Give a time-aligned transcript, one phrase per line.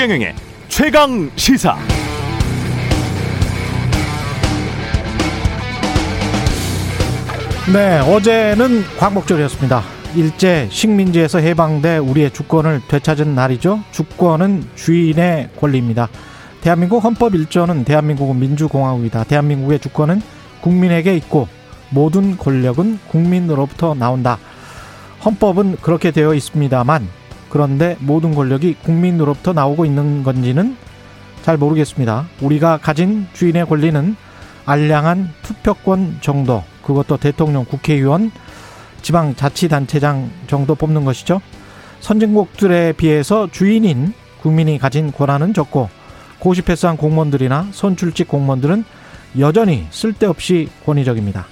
[0.00, 0.34] 최경영의
[0.68, 1.76] 최강 시사.
[7.70, 9.82] 네, 어제는 광복절이었습니다.
[10.16, 13.84] 일제 식민지에서 해방돼 우리의 주권을 되찾은 날이죠.
[13.90, 16.08] 주권은 주인의 권리입니다.
[16.62, 19.24] 대한민국 헌법 1조는 대한민국은 민주공화국이다.
[19.24, 20.22] 대한민국의 주권은
[20.62, 21.46] 국민에게 있고
[21.90, 24.38] 모든 권력은 국민으로부터 나온다.
[25.26, 27.19] 헌법은 그렇게 되어 있습니다만
[27.50, 30.76] 그런데 모든 권력이 국민으로부터 나오고 있는 건지는
[31.42, 32.26] 잘 모르겠습니다.
[32.40, 34.16] 우리가 가진 주인의 권리는
[34.64, 38.30] 알량한 투표권 정도, 그것도 대통령, 국회의원,
[39.02, 41.40] 지방자치단체장 정도 뽑는 것이죠.
[42.00, 45.88] 선진국들에 비해서 주인인 국민이 가진 권한은 적고
[46.38, 48.84] 고시 패스한 공무원들이나 선출직 공무원들은
[49.38, 51.46] 여전히 쓸데없이 권위적입니다.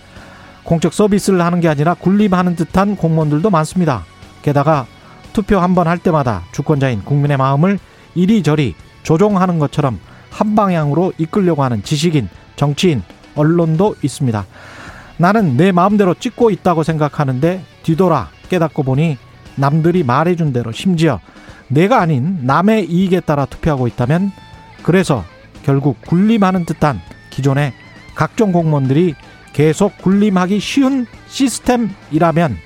[0.64, 4.04] 공적 서비스를 하는 게 아니라 군림하는 듯한 공무원들도 많습니다.
[4.42, 4.86] 게다가
[5.32, 7.78] 투표 한 번 할 때마다 주권자인 국민의 마음을
[8.14, 9.98] 이리저리 조종하는 것처럼
[10.30, 13.02] 한 방향으로 이끌려고 하는 지식인, 정치인,
[13.34, 14.44] 언론도 있습니다.
[15.16, 19.16] 나는 내 마음대로 찍고 있다고 생각하는데 뒤돌아 깨닫고 보니
[19.56, 21.20] 남들이 말해준 대로 심지어
[21.68, 24.30] 내가 아닌 남의 이익에 따라 투표하고 있다면
[24.82, 25.24] 그래서
[25.64, 27.72] 결국 군림하는 듯한 기존의
[28.14, 29.14] 각종 공무원들이
[29.52, 32.56] 계속 군림하기 쉬운 시스템이라면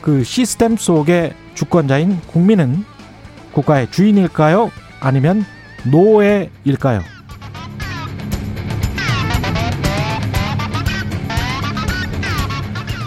[0.00, 2.84] 그 시스템 속의 주권자인 국민은
[3.52, 4.70] 국가의 주인일까요?
[5.00, 5.44] 아니면
[5.90, 7.02] 노예일까요?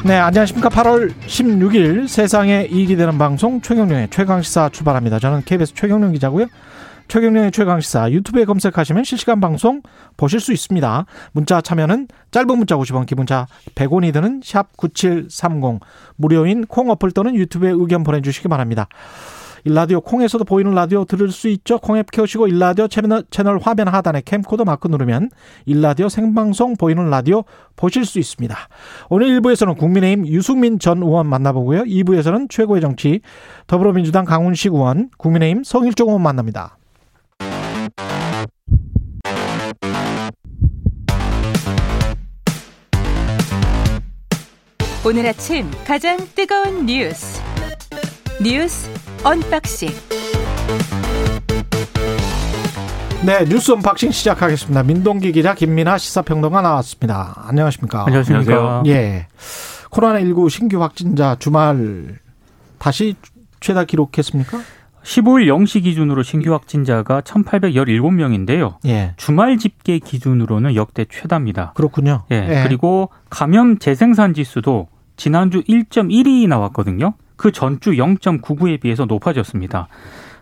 [0.06, 0.68] 네, 안녕하십니까.
[0.68, 5.18] 8월 16일 세상에 이익이 되는 방송 최경령의 최강시사 출발합니다.
[5.20, 6.48] 저는 KBS 최경령 기자고요.
[7.14, 9.84] 최경령의 최강시사 유튜브에 검색하시면 실시간 방송
[10.18, 11.06] 보실 수 있습니다.
[11.34, 15.80] 문자 참여는 짧은 문자 50원, 기본자 100원이 드는 샵 9730
[16.16, 18.88] 무료인 콩 어플 또는 유튜브에 의견 보내주시기 바랍니다.
[19.64, 21.78] 일라디오 콩에서도 보이는 라디오 들을 수 있죠.
[21.78, 25.30] 콩앱 켜시고 일라디오 채널, 채널 화면 하단에 캠코더 마크 누르면
[25.68, 27.44] 일라디오 생방송 보이는 라디오
[27.76, 28.58] 보실 수 있습니다.
[29.12, 31.84] 오늘 1부에서는 국민의힘 유승민 전 의원 만나보고요.
[31.84, 33.22] 2부에서는 최고의 정치
[33.68, 36.78] 더불어민주당 강훈식 의원, 국민의힘 성일종 의원 만납니다.
[45.06, 47.42] 오늘 아침 가장 뜨거운 뉴스
[48.42, 48.90] 뉴스
[49.24, 49.90] unboxing
[53.26, 54.84] 네, 뉴스 unboxing 시작하겠습니다.
[54.84, 57.44] 민동기 기자 김민아 시사평론가 나왔습니다.
[57.48, 58.06] 안녕하십니까?
[58.06, 58.84] 안녕하십니까?
[58.88, 59.28] 예.
[59.90, 62.20] 코로나 19 신규 확진자 주말
[62.80, 63.16] 다시
[63.62, 64.60] 최다 기록했습니까?
[65.04, 68.76] 15일 0시 기준으로 신규 확진자가 1,817명인데요.
[68.86, 69.14] 예.
[69.18, 71.74] 주말 집계 기준으로는 역대 최다입니다.
[71.76, 72.24] 그렇군요.
[72.32, 72.64] 예.
[72.66, 74.88] 그리고 감염 재생산 지수도
[75.18, 77.14] 지난주 1.1이 나왔거든요.
[77.36, 79.88] 그 전주 0.99에 비해서 높아졌습니다.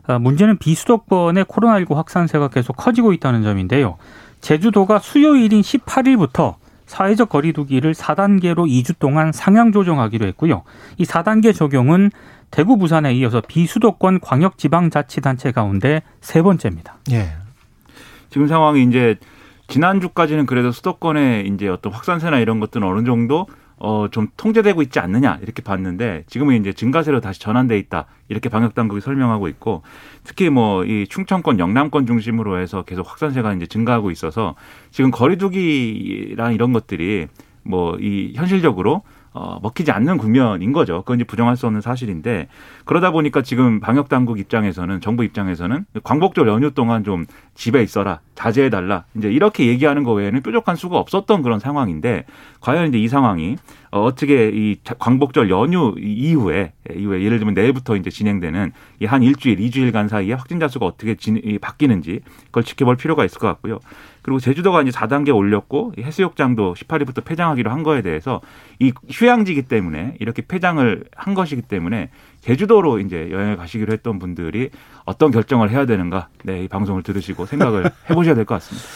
[0.07, 3.97] 아, 문제는 비수도권의 코로나19 확산세가 계속 커지고 있다는 점인데요.
[4.41, 6.55] 제주도가 수요일인 18일부터
[6.85, 10.63] 사회적 거리두기를 4단계로 2주 동안 상향 조정하기로 했고요.
[10.97, 12.11] 이 4단계 적용은
[12.51, 16.97] 대구 부산에 이어서 비수도권 광역지방자치단체 가운데 세 번째입니다.
[17.11, 17.31] 예.
[18.29, 19.15] 지금 상황이 이제
[19.67, 23.47] 지난주까지는 그래도 수도권의 이제 어떤 확산세나 이런 것들은 어느 정도
[23.77, 28.75] 어, 좀 통제되고 있지 않느냐 이렇게 봤는데 지금은 이제 증가세로 다시 전환돼 있다 이렇게 방역
[28.75, 29.81] 당국이 설명하고 있고
[30.23, 34.55] 특히 뭐 이 충청권, 영남권 중심으로 해서 계속 확산세가 이제 증가하고 있어서
[34.91, 37.27] 지금 거리두기랑 이런 것들이
[37.63, 39.03] 뭐 이 현실적으로
[39.33, 41.01] 어, 먹히지 않는 국면인 거죠.
[41.01, 42.49] 그건 이제 부정할 수 없는 사실인데
[42.85, 48.69] 그러다 보니까 지금 방역 당국 입장에서는 정부 입장에서는 광복절 연휴 동안 좀 집에 있어라, 자제해
[48.69, 49.03] 달라.
[49.15, 52.25] 이제 이렇게 얘기하는 거 외에는 뾰족한 수가 없었던 그런 상황인데
[52.59, 53.57] 과연 이제 이 상황이
[53.91, 59.59] 어, 어떻게 이 광복절 연휴 이후에 이후에 예를 들면 내일부터 이제 진행되는 이 한 일주일,
[59.59, 63.79] 이주일간 사이에 확진자 수가 어떻게 진, 바뀌는지 그걸 지켜볼 필요가 있을 것 같고요.
[64.21, 68.39] 그리고 제주도가 이제 4단계 올렸고 해수욕장도 18일부터 폐장하기로 한 거에 대해서
[68.79, 72.09] 이 휴양지기 때문에 이렇게 폐장을 한 것이기 때문에
[72.41, 74.69] 제주도로 이제 여행을 가시기로 했던 분들이
[75.05, 78.87] 어떤 결정을 해야 되는가, 네, 이 방송을 들으시고 생각을 해보셔야 될 것 같습니다.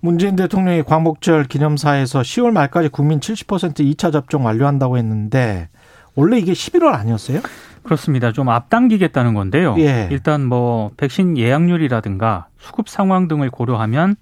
[0.00, 5.68] 문재인 대통령이 광복절 기념사에서 10월 말까지 국민 70% 2차 접종 완료한다고 했는데
[6.14, 7.40] 원래 이게 11월 아니었어요?
[7.82, 8.32] 그렇습니다.
[8.32, 9.74] 좀 앞당기겠다는 건데요.
[9.78, 10.08] 예.
[10.10, 14.16] 일단 뭐 백신 예약률이라든가 수급 상황 등을 고려하면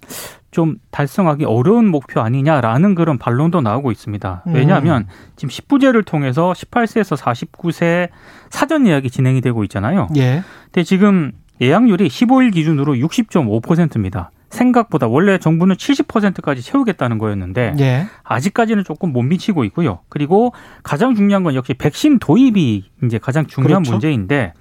[0.53, 4.45] 좀 달성하기 어려운 목표 아니냐라는 그런 반론도 나오고 있습니다.
[4.47, 8.11] 왜냐하면 지금 10부제를 통해서 18세에서 49세
[8.51, 10.09] 사전 예약이 진행이 되고 있잖아요.
[10.17, 10.43] 예.
[10.67, 14.31] 근데 지금 예약률이 15일 기준으로 60.5%입니다.
[14.51, 18.07] 생각보다 원래 정부는 70%까지 채우겠다는 거였는데 예.
[18.23, 20.01] 아직까지는 조금 못 미치고 있고요.
[20.11, 20.53] 그리고
[20.83, 23.93] 가장 중요한 건 역시 백신 도입이 이제 가장 중요한 그렇죠.
[23.93, 24.53] 문제인데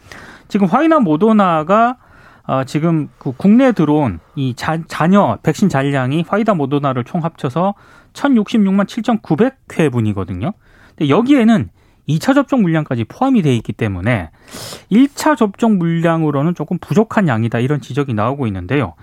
[0.48, 1.98] 지금 화이나 모더나가
[2.48, 7.76] 어, 지금 그 국내 들어온 이 자, 자녀 백신 잔량이 화이자 모더나를 총 합쳐서
[8.14, 10.54] 1,066만 7,900회분이거든요.
[10.90, 11.70] 근데 여기에는
[12.10, 14.32] 2차 접종 물량까지 포함이 돼 있기 때문에
[14.92, 18.96] 1차 접종 물량으로는 조금 부족한 양이다 이런 지적이 나오고 있는데요.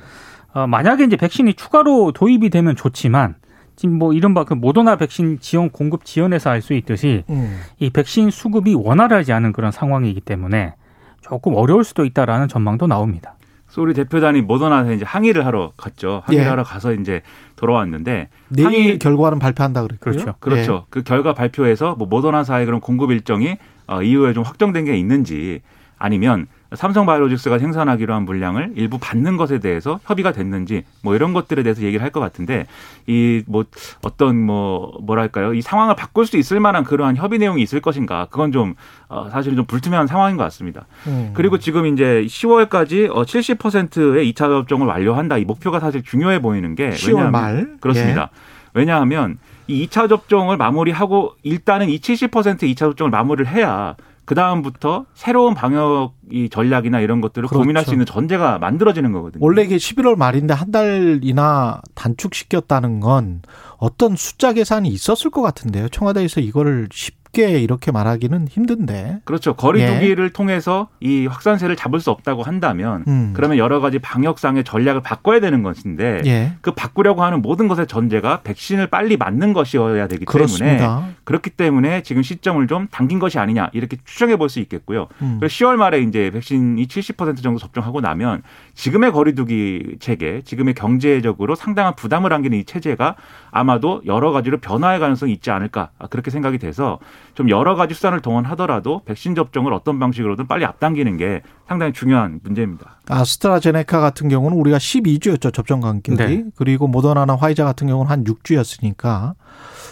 [0.52, 3.36] 어, 만약에 이제 백신이 추가로 도입이 되면 좋지만
[3.76, 7.60] 지금 뭐 이른바 그 모더나 백신 지원 공급 지원에서 알 수 있듯이 음.
[7.78, 10.74] 이 백신 수급이 원활하지 않은 그런 상황이기 때문에
[11.20, 13.34] 조금 어려울 수도 있다라는 전망도 나옵니다.
[13.68, 16.22] 소리 대표단이 모더나에 이제 항의를 하러 갔죠.
[16.24, 16.48] 항의를 예.
[16.48, 17.22] 하러 가서 이제
[17.56, 20.12] 돌아왔는데 내일 항의 결과는 발표한다 그랬고요.
[20.12, 20.34] 그렇죠.
[20.40, 20.86] 그렇죠.
[20.88, 23.56] 그 결과 발표에서 뭐 모더나사의 그런 공급 일정이
[23.86, 25.60] 어, 이후에 좀 확정된 게 있는지
[25.98, 31.82] 아니면 삼성바이오로직스가 생산하기로 한 물량을 일부 받는 것에 대해서 협의가 됐는지 뭐 이런 것들에 대해서
[31.82, 32.66] 얘기를 할 것 같은데
[33.06, 33.64] 이 뭐
[34.02, 38.52] 어떤 뭐 뭐랄까요 이 상황을 바꿀 수 있을 만한 그러한 협의 내용이 있을 것인가 그건
[38.52, 38.74] 좀
[39.08, 40.86] 어, 사실은 좀 불투명한 상황인 것 같습니다.
[41.06, 41.30] 음.
[41.34, 46.90] 그리고 지금 이제 10월까지 어 70%의 2차 접종을 완료한다 이 목표가 사실 중요해 보이는 게
[46.90, 48.30] 10월 왜냐하면 말 그렇습니다.
[48.74, 53.94] 왜냐하면 이 2차 접종을 마무리하고 일단은 이 70% 2차 접종을 마무리를 해야
[54.28, 57.62] 그 다음부터 새로운 방역 이 전략이나 이런 것들을 그렇죠.
[57.62, 59.42] 고민할 수 있는 전제가 만들어지는 거거든요.
[59.42, 63.40] 원래 이게 11월 말인데 한 달이나 단축시켰다는 건
[63.78, 65.88] 어떤 숫자 계산이 있었을 것 같은데요.
[65.88, 69.20] 청와대에서 이거를 쉽 게 이렇게 말하기는 힘든데.
[69.24, 69.54] 그렇죠.
[69.54, 73.32] 거리두기를 통해서 이 확산세를 잡을 수 없다고 한다면 음.
[73.34, 76.52] 그러면 여러 가지 방역상의 전략을 바꿔야 되는 것인데 예.
[76.60, 81.06] 그 바꾸려고 하는 모든 것의 전제가 백신을 빨리 맞는 것이어야 되기 때문에 그렇습니다.
[81.24, 85.08] 그렇기 때문에 지금 시점을 좀 당긴 것이 아니냐 이렇게 추정해 볼 수 있겠고요.
[85.20, 85.36] 음.
[85.40, 88.42] 그리고 10월 말에 이제 백신이 70% 정도 접종하고 나면
[88.78, 93.16] 지금의 거리두기 체계, 지금의 경제적으로 상당한 부담을 안기는 이 체제가
[93.50, 97.00] 아마도 여러 가지로 변화할 가능성이 있지 않을까 아, 그렇게 생각이 돼서
[97.34, 103.00] 좀 여러 가지 수단을 동원하더라도 백신 접종을 어떤 방식으로든 빨리 앞당기는 게 상당히 중요한 문제입니다.
[103.08, 105.52] 아스트라제네카 같은 경우는 우리가 12주였죠.
[105.52, 106.16] 접종 간격이.
[106.16, 106.44] 네.
[106.54, 109.34] 그리고 모더나나 화이자 같은 경우는 한 6주였으니까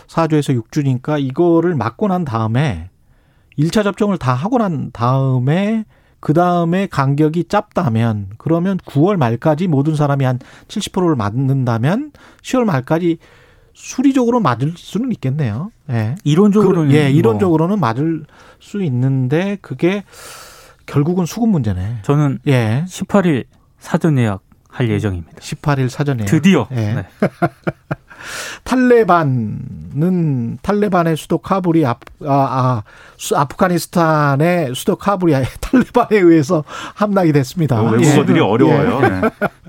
[0.06, 2.91] 4주에서 6주니까 이거를 맞고 난 다음에
[3.59, 5.87] 1차 접종을 다 하고 난 다음에
[6.21, 13.19] 그 다음에 간격이 짧다면 그러면 9월 말까지 모든 사람이 한 70%를 맞는다면 10월 말까지
[13.75, 15.71] 수리적으로 맞을 수는 있겠네요.
[15.91, 16.15] 예.
[16.25, 18.25] 이론적으로는 그, 예, 뭐 이론적으로는 맞을
[18.59, 20.03] 수 있는데 그게
[20.87, 21.99] 결국은 수급 문제네.
[22.03, 22.85] 저는 예.
[22.89, 23.45] 18일
[23.79, 25.39] 사전 예약 할 예정입니다.
[25.39, 26.67] 18일 사전에 드디어.
[26.73, 26.77] 예.
[26.77, 27.07] 네.
[28.64, 31.90] 탈레반은 탈레반의 수도 카불이 아,
[32.25, 32.82] 아, 아
[33.17, 36.64] 수- 아프가니스탄의 수도 카불이 탈레반에 의해서
[36.94, 37.81] 함락이 됐습니다.
[37.81, 38.43] 어, 외국어들이 예.
[38.43, 39.00] 어려워요.
[39.00, 39.20] 네.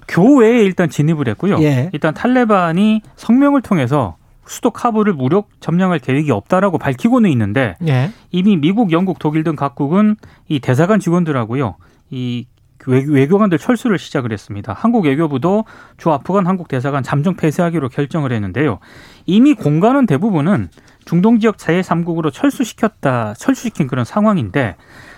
[0.07, 1.57] 교외에 일단 진입을 했고요.
[1.61, 1.89] 예.
[1.93, 4.15] 일단 탈레반이 성명을 통해서
[4.45, 8.11] 수도 카불을 무력 점령할 계획이 없다라고 밝히고는 있는데 예.
[8.31, 10.15] 이미 미국, 영국, 독일 등 각국은
[10.47, 11.75] 이 대사관 직원들하고요.
[12.11, 12.45] 이
[12.87, 14.73] 외- 외교 관들 철수를 시작을 했습니다.
[14.73, 15.65] 한국 외교부도
[15.97, 18.79] 주 아프간 한국 대사관 잠정 폐쇄하기로 결정을 했는데요.
[19.25, 20.69] 이미 공간은 대부분은
[21.05, 24.75] 중동 지역 제3국으로 철수시켰다, 철수시킨 그런 상황인데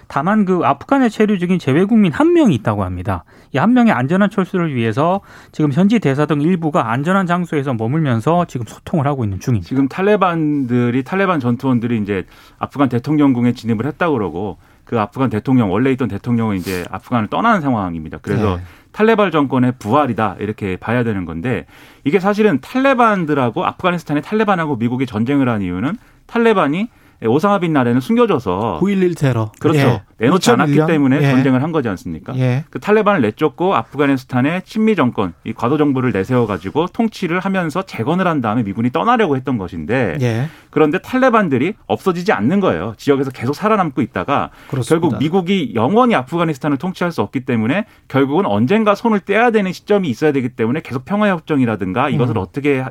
[0.08, 3.24] 다만 그 아프간에 체류 중인 재외국민 한 명이 있다고 합니다.
[3.54, 8.66] 이 한 명의 안전한 철수를 위해서 지금 현지 대사 등 일부가 안전한 장소에서 머물면서 지금
[8.68, 9.68] 소통을 하고 있는 중입니다.
[9.68, 12.26] 지금 탈레반들이 탈레반 전투원들이 이제
[12.58, 14.58] 아프간 대통령궁에 진입을 했다고 그러고
[14.90, 18.18] 그 아프간 대통령 원래 있던 대통령은 이제 아프간을 떠나는 상황입니다.
[18.24, 18.64] 그래서 네.
[18.92, 21.68] 탈레반 정권의 부활이다 이렇게 봐야 되는 건데
[22.06, 26.88] 이게 사실은 탈레반들하고 아프가니스탄의 탈레반하고 미국이 전쟁을 한 이유는 탈레반이
[27.24, 29.52] 오사마 빈 라덴을 숨겨줘서 9.11 테러.
[29.60, 29.80] 그렇죠.
[29.80, 30.02] 예.
[30.20, 30.88] 내놓지 않았기 2001년?
[30.88, 31.32] 때문에 예.
[31.32, 32.36] 전쟁을 한 거지 않습니까?
[32.38, 32.66] 예.
[32.70, 38.42] 그 탈레반을 내쫓고 아프가니스탄의 친미 정권, 이 과도 정부를 내세워 가지고 통치를 하면서 재건을 한
[38.42, 40.48] 다음에 미군이 떠나려고 했던 것인데 예.
[40.70, 42.94] 그런데 탈레반들이 없어지지 않는 거예요.
[42.98, 45.08] 지역에서 계속 살아남고 있다가 그렇습니다.
[45.08, 50.32] 결국 미국이 영원히 아프가니스탄을 통치할 수 없기 때문에 결국은 언젠가 손을 떼야 되는 시점이 있어야
[50.32, 52.42] 되기 때문에 계속 평화 협정이라든가 이것을 음.
[52.42, 52.84] 어떻게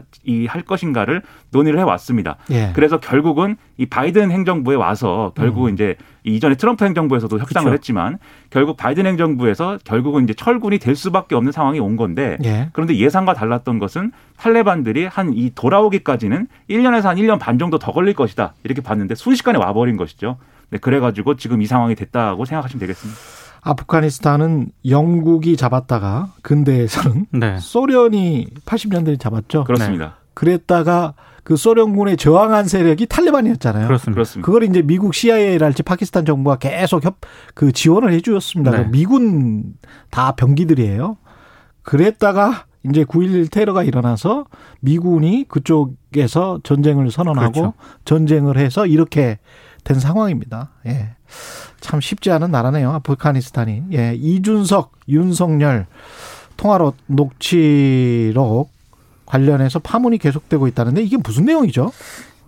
[0.48, 2.36] 할 것인가를 논의를 해 왔습니다.
[2.50, 2.72] 예.
[2.74, 5.96] 그래서 결국은 이 바이든 행정부에 와서 결국 은 이제
[6.28, 7.70] 이전에 트럼프 행정부에서도 협상을 음.
[7.70, 7.74] 그쵸.
[7.74, 8.18] 했지만
[8.50, 12.68] 결국 바이든 행정부에서 결국은 이제 철군이 될 수밖에 없는 상황이 온 건데 예.
[12.72, 18.14] 그런데 예상과 달랐던 것은 탈레반들이 한 이 돌아오기까지는 1년에서 한 1년 반 정도 더 걸릴
[18.14, 18.54] 것이다.
[18.64, 20.36] 이렇게 봤는데 순식간에 와버린 것이죠.
[20.70, 23.20] 네, 그래가지고 지금 이 상황이 됐다고 생각하시면 되겠습니다.
[23.62, 27.58] 아프가니스탄은 영국이 잡았다가 근대에서는 네.
[27.58, 29.64] 소련이 80년대에 잡았죠.
[29.64, 30.16] 그렇습니다.
[30.34, 31.14] 그랬다가
[31.48, 33.86] 그 소련군에 저항한 세력이 탈레반이었잖아요.
[33.86, 34.16] 그렇습니다.
[34.16, 34.44] 그렇습니다.
[34.44, 37.20] 그걸 이제 미국 CIA랄지 파키스탄 정부가 계속 협,
[37.54, 38.70] 그 지원을 해주었습니다.
[38.70, 38.88] 네.
[38.90, 39.72] 미군
[40.10, 41.16] 다 병기들이에요.
[41.80, 44.44] 그랬다가 이제 9.11 테러가 일어나서
[44.80, 47.74] 미군이 그쪽에서 전쟁을 선언하고 그렇죠.
[48.04, 49.38] 전쟁을 해서 이렇게
[49.84, 50.72] 된 상황입니다.
[50.84, 51.14] 예.
[51.80, 52.90] 참 쉽지 않은 나라네요.
[52.90, 53.84] 아프가니스탄이.
[53.94, 54.14] 예.
[54.16, 55.86] 이준석, 윤석열
[56.58, 58.68] 통화로 녹취록
[59.32, 61.92] 관련해서 파문이 계속되고 있다는데 이게 무슨 내용이죠?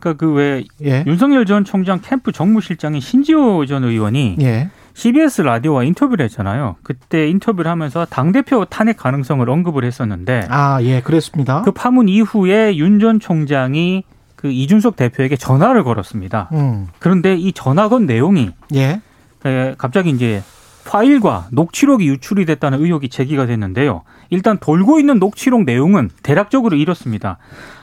[0.00, 1.04] 그러니까 그왜 예.
[1.06, 4.70] 윤석열 전 총장 캠프 정무실장인 신지호 전 의원이 예.
[4.94, 6.76] CBS 라디오와 인터뷰를 했잖아요.
[6.82, 11.62] 그때 인터뷰를 하면서 당 대표 탄핵 가능성을 언급을 했었는데 아, 예, 그랬습니다.
[11.62, 14.04] 그 파문 이후에 윤 전 총장이
[14.36, 16.48] 그 이준석 대표에게 전화를 걸었습니다.
[16.52, 16.86] 음.
[16.98, 19.00] 그런데 이 전화 건 내용이 예.
[19.44, 20.42] 에, 갑자기 이제
[20.84, 24.02] 파일과 녹취록이 유출이 됐다는 의혹이 제기가 됐는데요.
[24.30, 27.38] 일단 돌고 있는 녹취록 내용은 대략적으로 이렇습니다.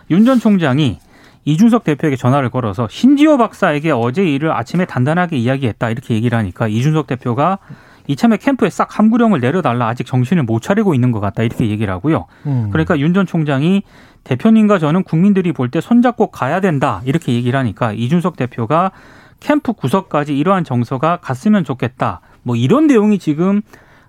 [0.09, 0.99] 윤 전 총장이
[1.45, 7.07] 이준석 대표에게 전화를 걸어서 신지호 박사에게 어제 일을 아침에 단단하게 이야기했다 이렇게 얘기를 하니까 이준석
[7.07, 7.59] 대표가
[8.07, 12.25] 이참에 캠프에 싹 함구령을 내려달라 아직 정신을 못 차리고 있는 것 같다 이렇게 얘기를 하고요.
[12.45, 12.69] 음.
[12.71, 13.83] 그러니까 윤 전 총장이
[14.23, 18.91] 대표님과 저는 국민들이 볼 때 손잡고 가야 된다 이렇게 얘기를 하니까 이준석 대표가
[19.39, 22.21] 캠프 구석까지 이러한 정서가 갔으면 좋겠다.
[22.47, 23.61] 뭐 이런 내용이 지금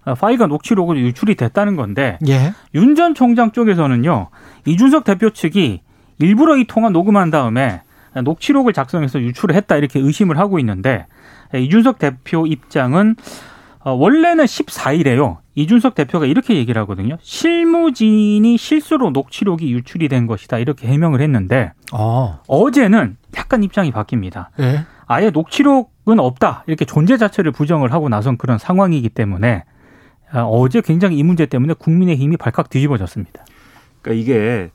[0.04, 2.54] 어, 파일과 녹취록으로 유출이 됐다는 건데 예.
[2.72, 4.28] 윤전 총장 쪽에서는요
[4.64, 5.82] 이준석 대표 측이
[6.20, 7.82] 일부러 이 통화 녹음한 다음에
[8.24, 11.06] 녹취록을 작성해서 유출을 했다 이렇게 의심을 하고 있는데
[11.54, 13.16] 이준석 대표 입장은
[13.80, 15.38] 어, 원래는 14일에요.
[15.54, 17.16] 이준석 대표가 이렇게 얘기를 하거든요.
[17.22, 22.40] 실무진이 실수로 녹취록이 유출이 된 것이다 이렇게 해명을 했는데 어.
[22.48, 24.48] 어제는 약간 입장이 바뀝니다.
[24.60, 24.84] 예.
[25.06, 29.64] 아예 녹취록은 없다 이렇게 존재 자체를 부정을 하고 나선 그런 상황이기 때문에
[30.30, 33.44] 아, 어제 굉장히 이 문제 때문에 국민의힘이 발칵 뒤집어졌습니다.
[34.02, 34.70] 그러니까 이게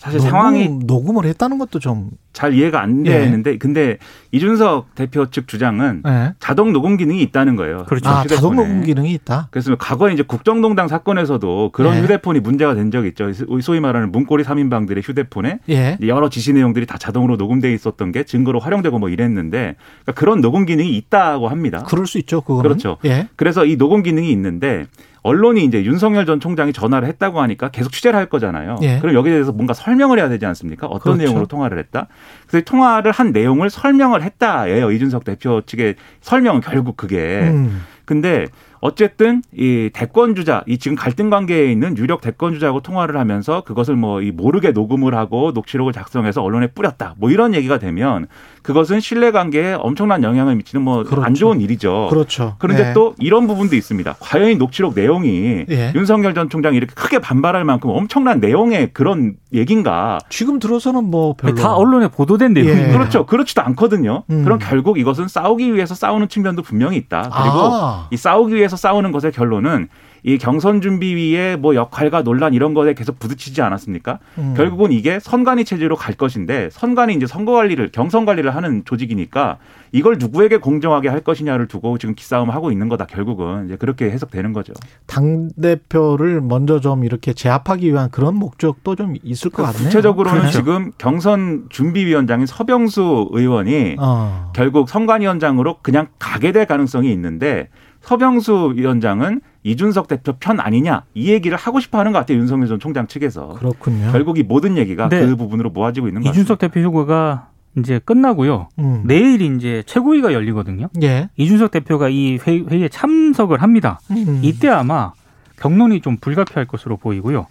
[0.00, 3.10] 사실 녹음, 상황이 녹음을 했다는 것도 좀 잘 이해가 안 예.
[3.10, 3.98] 되는데 근데
[4.30, 6.34] 이준석 대표 측 주장은 예.
[6.38, 7.84] 자동 녹음 기능이 있다는 거예요.
[7.86, 8.08] 그렇죠.
[8.08, 8.36] 아, 휴대폰에.
[8.36, 9.48] 자동 녹음 기능이 있다.
[9.50, 12.02] 그래서 과거에 이제 국정농단 사건에서도 그런 예.
[12.02, 13.32] 휴대폰이 문제가 된 적이 있죠.
[13.62, 15.98] 소위 말하는 문고리 3인방들의 휴대폰에 예.
[16.06, 20.66] 여러 지시 내용들이 다 자동으로 녹음돼 있었던 게 증거로 활용되고 뭐 이랬는데 그러니까 그런 녹음
[20.66, 21.84] 기능이 있다고 합니다.
[21.88, 22.42] 그럴 수 있죠.
[22.42, 22.62] 그거는.
[22.62, 22.98] 그렇죠.
[23.04, 23.28] 예.
[23.34, 24.86] 그래서 이 녹음 기능이 있는데
[25.22, 28.76] 언론이 이제 윤석열 전 총장이 전화를 했다고 하니까 계속 취재를 할 거잖아요.
[28.82, 28.98] 예.
[29.00, 30.86] 그럼 여기에 대해서 뭔가 설명을 해야 되지 않습니까?
[30.86, 31.22] 어떤 그렇죠.
[31.22, 32.08] 내용으로 통화를 했다?
[32.46, 34.90] 그래서 통화를 한 내용을 설명을 했다예요.
[34.92, 37.40] 이준석 대표 측의 설명은 결국 그게.
[37.42, 37.82] 음.
[38.04, 38.46] 근데
[38.80, 43.96] 어쨌든 이 대권 주자, 이 지금 갈등 관계에 있는 유력 대권 주자하고 통화를 하면서 그것을
[43.96, 47.14] 뭐 이 모르게 녹음을 하고 녹취록을 작성해서 언론에 뿌렸다.
[47.18, 48.26] 뭐 이런 얘기가 되면
[48.62, 51.34] 그것은 신뢰 관계에 엄청난 영향을 미치는 뭐안 그렇죠.
[51.34, 52.08] 좋은 일이죠.
[52.10, 52.56] 그렇죠.
[52.58, 52.92] 그런데 예.
[52.92, 54.16] 또 이런 부분도 있습니다.
[54.20, 55.92] 과연 이 녹취록 내용이 예.
[55.94, 60.18] 윤석열 전 총장이 이렇게 크게 반발할 만큼 엄청난 내용의 그런 얘기인가?
[60.28, 62.62] 지금 들어서는 뭐 별로 다 언론에 보도된 예.
[62.62, 62.98] 내용입니다.
[62.98, 63.26] 그렇죠.
[63.26, 64.24] 그렇지도 않거든요.
[64.30, 64.44] 음.
[64.44, 67.22] 그럼 결국 이것은 싸우기 위해서 싸우는 측면도 분명히 있다.
[67.22, 68.08] 그리고 아.
[68.10, 69.88] 이 싸우기 위해서 싸우는 것의 결론은
[70.22, 74.18] 이 경선 준비위의 뭐 역할과 논란 이런 것에 계속 부딪히지 않았습니까?
[74.38, 74.54] 음.
[74.56, 79.58] 결국은 이게 선관위 체제로 갈 것인데 선관위 이제 선거 관리를 경선 관리를 하는 조직이니까
[79.92, 83.06] 이걸 누구에게 공정하게 할 것이냐를 두고 지금 기싸움을 하고 있는 거다.
[83.06, 84.72] 결국은 이제 그렇게 해석되는 거죠.
[85.06, 89.84] 당 대표를 먼저 좀 이렇게 제압하기 위한 그런 목적도 좀 있을 것 같네요.
[89.84, 90.58] 구체적으로는 그렇죠.
[90.58, 94.52] 지금 경선 준비위원장인 서병수 의원이 어.
[94.54, 97.68] 결국 선관위원장으로 그냥 가게 될 가능성이 있는데
[98.02, 102.80] 서병수 위원장은 이준석 대표 편 아니냐 이 얘기를 하고 싶어 하는 것 같아요 윤석열 전
[102.80, 104.10] 총장 측에서 그렇군요.
[104.12, 105.26] 결국 이 모든 얘기가 네.
[105.26, 106.74] 그 부분으로 모아지고 있는 것 이준석 같습니다.
[106.74, 108.68] 대표 휴가가 이제 끝나고요.
[108.78, 109.02] 음.
[109.04, 110.88] 내일 이제 최고위가 열리거든요.
[111.02, 111.28] 예.
[111.36, 114.00] 이준석 대표가 이 회의, 회의에 참석을 합니다.
[114.10, 114.40] 음.
[114.42, 115.12] 이때 아마
[115.60, 117.46] 격론이 좀 불가피할 것으로 보이고요.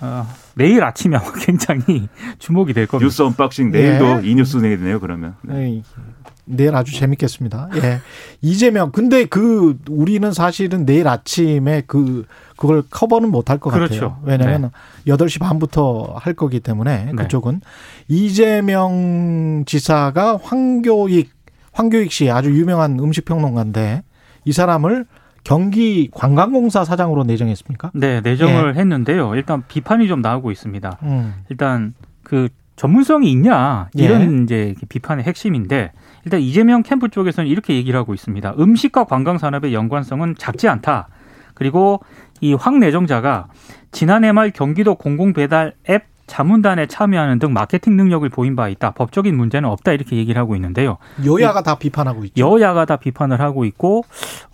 [0.00, 3.06] 어, 내일 아침에 아마 굉장히 주목이 될 겁니다.
[3.06, 4.28] 뉴스 unboxing 내일도 예.
[4.28, 5.82] 이 뉴스 내겠네요 그러면 네.
[6.44, 7.70] 내일 아주 재밌겠습니다.
[7.76, 8.00] 예.
[8.42, 14.10] 이재명 근데 그 우리는 사실은 내일 아침에 그 그걸 커버는 못할 것 그렇죠.
[14.10, 14.18] 같아요.
[14.22, 14.70] 왜냐하면
[15.06, 17.12] 여 8시 반부터 할 거기 때문에 네.
[17.12, 17.60] 그쪽은
[18.08, 21.30] 이재명 지사가 황교익
[21.72, 24.02] 황교익 씨 아주 유명한 음식 평론가인데
[24.44, 25.06] 이 사람을
[25.42, 27.90] 경기 관광공사 사장으로 내정했습니까?
[27.94, 29.34] 네, 내정을 했는데요.
[29.34, 30.98] 일단 비판이 좀 나오고 있습니다.
[31.02, 31.34] 음.
[31.50, 34.42] 일단 그 전문성이 있냐 이런 예.
[34.42, 35.92] 이제 비판의 핵심인데
[36.24, 38.54] 일단 이재명 캠프 쪽에서는 이렇게 얘기를 하고 있습니다.
[38.58, 41.08] 음식과 관광 산업의 연관성은 작지 않다.
[41.54, 42.00] 그리고
[42.40, 43.46] 이 황 내정자가
[43.92, 48.92] 지난해 말 경기도 공공배달 앱 자문단에 참여하는 등 마케팅 능력을 보인 바 있다.
[48.92, 49.92] 법적인 문제는 없다.
[49.92, 50.96] 이렇게 얘기를 하고 있는데요.
[51.24, 52.40] 여야가 다 비판하고 있죠.
[52.40, 54.04] 여야가 다 비판을 하고 있고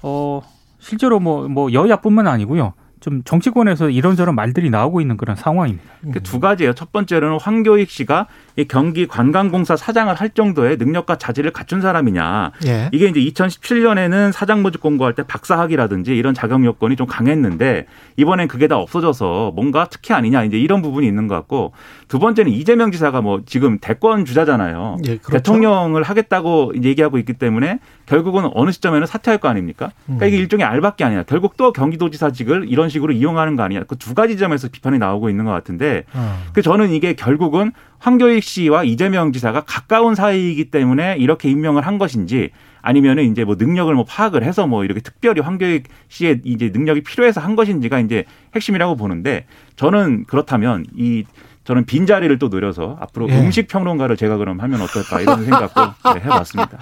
[0.03, 0.43] 어
[0.81, 2.75] 실제로 뭐 뭐 여야뿐만 아니고요.
[2.99, 5.89] 좀 정치권에서 이런저런 말들이 나오고 있는 그런 상황입니다.
[6.12, 6.75] 그두 가지예요.
[6.75, 12.52] 첫 번째로는 황교익 씨가 이 경기 관광공사 사장을 할 정도의 능력과 자질을 갖춘 사람이냐.
[12.67, 12.88] 예.
[12.93, 17.87] 이게 이제 2017년에는 사장 모집 공고할 때 박사학이라든지 이런 자격 요건이 좀 강했는데
[18.17, 21.73] 이번엔 그게 다 없어져서 뭔가 특혜 아니냐 이제 이런 부분이 있는 것 같고
[22.09, 24.99] 두 번째는 이재명 지사가 뭐 지금 대권 주자잖아요.
[25.07, 25.31] 예, 그렇죠.
[25.31, 29.93] 대통령을 하겠다고 얘기하고 있기 때문에 결국은 어느 시점에는 사퇴할 거 아닙니까?
[30.07, 30.40] 그러니까 이게 음.
[30.40, 31.23] 일종의 알밖에 아니야.
[31.23, 33.85] 결국 또 경기도지사직을 이런 식으로 이용하는 거 아니야.
[33.85, 36.38] 그두 가지 점에서 비판이 나오고 있는 것 같은데 어.
[36.52, 42.50] 그 저는 이게 결국은 황교익 씨와 이재명 지사가 가까운 사이이기 때문에 이렇게 임명을 한 것인지
[42.83, 47.40] 아니면은 이제 뭐 능력을 뭐 파악을 해서 뭐 이렇게 특별히 황교익 씨의 이제 능력이 필요해서
[47.40, 49.45] 한 것인지가 이제 핵심이라고 보는데
[49.76, 51.25] 저는 그렇다면 이
[51.64, 53.38] 저는 빈자리를 또 노려서 앞으로 예.
[53.38, 55.83] 음식 평론가를 제가 그럼 하면 어떨까 이런 생각도
[56.14, 56.78] 네, 해봤습니다.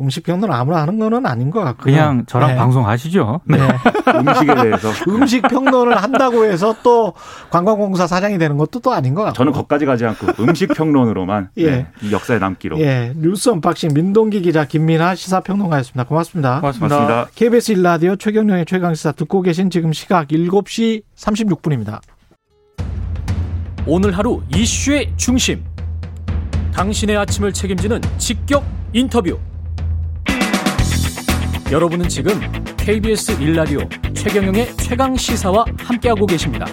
[0.00, 1.92] 음식 평론 아무나 하는 거는 아닌 것 같고요.
[1.92, 2.56] 그냥 저랑 네.
[2.56, 3.40] 방송하시죠.
[3.44, 3.58] 네.
[4.14, 7.12] 음식에 대해서 음식 평론을 한다고 해서 또
[7.50, 9.36] 관광공사 사장이 되는 것도 또 아닌 것 같고.
[9.36, 11.70] 저는 거기까지 가지 않고 음식 평론으로만 예.
[11.70, 12.80] 네, 이 역사에 남기로.
[12.80, 13.12] 예.
[13.16, 16.04] 뉴스 unboxing 민동기 기자 김민아 시사평론가였습니다.
[16.04, 16.60] 고맙습니다.
[16.60, 16.96] 고맙습니다.
[16.96, 17.30] 고맙습니다.
[17.34, 22.00] KBS 일라디오 최경영의 최강시사 듣고 계신 지금 시각 7시 36분입니다.
[23.86, 25.64] 오늘 하루 이슈의 중심.
[26.72, 29.38] 당신의 아침을 책임지는 직격 인터뷰.
[31.70, 32.32] 여러분은 지금
[32.78, 33.78] KBS 일라디오
[34.12, 36.66] 최경영의 최강 시사와 함께하고 계십니다.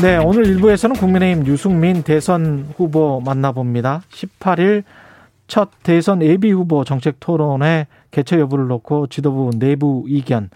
[0.00, 4.00] 네, 오늘 1부에서는 국민의힘 유승민 대선 후보 만나봅니다.
[4.10, 4.84] 18일
[5.46, 10.48] 첫 대선 예비 후보 정책 토론회 개최 여부를 놓고 지도부 내부 이견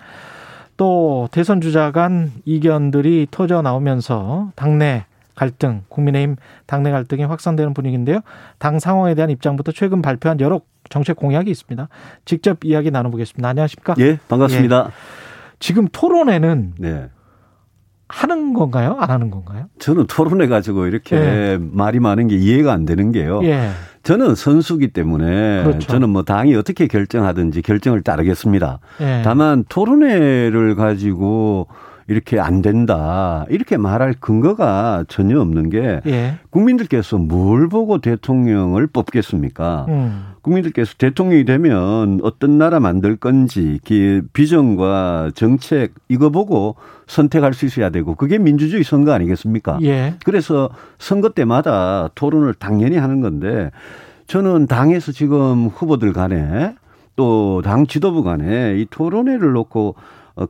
[0.78, 5.04] 또 대선 주자 간 이견들이 터져 나오면서 당내
[5.40, 8.20] 갈등, 국민의힘 당내 갈등이 확산되는 분위기인데요.
[8.58, 11.88] 당 상황에 대한 입장부터 최근 발표한 여러 정책 공약이 있습니다.
[12.26, 13.48] 직접 이야기 나눠보겠습니다.
[13.48, 13.94] 안녕하십니까?
[14.00, 14.84] 예, 반갑습니다.
[14.88, 14.92] 예.
[15.58, 17.08] 지금 토론회는 네.
[18.08, 18.98] 하는 건가요?
[19.00, 19.68] 안 하는 건가요?
[19.78, 21.58] 저는 토론회 가지고 이렇게 예.
[21.58, 23.42] 말이 많은 게 이해가 안 되는 게요.
[23.44, 23.70] 예.
[24.02, 25.88] 저는 선수기 때문에 그렇죠.
[25.88, 28.80] 저는 뭐 당이 어떻게 결정하든지 결정을 따르겠습니다.
[29.00, 29.22] 예.
[29.24, 31.66] 다만 토론회를 가지고
[32.10, 33.46] 이렇게 안 된다.
[33.50, 36.34] 이렇게 말할 근거가 전혀 없는 게 예.
[36.50, 39.86] 국민들께서 뭘 보고 대통령을 뽑겠습니까?
[39.88, 40.24] 음.
[40.42, 46.74] 국민들께서 대통령이 되면 어떤 나라 만들 건지 그 비전과 정책 이거 보고
[47.06, 49.78] 선택할 수 있어야 되고 그게 민주주의 선거 아니겠습니까?
[49.82, 50.14] 예.
[50.24, 50.68] 그래서
[50.98, 53.70] 선거 때마다 토론을 당연히 하는 건데
[54.26, 56.74] 저는 당에서 지금 후보들 간에
[57.14, 59.94] 또 당 지도부 간에 이 토론회를 놓고 어,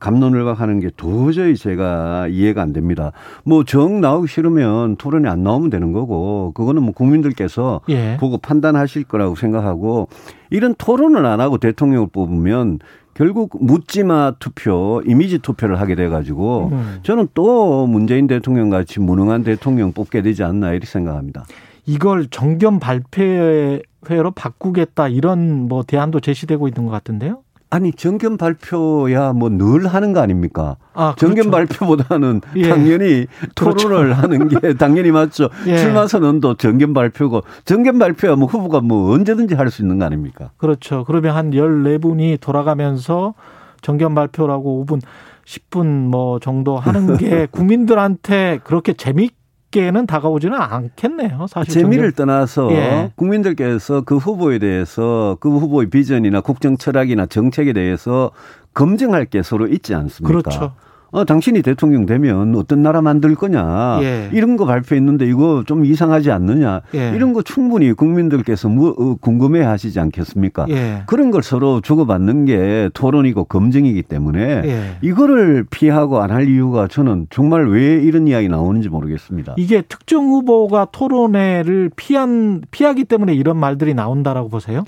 [0.01, 3.13] 감론을박하는 게 도저히 제가 이해가 안 됩니다.
[3.45, 8.17] 뭐 정 나오기 싫으면 토론이 안 나오면 되는 거고 그거는 뭐 국민들께서 예.
[8.19, 10.09] 보고 판단하실 거라고 생각하고
[10.51, 12.79] 이런 토론을 안 하고 대통령을 뽑으면
[13.15, 16.99] 결국 묻지마 투표, 이미지 투표를 하게 돼가지고 음.
[17.03, 21.45] 저는 또 문재인 대통령 같이 무능한 대통령 뽑게 되지 않나 이렇게 생각합니다.
[21.87, 27.43] 이걸 정견 발표회로 바꾸겠다 이런 뭐 대안도 제시되고 있는 것 같은데요?
[27.71, 30.77] 아니 정견 발표야 뭐 늘 하는 거 아닙니까?
[30.93, 31.27] 아, 그렇죠.
[31.35, 32.69] 정견 발표보다는 예.
[32.69, 33.89] 당연히 그렇죠.
[33.89, 35.49] 토론을 하는 게 당연히 맞죠.
[35.67, 35.79] 예.
[35.79, 40.51] 출마 선언도 정견 발표고 정견 발표야 뭐 후보가 뭐 언제든지 할 수 있는 거 아닙니까?
[40.57, 41.05] 그렇죠.
[41.07, 43.35] 그러면 한 14분이 돌아가면서
[43.83, 45.01] 정견 발표라고 5분
[45.47, 49.33] 10분 뭐 정도 하는 게 국민들한테 그렇게 재밌
[49.71, 51.47] 쉽게는 다가오지는 않겠네요.
[51.49, 53.11] 사실 재미를 떠나서 예.
[53.15, 58.33] 국민들께서 그 후보에 대해서 그 후보의 비전이나 국정 철학이나 정책에 대해서
[58.75, 60.29] 검증할 게 서로 있지 않습니까?
[60.29, 60.75] 그렇죠.
[61.13, 63.99] 어, 당신이 대통령 되면 어떤 나라 만들 거냐.
[64.03, 64.31] 예.
[64.33, 66.81] 이런 거 발표했는데 이거 좀 이상하지 않느냐.
[66.95, 67.13] 예.
[67.15, 70.67] 이런 거 충분히 국민들께서 뭐, 어, 궁금해 하시지 않겠습니까?
[70.71, 71.03] 예.
[71.07, 74.97] 그런 걸 서로 주고받는 게 토론이고 검증이기 때문에 예.
[75.03, 79.55] 이거를 피하고 안 할 이유가 저는 정말 왜 이런 이야기 나오는지 모르겠습니다.
[79.59, 84.85] 이게 특정 후보가 토론회를 피한, 피하기 때문에 이런 말들이 나온다라고 보세요?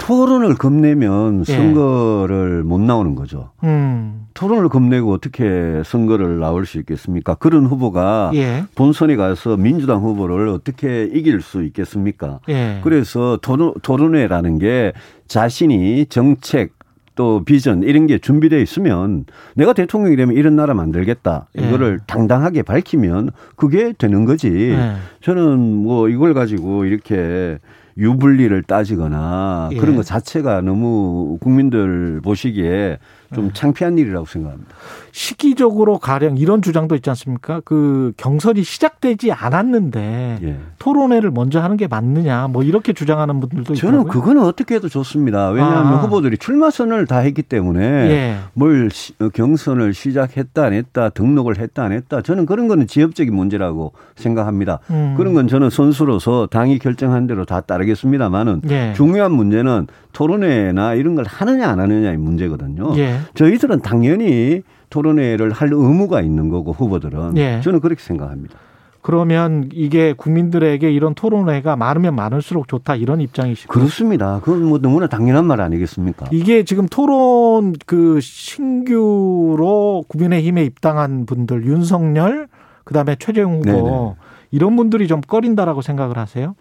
[0.00, 1.52] 토론을 겁내면 예.
[1.54, 2.68] 선거를 예.
[2.68, 3.50] 못 나오는 거죠.
[3.62, 4.26] 음.
[4.34, 7.34] 토론을 겁내고 어떻게 선거를 나올 수 있겠습니까?
[7.34, 8.64] 그런 후보가 예.
[8.74, 12.40] 본선에 가서 민주당 후보를 어떻게 이길 수 있겠습니까?
[12.48, 12.80] 예.
[12.82, 14.92] 그래서 토론, 토론회라는 게
[15.28, 16.72] 자신이 정책
[17.14, 21.66] 또 비전 이런 게 준비되어 있으면 내가 대통령이 되면 이런 나라 만들겠다 예.
[21.66, 24.74] 이거를 당당하게 밝히면 그게 되는 거지.
[25.20, 27.58] 저는 뭐 이걸 가지고 이렇게
[27.96, 29.76] 유불리를 따지거나 예.
[29.76, 32.98] 그런 것 자체가 너무 국민들 보시기에
[33.34, 33.52] 좀 네.
[33.52, 34.74] 창피한 일이라고 생각합니다.
[35.12, 37.60] 시기적으로 가령 이런 주장도 있지 않습니까?
[37.64, 40.58] 그 경선이 시작되지 않았는데 예.
[40.78, 44.20] 토론회를 먼저 하는 게 맞느냐 뭐 이렇게 주장하는 분들도 저는 있더라고요.
[44.20, 45.50] 그거는 어떻게 해도 좋습니다.
[45.50, 45.96] 왜냐하면 아.
[45.98, 48.36] 후보들이 출마선을 다 했기 때문에 예.
[48.54, 53.34] 뭘 시, 어, 경선을 시작했다 안 했다 등록을 했다 안 했다 저는 그런 거는 지역적인
[53.34, 54.80] 문제라고 생각합니다.
[54.90, 55.14] 음.
[55.16, 58.92] 그런 건 저는 선수로서 당이 결정한 대로 다 따르겠습니다만은 예.
[58.96, 62.96] 중요한 문제는 토론회나 이런 걸 하느냐 안 하느냐의 문제거든요.
[62.96, 63.18] 예.
[63.34, 67.60] 저희들은 당연히 토론회를 할 의무가 있는 거고 후보들은 예.
[67.62, 68.56] 저는 그렇게 생각합니다.
[69.02, 74.40] 그러면 이게 국민들에게 이런 토론회가 많으면 많을수록 좋다 이런 입장이시고 그렇습니다.
[74.44, 76.26] 그건 뭐 너무나 당연한 말 아니겠습니까?
[76.32, 82.48] 이게 지금 토론 그 신규로 국민의힘에 입당한 분들 윤석열
[82.84, 84.14] 그다음에 최재형 후보 네네.
[84.50, 86.54] 이런 분들이 좀 꺼린다라고 생각을 하세요?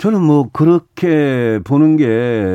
[0.00, 2.06] 저는 뭐 그렇게 보는 게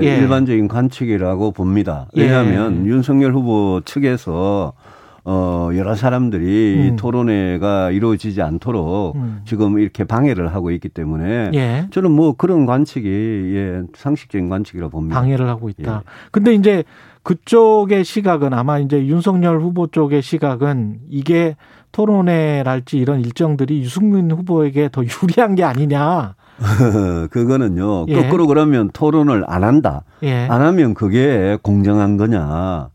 [0.01, 0.17] 예.
[0.17, 2.07] 일반적인 관측이라고 봅니다.
[2.17, 2.23] 예.
[2.23, 2.89] 왜냐하면 예.
[2.89, 4.73] 윤석열 후보 측에서
[5.25, 6.95] 어 여러 사람들이 음.
[6.95, 9.41] 토론회가 이루어지지 않도록 음.
[9.45, 11.87] 지금 이렇게 방해를 하고 있기 때문에 예.
[11.91, 13.07] 저는 뭐 그런 관측이
[13.55, 15.19] 예 상식적인 관측이라고 봅니다.
[15.19, 16.01] 방해를 하고 있다.
[16.03, 16.09] 예.
[16.31, 16.83] 근데 이제
[17.21, 21.55] 그쪽의 시각은 아마 이제 윤석열 후보 쪽의 시각은 이게
[21.91, 26.33] 토론회랄지 이런 일정들이 유승민 후보에게 더 유리한 게 아니냐.
[27.31, 28.05] 그거는요.
[28.07, 28.15] 예.
[28.15, 30.01] 거꾸로 그러면 토론을 안 한다.
[30.23, 30.47] 예.
[30.47, 32.89] 안 하면 그게 공정한 거냐.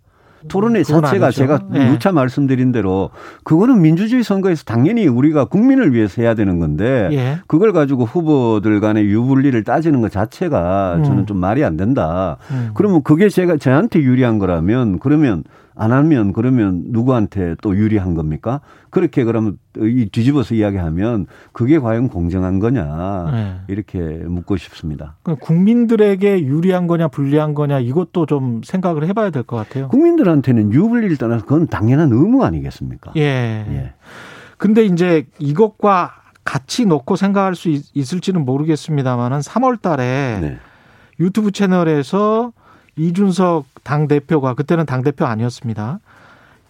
[0.49, 1.31] 토론회 자체가 아니죠.
[1.31, 1.91] 제가 예.
[1.91, 3.11] 누차 말씀드린 대로
[3.45, 7.39] 그거는 민주주의 선거에서 당연히 우리가 국민을 위해서 해야 되는 건데 예.
[7.47, 11.05] 그걸 가지고 후보들 간의 유불리를 따지는 것 자체가 음.
[11.05, 12.37] 저는 좀 말이 안 된다.
[12.51, 12.71] 음.
[12.75, 15.45] 그러면 그게 제가 저한테 유리한 거라면 그러면
[15.81, 18.61] 안 하면 그러면 누구한테 또 유리한 겁니까?
[18.91, 23.61] 그렇게 그러면 이 뒤집어서 이야기하면 그게 과연 공정한 거냐 네.
[23.69, 25.17] 이렇게 묻고 싶습니다.
[25.41, 29.89] 국민들에게 유리한 거냐 불리한 거냐 이것도 좀 생각을 해봐야 될 것 같아요.
[29.89, 33.13] 국민들한테는 유불리를 떠나서 그건 당연한 의무 아니겠습니까?
[33.17, 33.21] 예.
[33.23, 33.95] 예.
[34.59, 36.13] 근데 이제 이것과
[36.45, 40.59] 같이 놓고 생각할 수 있, 을지는 모르겠습니다만은 3월 달에 네.
[41.21, 42.53] 유튜브 채널에서
[43.01, 46.01] 이준석 당 대표가 그때는 당 대표 아니었습니다.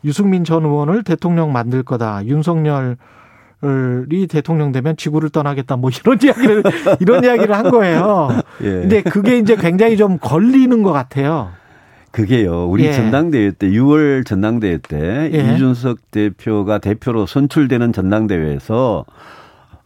[0.04, 2.24] 유승민 전 의원을 대통령 만들 거다.
[2.24, 2.96] 윤석열
[4.10, 6.62] 이 대통령 되면 지구를 떠나겠다 뭐 이런 이야기를
[7.00, 8.28] 이런 이야기를 한 거예요.
[8.62, 8.64] 예.
[8.64, 11.50] 근데 그게 이제 굉장히 좀 걸리는 것 같아요.
[12.12, 12.66] 그게요.
[12.68, 12.92] 우리 예.
[12.92, 15.54] 전당대회 때 6월 전당대회 때 예.
[15.54, 19.04] 이준석 대표가 대표로 선출되는 전당대회에서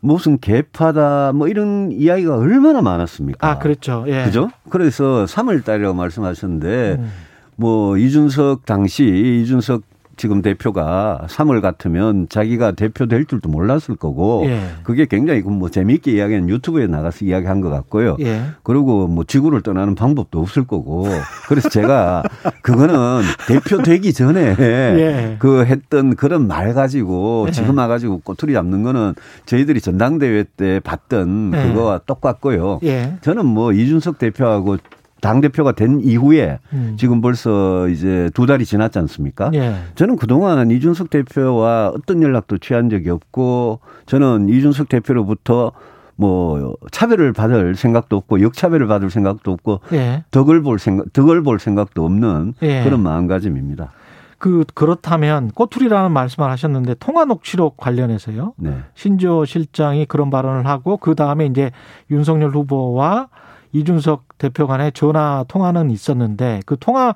[0.05, 3.49] 무슨 개파다 뭐 이런 이야기가 얼마나 많았습니까?
[3.49, 4.05] 아, 그렇죠.
[4.07, 4.25] 예.
[4.25, 4.51] 그죠?
[4.69, 7.11] 그래서 3월 달이라고 말씀하셨는데 음.
[7.57, 9.83] 뭐 이준석 당시 이준석
[10.17, 14.61] 지금 대표가 3월 같으면 자기가 대표 될 줄도 몰랐을 거고 예.
[14.83, 18.17] 그게 굉장히 뭐 재미있게 이야기는 유튜브에 나가서 이야기한 것 같고요.
[18.21, 18.43] 예.
[18.63, 21.07] 그리고 뭐 지구를 떠나는 방법도 없을 거고
[21.49, 22.23] 그래서 제가
[22.63, 25.37] 그거는 대표 되기 전에 예.
[25.39, 27.53] 그 했던 그런 말 가지고 예.
[27.53, 29.15] 지금 와가지고 꼬투리 잡는 거는
[29.47, 31.69] 저희들이 전당대회 때 봤던 예.
[31.69, 32.81] 그거와 똑같고요.
[32.85, 33.15] 예.
[33.23, 34.79] 저는 뭐 이준석 대표하고
[35.25, 36.97] 당 대표가 된 이후에 음.
[36.99, 39.51] 지금 벌써 이제 두 달이 지났지 않습니까?
[39.55, 39.77] 예.
[39.95, 45.73] 저는 그동안 이준석 대표와 어떤 연락도 취한 적이 없고 저는 이준석 대표로부터
[46.17, 50.25] 뭐 차별을 받을 생각도 없고 역차별을 받을 생각도 없고 예.
[50.31, 52.85] 덕을 볼 생각 덕을 볼 생각도 없는 예.
[52.85, 53.93] 그런 마음가짐입니다.
[54.37, 58.53] 그 그렇다면 꼬투리라는 말씀을 하셨는데 통화 녹취록 관련해서요.
[58.59, 58.77] 네.
[58.93, 61.71] 신조 실장이 그런 발언을 하고 그 다음에 이제
[62.11, 63.29] 윤석열 후보와
[63.75, 67.15] 이준석 대표 간의 전화 통화는 있었는데 그 통화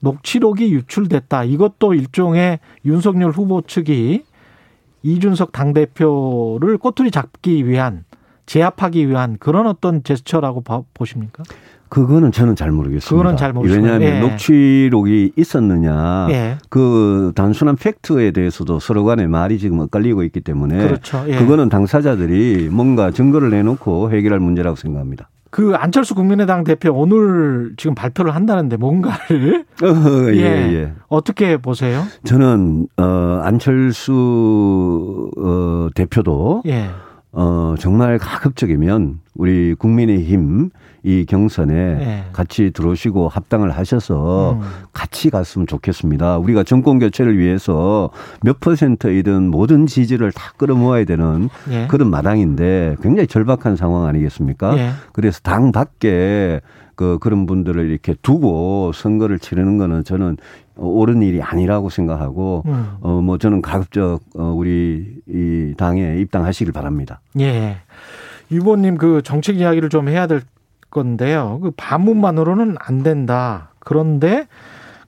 [0.00, 1.44] 녹취록이 유출됐다.
[1.44, 4.22] 이것도 일종의 윤석열 후보 측이
[5.02, 8.04] 이준석 당대표를 꼬투리 잡기 위한
[8.46, 10.62] 제압하기 위한 그런 어떤 제스처라고
[10.94, 11.42] 보십니까?
[11.88, 13.08] 그거는 저는 잘 모르겠습니다.
[13.08, 13.94] 그거는 잘 모르겠습니다.
[13.94, 14.28] 왜냐하면 예.
[14.28, 16.58] 녹취록이 있었느냐, 예.
[16.68, 21.24] 그 단순한 팩트에 대해서도 서로 간에 말이 지금 엇갈리고 있기 때문에 그렇죠.
[21.28, 21.36] 예.
[21.36, 25.28] 그거는 당사자들이 뭔가 증거를 내놓고 해결할 문제라고 생각합니다.
[25.56, 30.92] 그 안철수 국민의당 대표 오늘 지금 발표를 한다는데 뭔가를 어, 예, 예, 예.
[31.08, 32.02] 어떻게 보세요?
[32.24, 36.90] 저는 어 안철수 어 대표도 예.
[37.38, 40.70] 어 정말 가급적이면 우리 국민의힘
[41.02, 42.24] 이 경선에 네.
[42.32, 44.60] 같이 들어오시고 합당을 하셔서 음.
[44.94, 46.38] 같이 갔으면 좋겠습니다.
[46.38, 48.08] 우리가 정권 교체를 위해서
[48.42, 51.86] 몇 퍼센트이든 모든 지지를 다 끌어모아야 되는 네.
[51.88, 54.74] 그런 마당인데 굉장히 절박한 상황 아니겠습니까?
[54.74, 54.90] 네.
[55.12, 56.62] 그래서 당 밖에
[56.96, 60.38] 그 그런 분들을 이렇게 두고 선거를 치르는 거는 저는
[60.76, 62.96] 옳은 일이 아니라고 생각하고 음.
[63.00, 67.20] 어뭐 저는 가급적 어 우리 이 당에 입당하시길 바랍니다.
[67.38, 67.76] 예.
[68.50, 70.42] 유보님 그 정책 이야기를 좀 해야 될
[70.90, 71.60] 건데요.
[71.62, 73.70] 그 반문만으로는 안 된다.
[73.78, 74.46] 그런데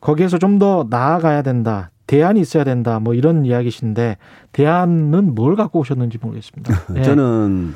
[0.00, 1.90] 거기에서 좀 더 나아가야 된다.
[2.06, 2.98] 대안이 있어야 된다.
[3.00, 4.16] 뭐 이런 이야기신데
[4.52, 6.74] 대안은 뭘 갖고 오셨는지 모르겠습니다.
[6.92, 7.02] 네.
[7.04, 7.74] 저는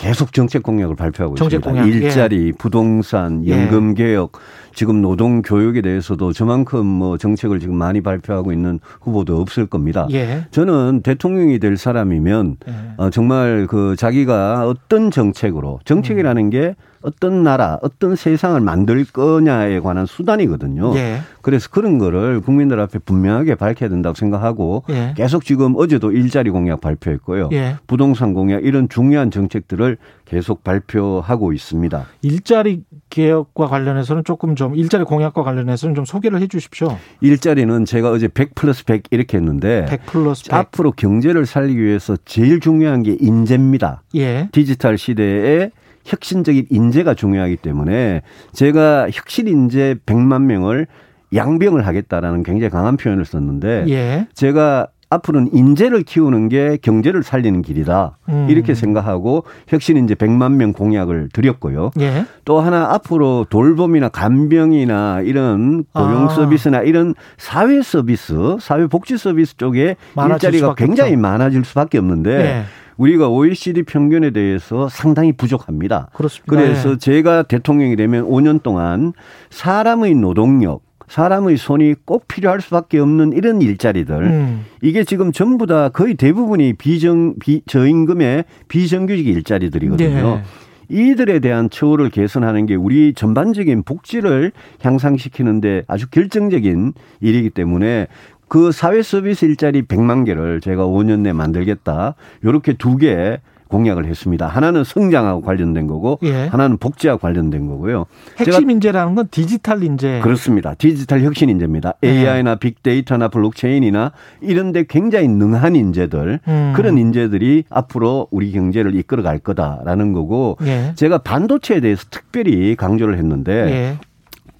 [0.00, 1.82] 계속 정책 공약을 발표하고 정책 있습니다.
[1.82, 1.94] 공약.
[1.94, 2.52] 일자리, 예.
[2.52, 4.32] 부동산, 연금 개혁,
[4.74, 10.06] 지금 노동 교육에 대해서도 저만큼 뭐 정책을 지금 많이 발표하고 있는 후보도 없을 겁니다.
[10.12, 10.46] 예.
[10.50, 12.72] 저는 대통령이 될 사람이면 예.
[12.96, 16.50] 어, 정말 그 자기가 어떤 정책으로 정책이라는 음.
[16.50, 20.94] 게 어떤 나라, 어떤 세상을 만들 거냐에 관한 수단이거든요.
[20.96, 21.20] 예.
[21.40, 25.14] 그래서 그런 거를 국민들 앞에 분명하게 밝혀야 된다고 생각하고 예.
[25.16, 27.48] 계속 지금 어제도 일자리 공약 발표했고요.
[27.52, 27.76] 예.
[27.86, 29.96] 부동산 공약 이런 중요한 정책들을
[30.30, 32.06] 계속 발표하고 있습니다.
[32.22, 36.96] 일자리 개혁과 관련해서는 조금 좀 일자리 공약과 관련해서는 좀 소개를 해 주십시오.
[37.20, 40.54] 일자리는 제가 어제 100 플러스 100 이렇게 했는데 100 플러스 100.
[40.54, 44.02] 앞으로 경제를 살리기 위해서 제일 중요한 게 인재입니다.
[44.14, 44.48] 예.
[44.52, 45.72] 디지털 시대에
[46.04, 50.86] 혁신적인 인재가 중요하기 때문에 제가 혁신 인재 100만 명을
[51.34, 54.28] 양병을 하겠다라는 굉장히 강한 표현을 썼는데 예.
[54.34, 58.16] 제가 앞으로는 인재를 키우는 게 경제를 살리는 길이다.
[58.28, 58.46] 음.
[58.48, 61.90] 이렇게 생각하고 혁신 인재 100만 명 공약을 드렸고요.
[62.00, 62.24] 예.
[62.44, 66.28] 또 하나 앞으로 돌봄이나 간병이나 이런 고용 아.
[66.28, 71.20] 서비스나 이런 사회 서비스, 사회 복지 서비스 쪽에 일자리가 굉장히 없죠.
[71.20, 72.62] 많아질 수밖에 없는데 예.
[72.96, 76.10] 우리가 OECD 평균에 대해서 상당히 부족합니다.
[76.12, 76.54] 그렇습니다.
[76.54, 76.96] 그래서 예.
[76.98, 79.14] 제가 대통령이 되면 5년 동안
[79.48, 84.64] 사람의 노동력, 사람의 손이 꼭 필요할 수밖에 없는 이런 일자리들 음.
[84.80, 90.40] 이게 지금 전부 다 거의 대부분이 비정 비 저임금의 비정규직 일자리들이거든요.
[90.40, 90.42] 예.
[90.88, 98.06] 이들에 대한 처우를 개선하는 게 우리 전반적인 복지를 향상시키는데 아주 결정적인 일이기 때문에
[98.48, 102.14] 그 사회 서비스 일자리 100만 개를 제가 5년 내에 만들겠다.
[102.44, 103.38] 요렇게 두 개
[103.70, 104.46] 공약을 했습니다.
[104.46, 106.46] 하나는 성장하고 관련된 거고 예.
[106.46, 108.06] 하나는 복지와 관련된 거고요.
[108.36, 110.20] 핵심 인재라는 건 디지털 인재.
[110.22, 110.74] 그렇습니다.
[110.74, 111.94] 디지털 혁신 인재입니다.
[112.02, 112.08] 네.
[112.10, 116.72] AI나 빅데이터나 블록체인이나 이런 데 굉장히 능한 인재들, 음.
[116.76, 120.92] 그런 인재들이 앞으로 우리 경제를 이끌어 갈 거다라는 거고 예.
[120.96, 124.09] 제가 반도체에 대해서 특별히 강조를 했는데 예.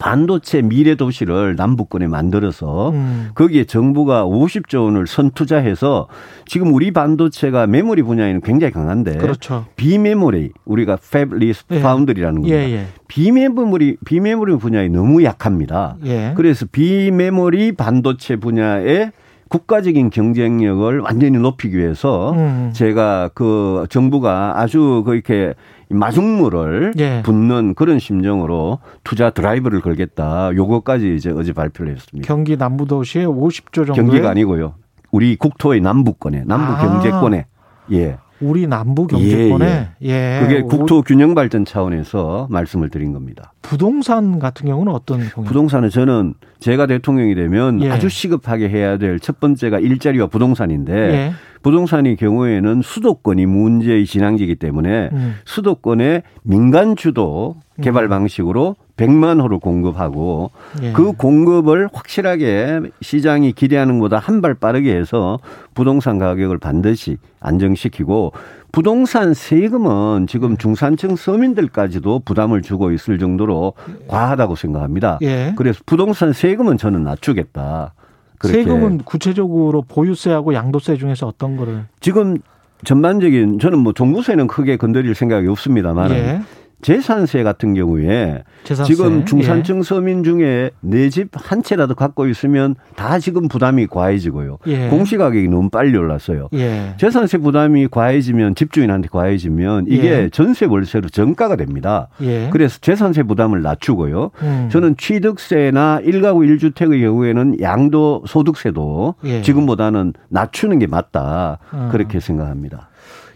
[0.00, 3.28] 반도체 미래 도시를 남부권에 만들어서 음.
[3.34, 6.08] 거기에 정부가 50조 원을 선투자해서
[6.46, 9.66] 지금 우리 반도체가 메모리 분야에는 굉장히 강한데 그렇죠.
[9.76, 11.82] 비메모리 우리가 팹리스 예.
[11.82, 12.56] foundry라는 겁니다.
[12.56, 12.86] 예, 예.
[13.08, 15.96] 비메모리 비메모리 분야에 너무 약합니다.
[16.06, 16.32] 예.
[16.34, 19.12] 그래서 비메모리 반도체 분야에
[19.50, 22.70] 국가적인 경쟁력을 완전히 높이기 위해서 음.
[22.72, 25.54] 제가 그 정부가 아주 그 이렇게
[25.90, 27.22] 마중물을 예.
[27.24, 30.50] 붓는 그런 심정으로 투자 드라이브를 걸겠다.
[30.54, 32.26] 요거까지 이제 어제 발표를 했습니다.
[32.26, 34.74] 경기 남부도시에 50조 정도의 경기가 아니고요.
[35.10, 36.78] 우리 국토의 남부권에 남부 아.
[36.78, 37.46] 경제권에
[37.92, 38.18] 예.
[38.40, 40.38] 우리 남부 경제권에 예.
[40.42, 43.52] 그게 오- 국토 균형 발전 차원에서 말씀을 드린 겁니다.
[43.60, 45.48] 부동산 같은 경우는 어떤 공약?
[45.48, 47.90] 부동산은 저는 제가 대통령이 되면 예.
[47.90, 51.32] 아주 시급하게 해야 될 첫 번째가 일자리와 부동산인데 예.
[51.62, 55.34] 부동산의 경우에는 수도권이 문제의 진앙지이기 때문에 음.
[55.44, 60.50] 수도권에 민간 주도 개발 방식으로 100만 호를 공급하고
[60.82, 60.92] 예.
[60.92, 65.38] 그 공급을 확실하게 시장이 기대하는 것보다 한 발 빠르게 해서
[65.74, 68.32] 부동산 가격을 반드시 안정시키고
[68.72, 73.72] 부동산 세금은 지금 중산층 서민들까지도 부담을 주고 있을 정도로
[74.08, 75.18] 과하다고 생각합니다.
[75.22, 75.52] 예.
[75.56, 77.92] 그래서 부동산 세금은 저는 낮추겠다.
[78.40, 78.64] 그렇게.
[78.64, 82.38] 세금은 구체적으로 보유세하고 양도세 중에서 어떤 거를 지금
[82.84, 86.40] 전반적인 저는 뭐 종부세는 크게 건드릴 생각이 없습니다만 예.
[86.82, 88.92] 재산세 같은 경우에 재산세.
[88.94, 94.58] 지금 중산층 서민 중에 내 집 한 채라도 갖고 있으면 다 지금 부담이 과해지고요.
[94.66, 94.88] 예.
[94.88, 96.48] 공시가격이 너무 빨리 올랐어요.
[96.54, 96.94] 예.
[96.98, 100.28] 재산세 부담이 과해지면 집주인한테 과해지면 이게 예.
[100.30, 102.08] 전세 월세로 전가가 됩니다.
[102.22, 102.48] 예.
[102.52, 104.30] 그래서 재산세 부담을 낮추고요.
[104.42, 104.68] 음.
[104.70, 109.42] 저는 취득세나 일가구일주택의 경우에는 양도 소득세도 예.
[109.42, 111.58] 지금보다는 낮추는 게 맞다.
[111.72, 111.88] 어.
[111.92, 112.88] 그렇게 생각합니다.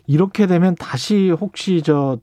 [0.06, 2.18] 이렇게 되면 다시 혹시 저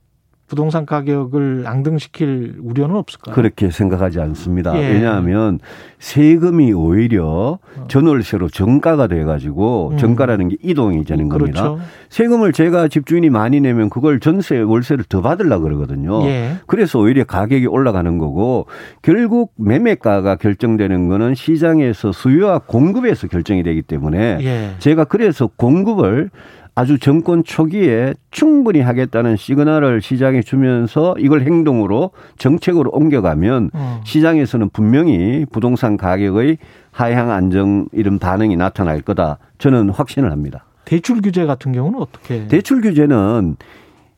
[0.52, 3.34] 부동산 가격을 앙등시킬 우려는 없을까요?
[3.34, 4.78] 그렇게 생각하지 않습니다.
[4.78, 4.86] 예.
[4.86, 5.60] 왜냐하면
[5.98, 9.90] 세금이 오히려 전월세로 정가가 돼가지고 어.
[9.92, 9.96] 음.
[9.96, 11.62] 정가라는 게 이동이 되는 겁니다.
[11.62, 11.80] 그렇죠.
[12.10, 16.22] 세금을 제가 집주인이 많이 내면 그걸 전세 월세를 더 받으려고 그러거든요.
[16.26, 16.56] 예.
[16.66, 18.66] 그래서 오히려 가격이 올라가는 거고
[19.00, 24.70] 결국 매매가가 결정되는 거는 시장에서 수요와 공급에서 결정이 되기 때문에 예.
[24.80, 26.28] 제가 그래서 공급을
[26.74, 34.00] 아주 정권 초기에 충분히 하겠다는 시그널을 시장에 주면서 이걸 행동으로 정책으로 옮겨가면 어.
[34.04, 36.56] 시장에서는 분명히 부동산 가격의
[36.90, 39.38] 하향 안정 이런 반응이 나타날 거다.
[39.58, 40.64] 저는 확신을 합니다.
[40.84, 42.46] 대출 규제 같은 경우는 어떻게?
[42.48, 43.56] 대출 규제는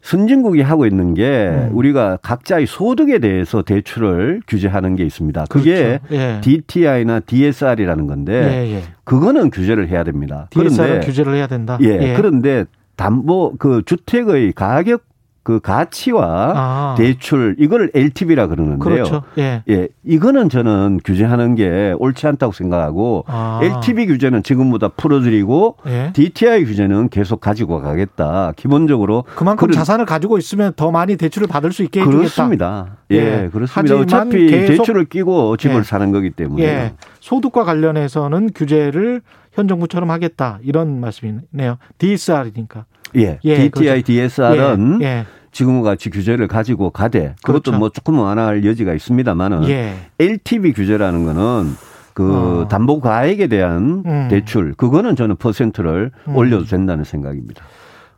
[0.05, 1.71] 선진국이 하고 있는 게 음.
[1.73, 5.47] 우리가 각자의 소득에 대해서 대출을 규제하는 게 있습니다.
[5.49, 6.15] 그게 그렇죠.
[6.15, 6.41] 예.
[6.43, 8.83] DTI나 DSR이라는 건데 예, 예.
[9.05, 10.47] 그거는 규제를 해야 됩니다.
[10.51, 11.79] DSR은 그런데 규제를 해야 된다.
[11.81, 11.87] 예.
[11.87, 12.15] 예.
[12.15, 15.05] 그런데 담보 그 주택의 가격
[15.45, 16.95] 그 가치와 아.
[16.97, 18.79] 대출 이걸 LTV라 그러는데요.
[18.79, 19.23] 그렇죠.
[19.37, 19.63] 예.
[19.69, 19.89] 예.
[20.03, 23.61] 이거는 저는 규제하는 게 옳지 않다고 생각하고 아.
[23.63, 26.11] LTV 규제는 지금보다 풀어드리고 예.
[26.15, 28.55] DTI 규제는 계속 가지고 가겠다.
[28.57, 32.19] 기본적으로 그만큼 그런, 자산을 가지고 있으면 더 많이 대출을 받을 수 있게 해주겠다.
[32.19, 32.97] 그렇습니다.
[33.11, 33.51] 예, 예.
[33.53, 33.97] 그렇습니다.
[33.97, 35.83] 어차피 대출을 끼고 집을 예.
[35.83, 36.93] 사는 거기 때문에 예.
[37.21, 39.21] 소득과 관련해서는 규제를
[39.53, 41.77] 현 정부처럼 하겠다 이런 말씀이네요.
[41.99, 42.87] DSR이니까.
[43.17, 43.39] 예.
[43.45, 44.05] 예 DTI, 그렇죠.
[44.05, 45.07] DSR은 예.
[45.07, 45.27] 예.
[45.53, 47.79] 지금과 같이 규제를 가지고 가되 그것도 그렇죠.
[47.79, 49.95] 뭐 조금 완화할 여지가 있습니다만은 예.
[50.19, 51.77] LTV 규제라는 거는
[52.13, 52.69] 그 어.
[52.69, 54.29] 담보 가액에 대한 음.
[54.31, 56.37] 대출 그거는 저는 퍼센트를 음.
[56.37, 57.65] 올려도 된다는 생각입니다.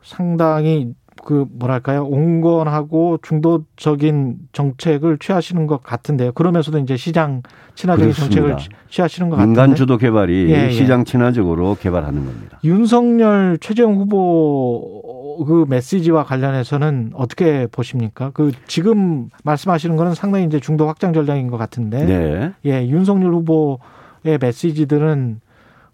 [0.03, 0.93] 상당히
[1.27, 6.31] 그 뭐랄까요 온건하고 중도적인 정책을 취하시는 것 같은데요.
[6.31, 7.41] 그러면서도 이제 시장
[7.75, 8.41] 친화적인 그렇습니다.
[8.41, 10.71] 정책을 취하시는 것 같은데 민간 주도 개발이 예, 예.
[10.71, 12.61] 시장 친화적으로 개발하는 겁니다.
[12.63, 18.31] 윤석열 최재형 후보 그 메시지와 관련해서는 어떻게 보십니까?
[18.33, 22.51] 그 지금 말씀하시는 거는 상당히 이제 중도 확장 전략인 것 같은데 네.
[22.63, 25.41] 예 윤석열 후보의 메시지들은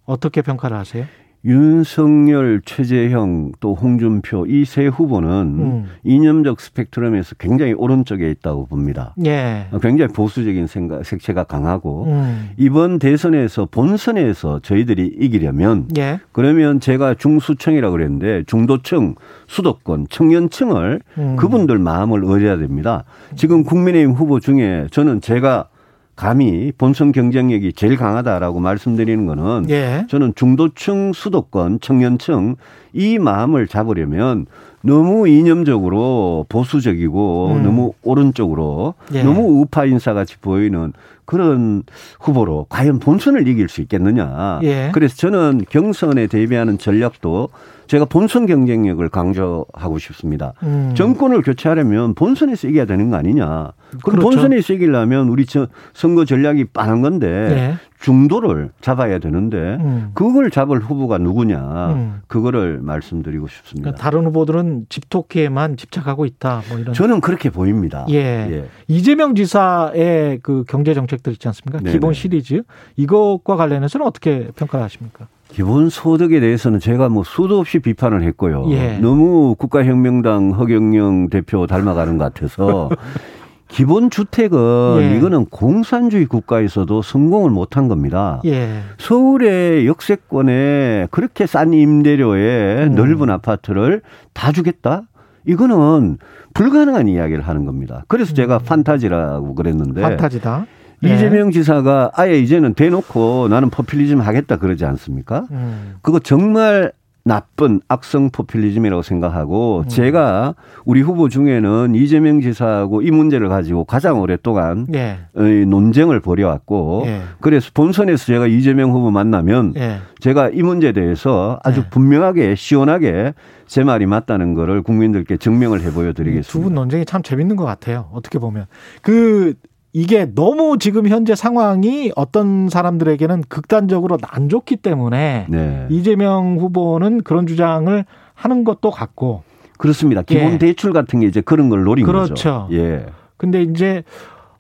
[0.06, 1.06] 어떻게 평가를 하세요?
[1.46, 5.86] 윤석열, 최재형 또 홍준표 이 세 후보는 음.
[6.04, 9.14] 이념적 스펙트럼에서 굉장히 오른쪽에 있다고 봅니다.
[9.26, 9.68] 예.
[9.82, 12.50] 굉장히 보수적인 생각, 색채가 강하고 음.
[12.58, 16.20] 이번 대선에서 본선에서 저희들이 이기려면 예.
[16.32, 19.16] 그러면 제가 중수층이라고 그랬는데 중도층,
[19.48, 21.36] 수도권, 청년층을 음.
[21.36, 23.04] 그분들 마음을 얻어야 됩니다.
[23.36, 25.68] 지금 국민의힘 후보 중에 저는 제가
[26.16, 30.06] 감히 본선 경쟁력이 제일 강하다라고 말씀드리는 거는 예.
[30.10, 32.56] 저는 중도층 수도권 청년층
[32.94, 34.46] 이 마음을 잡으려면
[34.86, 37.64] 너무 이념적으로 보수적이고 음.
[37.64, 39.24] 너무 오른쪽으로 예.
[39.24, 40.92] 너무 우파 인사 같이 보이는
[41.26, 41.84] 그런
[42.20, 44.60] 후보로 과연 본선을 이길 수 있겠느냐.
[44.64, 44.92] 예.
[44.94, 47.50] 그래서 저는 경선에 대비하는 전략도
[47.88, 50.54] 제가 본선 경쟁력을 강조하고 싶습니다.
[50.64, 50.94] 음.
[50.96, 53.72] 정권을 교체하려면 본선에서 이겨야 되는 거 아니냐.
[54.04, 54.22] 그럼 그렇죠.
[54.22, 57.74] 본선에서 이기려면 우리 저 선거 전략이 빠른 건데 네.
[58.04, 60.12] 중도를 잡아야 되는데 음.
[60.14, 61.94] 그걸 잡을 후보가 누구냐.
[61.94, 62.22] 음.
[62.28, 63.92] 그거를 말씀드리고 싶습니다.
[63.92, 66.64] 그러니까 다른 후보들은 집토끼에만 집착하고 있다.
[66.68, 66.94] 뭐 이런.
[66.94, 68.06] 저는 그렇게 보입니다.
[68.10, 68.16] 예.
[68.18, 68.66] 예.
[68.90, 71.80] 이재명 지사의 그 경제 정책들 있지 않습니까?
[71.80, 71.94] 네네.
[71.94, 72.64] 기본 시리즈
[72.98, 75.28] 이것과 관련해서는 어떻게 평가하십니까?
[75.48, 78.66] 기본 소득에 대해서는 제가 뭐 수도 없이 비판을 했고요.
[78.72, 78.98] 예.
[78.98, 82.90] 너무 국가혁명당 허경영 대표 닮아가는 것 같아서
[83.74, 85.18] 기본 주택은 예.
[85.18, 88.40] 이거는 공산주의 국가에서도 성공을 못한 겁니다.
[88.46, 88.82] 예.
[89.00, 92.96] 서울의 역세권에 그렇게 싼 임대료에 음.
[92.96, 95.02] 넓은 아파트를 다 주겠다?
[95.48, 96.20] 이거는
[96.54, 98.06] 불가능한 이야기를 하는 겁니다.
[98.08, 98.64] 그래서 제가 음.
[98.64, 100.68] 판타지라고 그랬는데 판타지다.
[101.02, 101.16] 네.
[101.16, 105.48] 이재명 지사가 아예 이제는 대놓고 나는 포퓰리즘 하겠다 그러지 않습니까?
[105.50, 105.96] 음.
[106.04, 106.92] 그거 정말
[107.26, 109.88] 나쁜 악성 포퓰리즘이라고 생각하고 음.
[109.88, 115.20] 제가 우리 후보 중에는 이재명 지사하고 이 문제를 가지고 가장 오랫동안 예.
[115.66, 117.22] 논쟁을 벌여왔고 예.
[117.40, 120.00] 그래서 본선에서 제가 이재명 후보 만나면 예.
[120.20, 121.90] 제가 이 문제에 대해서 아주 예.
[121.90, 123.34] 분명하게 시원하게
[123.68, 126.52] 제 말이 맞다는 거를 국민들께 증명을 해 보여드리겠습니다.
[126.52, 128.10] 두 분 논쟁이 참 재밌는 것 같아요.
[128.12, 128.66] 어떻게 보면
[129.02, 129.54] 그
[129.94, 135.86] 이게 너무 지금 현재 상황이 어떤 사람들에게는 극단적으로 안 좋기 때문에 네.
[135.90, 138.04] 이재명 후보는 그런 주장을
[138.34, 139.44] 하는 것도 같고
[139.78, 140.24] 그렇습니다.
[140.24, 140.58] 기본 예.
[140.58, 142.34] 대출 같은 게 이제 그런 걸 노린 그렇죠.
[142.34, 142.68] 거죠.
[142.72, 143.06] 예.
[143.38, 144.04] 근데 이제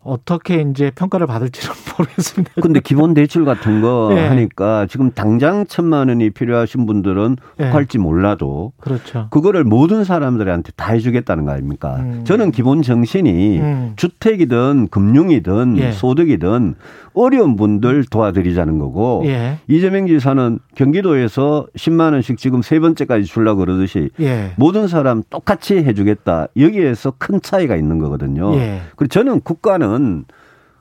[0.03, 2.61] 어떻게 이제 평가를 받을지는 모르겠습니다.
[2.61, 4.27] 근데 기본 대출 같은 거 네.
[4.27, 7.67] 하니까 지금 당장 천만 원이 필요하신 분들은 네.
[7.67, 9.27] 혹할지 몰라도 그렇죠.
[9.29, 11.97] 그거를 모든 사람들한테 다 해주겠다는 거 아닙니까?
[11.99, 12.21] 음.
[12.25, 13.93] 저는 기본 정신이 음.
[13.95, 15.91] 주택이든 금융이든 예.
[15.91, 16.75] 소득이든
[17.13, 19.59] 어려운 분들 도와드리자는 거고 예.
[19.67, 24.51] 이재명 지사는 경기도에서 10만 원씩 지금 세 번째까지 줄라 그러듯이 예.
[24.57, 28.55] 모든 사람 똑같이 해주겠다 여기에서 큰 차이가 있는 거거든요.
[28.55, 28.81] 예.
[28.95, 30.25] 그리고 저는 국가는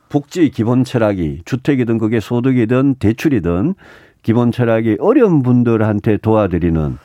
[0.09, 3.75] 복지 기본 철학이 주택이든 그게 소득이든 대출이든
[4.23, 6.99] 기본 철학이 어려운 분들한테 도와드리는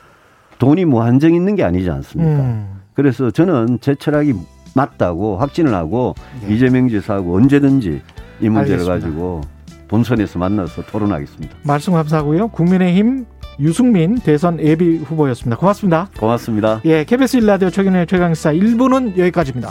[0.58, 2.42] 돈이 무한정 있는 게 아니지 않습니까?
[2.42, 2.80] 음.
[2.94, 4.34] 그래서 저는 제 철학이
[4.74, 6.54] 맞다고 확신을 하고 네.
[6.54, 8.02] 이재명 지사하고 언제든지
[8.40, 8.94] 이 문제를 알겠습니다.
[8.94, 9.40] 가지고
[9.88, 11.56] 본선에서 만나서 토론하겠습니다.
[11.62, 12.48] 말씀 감사하고요.
[12.48, 13.26] 국민의힘
[13.60, 15.56] 유승민 대선 예비 후보였습니다.
[15.56, 16.08] 고맙습니다.
[16.18, 16.80] 고맙습니다.
[16.84, 19.70] 예, KBS 일라디오 최근의 최강사 1부는 여기까지입니다.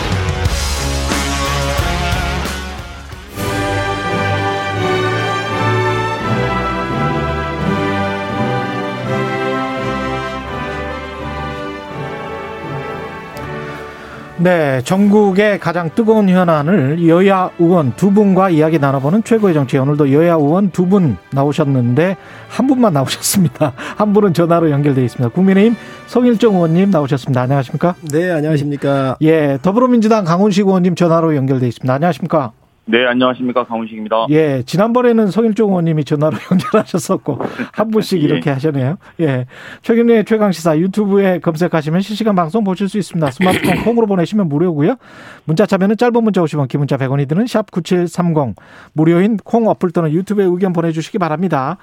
[14.43, 19.77] 네, 전국의 가장 뜨거운 현안을 여야 의원 두 분과 이야기 나눠보는 최고의 정치.
[19.77, 22.17] 오늘도 여야 의원 두 분 나오셨는데
[22.49, 23.73] 한 분만 나오셨습니다.
[23.97, 25.29] 한 분은 전화로 연결돼 있습니다.
[25.33, 25.75] 국민의힘
[26.07, 27.39] 성일정 의원님 나오셨습니다.
[27.41, 27.95] 안녕하십니까?
[28.11, 29.15] 네, 안녕하십니까?
[29.21, 31.93] 예, 더불어민주당 강훈식 의원님 전화로 연결돼 있습니다.
[31.93, 32.51] 안녕하십니까?
[32.91, 33.63] 네, 안녕하십니까.
[33.63, 34.27] 강훈식입니다.
[34.31, 37.39] 예, 지난번에는 성일종 의원님이 전화로 연결하셨었고,
[37.71, 38.23] 한 분씩 예.
[38.25, 38.97] 이렇게 하셨네요.
[39.21, 39.45] 예.
[39.81, 43.31] 최근에 최강시사 유튜브에 검색하시면 실시간 방송 보실 수 있습니다.
[43.31, 44.97] 스마트폰 콩으로 보내시면 무료고요
[45.45, 48.55] 문자 참여는 짧은 문자 오시면 기문자 100원이 드는 샵 9730.
[48.91, 51.77] 무료인 콩 어플 또는 유튜브에 의견 보내주시기 바랍니다.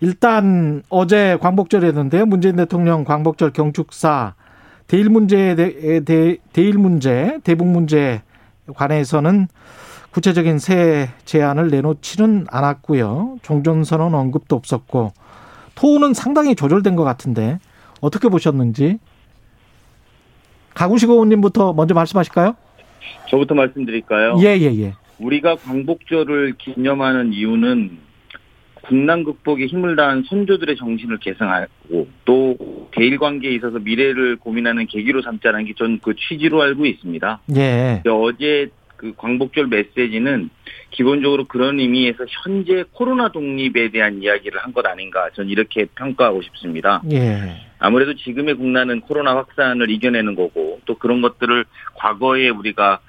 [0.00, 2.26] 일단 어제 광복절이었는데요.
[2.26, 4.34] 문재인 대통령 광복절 경축사
[4.86, 8.20] 대일 문제에 대, 대일 문제, 대북 문제에
[8.74, 9.48] 관해서는
[10.20, 13.36] 구체적인 새 제안을 내놓지는 않았고요.
[13.42, 15.12] 종전선언 언급도 없었고
[15.74, 17.58] 토는 상당히 조절된 것 같은데
[18.00, 18.96] 어떻게 보셨는지
[20.72, 22.56] 가구식 의원님부터 먼저 말씀하실까요?
[23.28, 24.38] 저부터 말씀드릴까요?
[24.40, 24.94] 예, 예, 예.
[25.18, 27.98] 우리가 광복절을 기념하는 이유는
[28.88, 32.56] 국난 극복에 힘을 다한 선조들의 정신을 계승하고 또
[32.92, 37.40] 대일 관계에 있어서 미래를 고민하는 계기로 삼자는 게 전 그 취지로 알고 있습니다.
[37.56, 38.02] 예.
[38.08, 40.50] 어제 그 광복절 메시지는
[40.90, 47.02] 기본적으로 그런 의미에서 현재 코로나 독립에 대한 이야기를 한 것 아닌가 저는 이렇게 평가하고 싶습니다.
[47.10, 47.56] 예.
[47.78, 53.00] 아무래도 지금의 국난은 코로나 확산을 이겨내는 거고 또 그런 것들을 과거에 우리가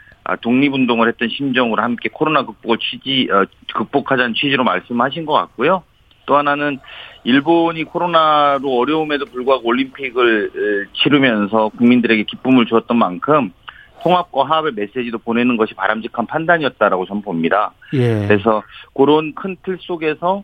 [0.42, 5.84] 독립운동을 했던 심정으로 함께 코로나 극복을 취지 어, 극복하자는 취지로 말씀하신 것 같고요.
[6.26, 6.80] 또 하나는
[7.24, 13.52] 일본이 코로나로 어려움에도 불구하고 올림픽을 치르면서 국민들에게 기쁨을 주었던 만큼
[14.04, 17.74] 통합과 화합의 메시지도 보내는 것이 바람직한 판단이었다라고 저는 봅니다.
[17.94, 18.26] 예.
[18.28, 20.44] 그래서 그런 큰 틀 속에서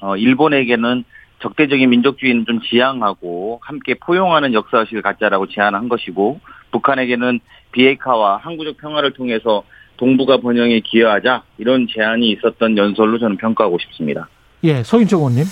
[0.00, 1.04] 어 일본에게는
[1.42, 6.40] 적대적인 민족주의는 좀 지향하고 함께 포용하는 역사의식을 갖자라고 제안한 것이고
[6.72, 7.40] 북한에게는
[7.72, 9.62] 비핵화와 항구적 평화를 통해서
[9.96, 14.28] 동북아 번영에 기여하자 이런 제안이 있었던 연설로 저는 평가하고 싶습니다.
[14.64, 15.44] 예, 서인정 의원님.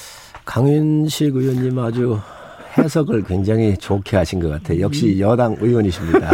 [0.45, 2.18] 강윤식 의원님 아주
[2.79, 4.81] 해석을 굉장히 좋게 하신 것 같아요.
[4.81, 5.20] 역시 음.
[5.20, 6.31] 여당 의원이십니다.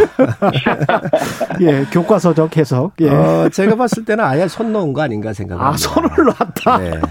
[1.61, 2.93] 예, 교과서적 해석.
[3.01, 3.09] 예.
[3.09, 5.73] 어, 제가 봤을 때는 아예 손 놓은 거 아닌가 생각합니다.
[5.73, 6.77] 아, 손을 놨다?
[6.77, 7.01] 네.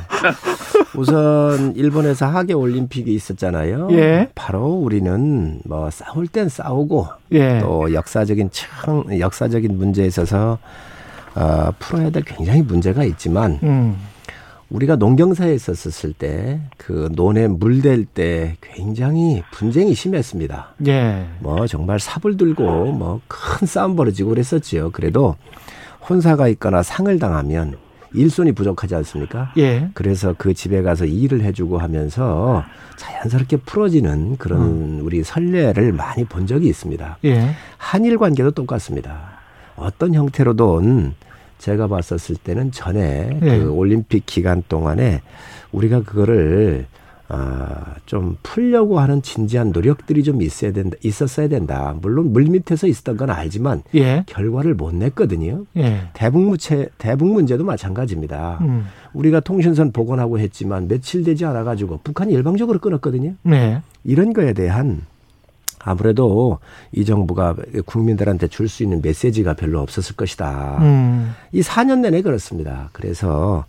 [0.96, 3.88] 우선 일본에서 하계 올림픽이 있었잖아요.
[3.92, 4.28] 예.
[4.34, 7.60] 바로 우리는 뭐 싸울 땐 싸우고 예.
[7.60, 10.58] 또 역사적인 참 역사적인 문제에 있어서
[11.34, 13.96] 어, 풀어야 될 굉장히 문제가 있지만 음.
[14.74, 20.74] 우리가 농경사에 있었을 때 그 논에 물 댈 때 굉장히 분쟁이 심했습니다.
[20.86, 21.26] 예.
[21.40, 24.90] 뭐 정말 삽을 들고 뭐 큰 싸움 벌어지고 그랬었지요.
[24.90, 25.36] 그래도
[26.08, 27.76] 혼사가 있거나 상을 당하면
[28.14, 29.52] 일손이 부족하지 않습니까?
[29.58, 29.90] 예.
[29.94, 32.64] 그래서 그 집에 가서 일을 해주고 하면서
[32.96, 35.00] 자연스럽게 풀어지는 그런 음.
[35.02, 37.18] 우리 선례를 많이 본 적이 있습니다.
[37.24, 37.50] 예.
[37.76, 39.38] 한일 관계도 똑같습니다.
[39.76, 41.14] 어떤 형태로든
[41.58, 43.58] 제가 봤었을 때는 전에 네.
[43.58, 45.22] 그 올림픽 기간 동안에
[45.72, 46.86] 우리가 그거를
[47.26, 51.96] 아, 좀 풀려고 하는 진지한 노력들이 좀 있어야 된다, 있었어야 된다.
[52.00, 54.24] 물론 물밑에서 있었던 건 알지만 예.
[54.26, 55.64] 결과를 못 냈거든요.
[55.76, 56.02] 예.
[56.12, 58.58] 대북 문제, 대북 문제도 마찬가지입니다.
[58.60, 58.86] 음.
[59.14, 63.34] 우리가 통신선 복원하고 했지만 며칠 되지 않아 가지고 북한이 일방적으로 끊었거든요.
[63.42, 63.80] 네.
[64.04, 65.00] 이런 거에 대한
[65.84, 66.58] 아무래도
[66.92, 67.54] 이 정부가
[67.86, 70.78] 국민들한테 줄 수 있는 메시지가 별로 없었을 것이다.
[70.80, 71.34] 음.
[71.52, 72.88] 이 4년 내내 그렇습니다.
[72.92, 73.66] 그래서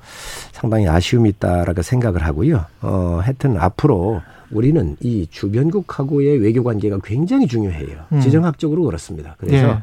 [0.53, 2.65] 상당히 아쉬움이 있다라고 생각을 하고요.
[2.81, 8.05] 어, 하여튼 앞으로 우리는 이 주변국하고의 외교 관계가 굉장히 중요해요.
[8.13, 8.21] 음.
[8.21, 9.35] 지정학적으로 그렇습니다.
[9.37, 9.77] 그래서 예.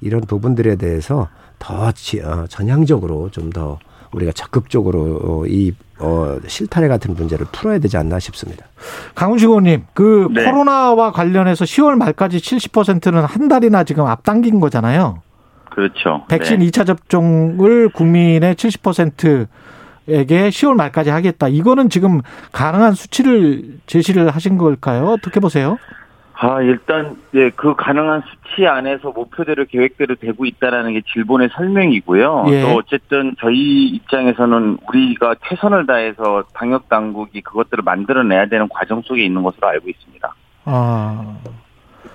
[0.00, 1.28] 이런 부분들에 대해서
[1.58, 3.78] 더 어, 전향적으로 좀더
[4.12, 8.66] 우리가 적극적으로 이 어, 실타래 같은 문제를 풀어야 되지 않나 싶습니다.
[9.14, 10.44] 강훈식 의원님, 그 네.
[10.44, 15.22] 코로나와 관련해서 10월 말까지 70%는 한 달이나 지금 앞당긴 거잖아요.
[15.70, 16.24] 그렇죠.
[16.28, 16.66] 백신 네.
[16.66, 19.48] 2차 접종을 국민의 70%
[20.08, 21.48] 에게 10월 말까지 하겠다.
[21.48, 25.08] 이거는 지금 가능한 수치를 제시를 하신 걸까요?
[25.08, 25.76] 어떻게 보세요?
[26.40, 32.44] 아, 일단, 예, 그 가능한 수치 안에서 목표대로 계획대로 되고 있다라는 게 질본의 설명이고요.
[32.50, 32.62] 예.
[32.62, 39.42] 또 어쨌든 저희 입장에서는 우리가 최선을 다해서 방역 당국이 그것들을 만들어내야 되는 과정 속에 있는
[39.42, 40.34] 것으로 알고 있습니다.
[40.66, 41.38] 아.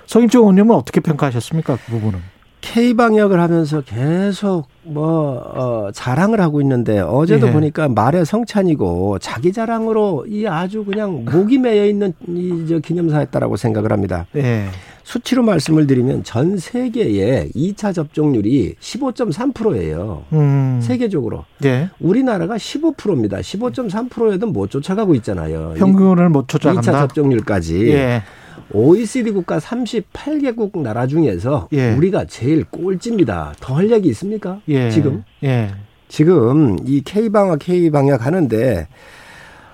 [0.06, 1.76] 서임정 의원님은 어떻게 평가하셨습니까?
[1.76, 2.33] 그 부분은?
[2.74, 7.52] K 방역을 하면서 계속 뭐 어, 자랑을 하고 있는데 어제도 예.
[7.52, 13.92] 보니까 말의 성찬이고 자기 자랑으로 이 아주 그냥 목이 매여 있는 이 저 기념사였다라고 생각을
[13.92, 14.26] 합니다.
[14.34, 14.66] 예.
[15.04, 20.24] 수치로 말씀을 드리면 전 세계의 2차 접종률이 15.3%예요.
[20.32, 20.80] 음.
[20.82, 21.44] 세계적으로.
[21.64, 21.90] 예.
[22.00, 23.38] 우리나라가 15%입니다.
[23.38, 25.74] 15.3%에도 못 쫓아가고 있잖아요.
[25.76, 26.90] 평균을 못 쫓아간다.
[26.90, 28.22] 2차 접종률까지.
[28.58, 28.76] 예.
[28.76, 31.92] OECD 국가 38개국 나라 중에서 예.
[31.94, 33.54] 우리가 제일 꼴찌입니다.
[33.60, 34.60] 더 할 얘기 있습니까?
[34.68, 34.90] 예.
[34.90, 35.24] 지금?
[35.42, 35.70] 예.
[36.08, 38.86] 지금 이 K 방역 K 방역 하는데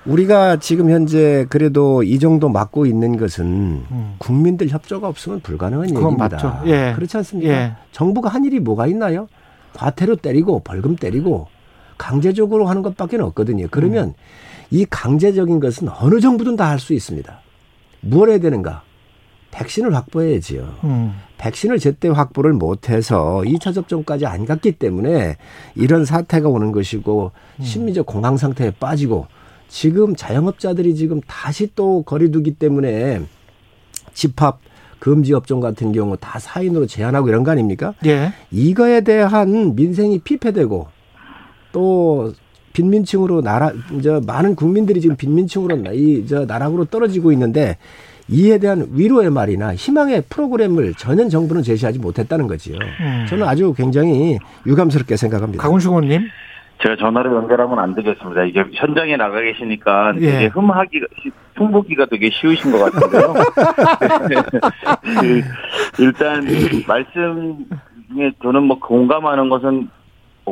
[0.07, 3.45] 우리가 지금 현재 그래도 이 정도 막고 있는 것은
[3.91, 4.15] 음.
[4.19, 6.63] 국민들 협조가 없으면 불가능한 얘기입니다.
[6.67, 6.93] 예.
[6.97, 7.53] 그렇지 않습니까?
[7.53, 7.73] 예.
[7.93, 9.29] 정부가 한 일이 뭐가 있나요?
[9.75, 11.49] 과태료 때리고 벌금 때리고
[11.99, 13.67] 강제적으로 하는 것밖에 없거든요.
[13.71, 14.15] 그러면 음.
[14.71, 17.39] 이 강제적인 것은 어느 정부든 다 할 수 있습니다.
[18.01, 18.83] 무엇 해야 되는가?
[19.51, 20.75] 백신을 확보해야지요.
[20.85, 21.15] 음.
[21.39, 25.37] 백신을 제때 확보를 못해서 2차 접종까지 안 갔기 때문에
[25.75, 27.65] 이런 사태가 오는 것이고 음.
[27.65, 29.27] 심리적 공황 상태에 빠지고
[29.69, 33.23] 지금 자영업자들이 지금 다시 또 거리두기 때문에
[34.13, 34.61] 집합
[34.99, 37.95] 금지 업종 같은 경우 다 사인으로 제한하고 이런 거 아닙니까?
[38.05, 38.33] 예.
[38.51, 40.89] 이거에 대한 민생이 피폐되고
[41.73, 42.33] 또
[42.73, 47.77] 빈민층으로 나라 저 많은 국민들이 지금 빈민층으로 이저 나락으로 떨어지고 있는데
[48.29, 52.77] 이에 대한 위로의 말이나 희망의 프로그램을 전혀 정부는 제시하지 못했다는 거지요.
[52.77, 53.27] 음.
[53.29, 55.63] 저는 아주 굉장히 유감스럽게 생각합니다.
[55.63, 56.29] 강훈식 의원님.
[56.83, 58.45] 제가 전화를 연결하면 안 되겠습니다.
[58.45, 60.21] 이게 현장에 나가 계시니까 예.
[60.21, 61.07] 되게 흠하기가,
[61.57, 63.35] 흉보기가 되게 쉬우신 것 같은데요.
[65.21, 65.43] 그
[66.03, 66.47] 일단,
[66.87, 70.00] 말씀에 저는 뭐 공감하는 것은 뭐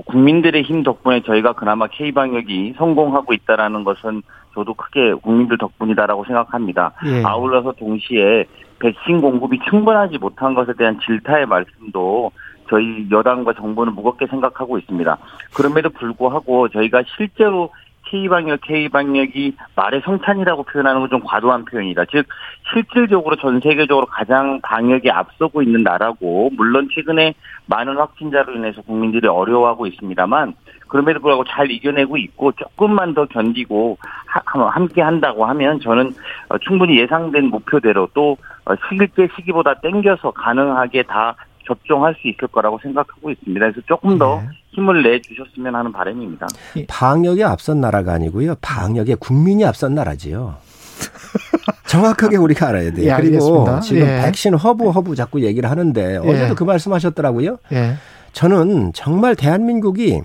[0.02, 4.22] 국민들의 힘 덕분에 저희가 그나마 K방역이 성공하고 있다라는 것은
[4.54, 6.92] 저도 크게 국민들 덕분이다라고 생각합니다.
[7.06, 7.22] 예.
[7.24, 8.44] 아울러서 동시에
[8.80, 12.32] 백신 공급이 충분하지 못한 것에 대한 질타의 말씀도
[12.68, 15.18] 저희 여당과 정부는 무겁게 생각하고 있습니다.
[15.54, 17.70] 그럼에도 불구하고 저희가 실제로
[18.10, 22.04] K방역, K방역이 말의 성찬이라고 표현하는 건 좀 과도한 표현이다.
[22.10, 22.26] 즉,
[22.72, 27.34] 실질적으로 전 세계적으로 가장 방역에 앞서고 있는 나라고, 물론 최근에
[27.66, 30.54] 많은 확진자로 인해서 국민들이 어려워하고 있습니다만,
[30.88, 36.12] 그럼에도 불구하고 잘 이겨내고 있고, 조금만 더 견디고, 함께 한다고 하면 저는
[36.50, 41.34] 어, 충분히 예상된 목표대로 또 어, 시기 때 시기보다 땡겨서 가능하게 다
[41.68, 43.60] 접종할 수 있을 거라고 생각하고 있습니다.
[43.60, 44.48] 그래서 조금 더 네.
[44.72, 46.46] 힘을 내 주셨으면 하는 바람입니다.
[46.88, 48.56] 방역에 앞선 나라가 아니고요.
[48.60, 50.56] 방역에 국민이 앞선 나라지요.
[51.86, 53.12] 정확하게 우리가 알아야 돼요.
[53.12, 53.80] 예, 그리고 알겠습니다.
[53.80, 54.22] 지금 예.
[54.22, 56.16] 백신 허브 허브 자꾸 얘기를 하는데 예.
[56.16, 57.58] 어제도 그 말씀하셨더라고요.
[57.72, 57.94] 예.
[58.32, 60.22] 저는 정말 대한민국이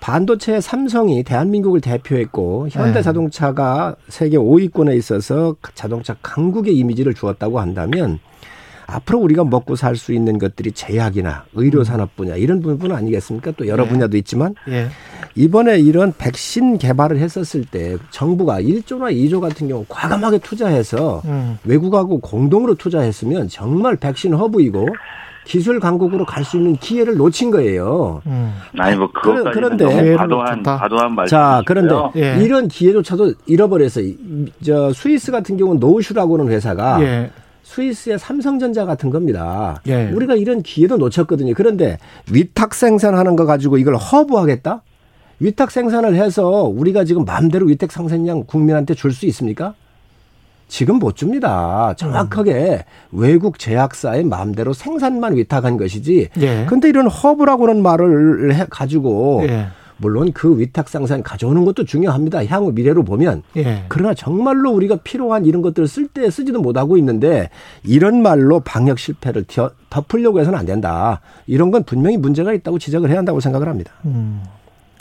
[0.00, 4.10] 반도체 삼성이 대한민국을 대표했고 현대자동차가 예.
[4.10, 8.18] 세계 5위권에 있어서 자동차 강국의 이미지를 주었다고 한다면
[8.90, 13.52] 앞으로 우리가 먹고 살 수 있는 것들이 제약이나 의료 산업 분야 이런 부분 아니겠습니까?
[13.56, 13.88] 또 여러 예.
[13.88, 14.88] 분야도 있지만 예.
[15.34, 21.58] 이번에 이런 백신 개발을 했었을 때 정부가 1조나 2조 같은 경우 과감하게 투자해서 음.
[21.64, 24.88] 외국하고 공동으로 투자했으면 정말 백신 허브이고
[25.44, 28.22] 기술 강국으로 갈 수 있는 기회를 놓친 거예요.
[28.26, 28.54] 음.
[28.78, 31.30] 아니 뭐 그것까지 그런데 과도한 과도한 말씀.
[31.36, 32.42] 자 그런데 예.
[32.44, 34.00] 이런 기회조차도 잃어버려서
[34.64, 37.30] 저 스위스 같은 경우는 노우슈라고는 회사가 예.
[37.74, 39.80] 스위스의 삼성전자 같은 겁니다.
[39.86, 40.10] 예.
[40.10, 41.54] 우리가 이런 기회도 놓쳤거든요.
[41.56, 41.98] 그런데
[42.30, 44.82] 위탁 생산하는 거 가지고 이걸 허브하겠다?
[45.38, 49.74] 위탁 생산을 해서 우리가 지금 마음대로 위탁 생산량 국민한테 줄 수 있습니까?
[50.68, 51.94] 지금 못 줍니다.
[51.96, 53.18] 정확하게 음.
[53.20, 56.28] 외국 제약사의 마음대로 생산만 위탁한 것이지.
[56.40, 56.66] 예.
[56.68, 59.66] 근데 이런 허브라고는 말을 해 가지고 예.
[60.00, 62.44] 물론 그 위탁 상산 가져오는 것도 중요합니다.
[62.46, 63.42] 향후 미래로 보면.
[63.56, 63.84] 예.
[63.88, 67.50] 그러나 정말로 우리가 필요한 이런 것들을 쓸 때 쓰지도 못하고 있는데
[67.84, 69.44] 이런 말로 방역 실패를
[69.90, 71.20] 덮으려고 해서는 안 된다.
[71.46, 73.92] 이런 건 분명히 문제가 있다고 지적을 해야 한다고 생각을 합니다.
[74.04, 74.42] 음.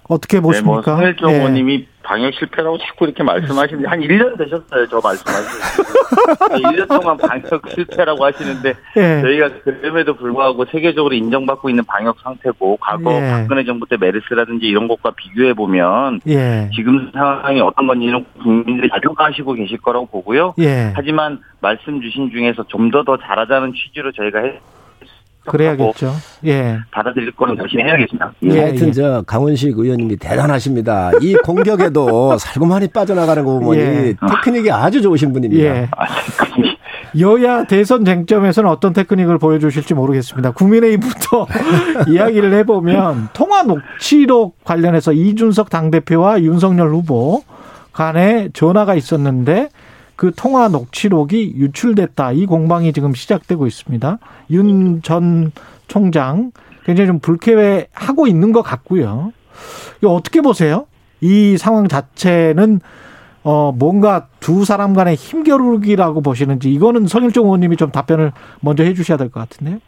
[0.10, 1.00] 어떻게 보십니까?
[1.00, 2.00] 네, 뭐 의원님이 예.
[2.02, 4.88] 방역 실패라고 자꾸 이렇게 말씀하시는데 한 1년 되셨어요.
[4.90, 9.22] 저 말씀하시는 1년 동안 방역 실패라고 하시는데 예.
[9.22, 13.30] 저희가 그럼에도 불구하고 세계적으로 인정받고 있는 방역 상태고 과거 예.
[13.30, 16.72] 박근혜 정부 때 메르스라든지 이런 것과 비교해 보면 예.
[16.74, 20.56] 지금 상황이 어떤 건지는 국민들이 자족하시고 계실 거라고 보고요.
[20.58, 20.92] 예.
[20.96, 24.60] 하지만 말씀 주신 중에서 좀 더더 잘하자는 취지로 저희가 해
[25.50, 26.14] 그래야겠죠.
[26.46, 26.78] 예.
[26.92, 28.32] 받아들일 거는 열심히 해야겠습니다.
[28.44, 28.50] 예.
[28.50, 28.60] 예.
[28.62, 31.12] 하여튼 저 강원식 의원님이 대단하십니다.
[31.22, 34.16] 이 공격에도 살고만이 빠져나가는 거 보니 예.
[34.28, 35.64] 테크닉이 아주 좋으신 분입니다.
[35.64, 35.88] 예.
[35.92, 36.06] 아,
[37.20, 40.52] 여야 대선 쟁점에서는 어떤 테크닉을 보여주실지 모르겠습니다.
[40.52, 41.48] 국민의힘부터
[42.08, 47.44] 이야기를 해보면 통화 녹취록 관련해서 이준석 당대표와 윤석열 후보
[47.94, 49.70] 간에 전화가 있었는데
[50.20, 52.34] 그 통화 녹취록이 유출됐다.
[52.34, 54.20] 이 공방이 지금 시작되고 있습니다.
[54.52, 55.54] 윤 전
[55.88, 56.52] 총장
[56.84, 59.32] 굉장히 좀 불쾌해하고 있는 것 같고요.
[60.00, 60.88] 이거 어떻게 보세요?
[61.22, 62.82] 이 상황 자체는
[63.44, 69.30] 어 뭔가 두 사람 간의 힘겨루기라고 보시는지 이거는 성일종 의원님이 좀 답변을 먼저 해주셔야 될
[69.30, 69.80] 것 같은데요.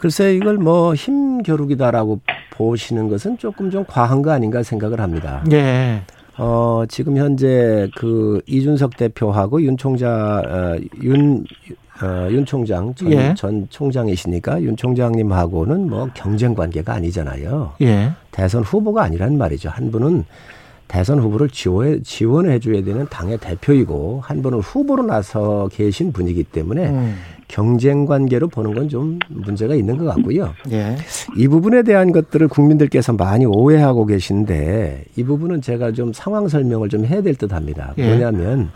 [0.00, 2.18] 글쎄 이걸 뭐 힘겨루기다라고
[2.54, 5.44] 보시는 것은 조금 좀 과한 거 아닌가 생각을 합니다.
[5.52, 6.02] 예.
[6.38, 11.44] 어, 지금 현재 그 이준석 대표하고 윤 총장, 어, 윤,
[12.02, 13.34] 어, 윤 총장, 전, 예.
[13.36, 17.74] 전 총장이시니까 윤 총장님하고는 뭐 경쟁 관계가 아니잖아요.
[17.82, 18.12] 예.
[18.30, 19.68] 대선 후보가 아니란 말이죠.
[19.68, 20.24] 한 분은
[20.92, 26.90] 대선 후보를 지원해, 지원해 줘야 되는 당의 대표이고 한 분은 후보로 나서 계신 분이기 때문에
[26.90, 27.16] 음.
[27.48, 30.52] 경쟁 관계로 보는 건 좀 문제가 있는 것 같고요.
[30.70, 30.96] 예.
[31.38, 37.06] 이 부분에 대한 것들을 국민들께서 많이 오해하고 계신데 이 부분은 제가 좀 상황 설명을 좀
[37.06, 37.94] 해야 될 듯 합니다.
[37.96, 38.06] 예.
[38.06, 38.70] 뭐냐면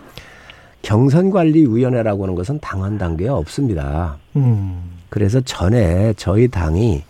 [0.80, 4.16] 경선관리위원회라고 하는 것은 당원 단계가 없습니다.
[4.36, 4.80] 음.
[5.10, 7.02] 그래서 전에 저희 당이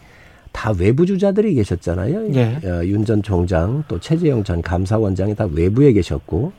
[0.57, 2.35] 다 외부 주자들이 계셨잖아요.
[2.35, 2.59] 예.
[2.65, 6.51] 어, 윤전 총장 또 최재형 전 감사원장이 다 외부에 계셨고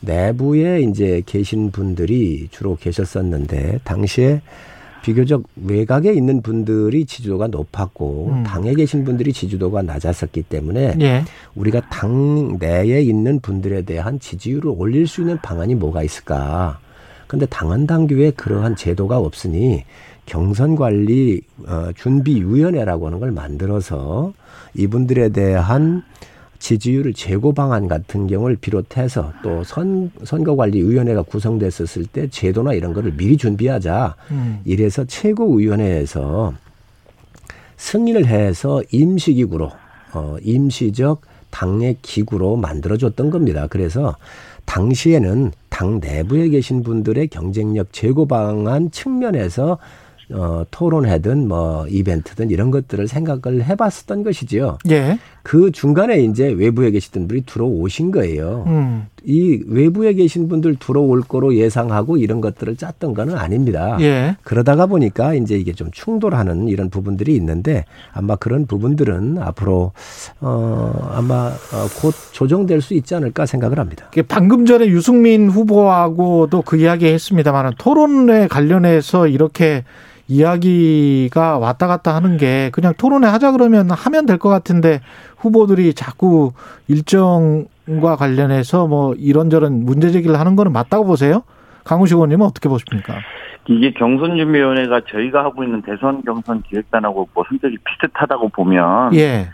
[0.00, 4.40] 내부에 이제 계신 분들이 주로 계셨었는데 당시에
[5.02, 8.44] 비교적 외곽에 있는 분들이 지지도가 높았고 음.
[8.44, 11.24] 당에 계신 분들이 지지도가 낮았었기 때문에 예.
[11.54, 16.78] 우리가 당 내에 있는 분들에 대한 지지율을 올릴 수 있는 방안이 뭐가 있을까?
[17.26, 19.84] 근데 당헌 당규에 그러한 제도가 없으니
[20.26, 24.32] 경선관리 어, 준비위원회라고 하는 걸 만들어서
[24.74, 26.02] 이분들에 대한
[26.58, 33.36] 지지율 제고 방안 같은 경우를 비롯해서 또 선, 선거관리위원회가 구성됐었을 때 제도나 이런 거를 미리
[33.36, 34.16] 준비하자.
[34.30, 34.60] 음.
[34.64, 36.54] 이래서 최고위원회에서
[37.76, 39.70] 승인을 해서 임시기구로,
[40.14, 41.20] 어, 임시적
[41.50, 43.66] 당의 기구로 만들어줬던 겁니다.
[43.68, 44.16] 그래서
[44.64, 49.78] 당시에는 당 내부에 계신 분들의 경쟁력 제고 방안 측면에서
[50.32, 54.78] 어, 토론회든 뭐 이벤트든 이런 것들을 생각을 해봤었던 것이지요.
[54.90, 55.18] 예.
[55.42, 58.64] 그 중간에 이제 외부에 계시던 분이 들어오신 거예요.
[58.66, 59.06] 음.
[59.24, 63.96] 이 외부에 계신 분들 들어올 거로 예상하고 이런 것들을 짰던 거는 아닙니다.
[64.00, 64.36] 예.
[64.42, 69.92] 그러다가 보니까 이제 이게 좀 충돌하는 이런 부분들이 있는데 아마 그런 부분들은 앞으로
[70.40, 74.10] 어 아마 어, 곧 조정될 수 있지 않을까 생각을 합니다.
[74.28, 79.84] 방금 전에 유승민 후보하고도 그 이야기 했습니다만 토론에 관련해서 이렇게
[80.28, 85.00] 이야기가 왔다 갔다 하는 게 그냥 토론회 하자 그러면 하면 될 것 같은데
[85.44, 86.52] 후보들이 자꾸
[86.88, 91.42] 일정과 관련해서 뭐 이런저런 문제 제기를 하는 거는 맞다고 보세요?
[91.84, 93.18] 강우식 의원님은 어떻게 보십니까?
[93.68, 99.48] 이게 경선준비위원회가 저희가 하고 있는 대선 경선 기획단하고 뭐 성격이 비슷하다고 보면 예.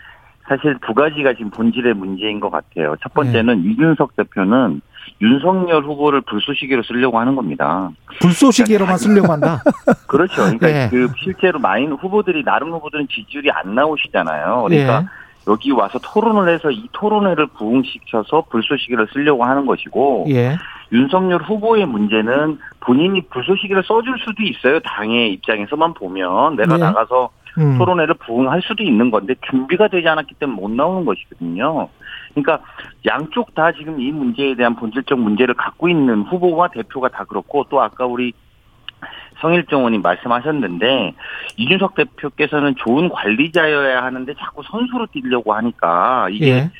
[0.47, 2.95] 사실 두 가지가 지금 본질의 문제인 것 같아요.
[3.01, 3.69] 첫 번째는 예.
[3.69, 4.81] 이준석 대표는
[5.21, 7.89] 윤석열 후보를 불쏘시개로 쓰려고 하는 겁니다.
[8.21, 9.61] 불쏘시개로만 쓰려고 한다?
[10.07, 10.43] 그렇죠.
[10.43, 10.89] 그러니까 네.
[10.89, 14.63] 그 실제로 많은 후보들이, 나름 후보들은 지지율이 안 나오시잖아요.
[14.67, 15.07] 그러니까 네.
[15.47, 20.55] 여기 와서 토론을 해서 이 토론회를 부흥시켜서 불쏘시개를 쓰려고 하는 것이고, 예.
[20.91, 24.79] 윤석열 후보의 문제는 본인이 불쏘시개를 써줄 수도 있어요.
[24.81, 26.57] 당의 입장에서만 보면.
[26.57, 26.79] 내가 예.
[26.79, 27.77] 나가서 음.
[27.77, 31.89] 토론회를 부응할 수도 있는 건데 준비가 되지 않았기 때문에 못 나오는 것이거든요.
[32.33, 32.59] 그러니까
[33.05, 37.81] 양쪽 다 지금 이 문제에 대한 본질적 문제를 갖고 있는 후보와 대표가 다 그렇고 또
[37.81, 38.33] 아까 우리
[39.41, 41.13] 성일정 의원님 말씀하셨는데
[41.57, 46.71] 이준석 대표께서는 좋은 관리자여야 하는데 자꾸 선수로 뛰려고 하니까 이게 예.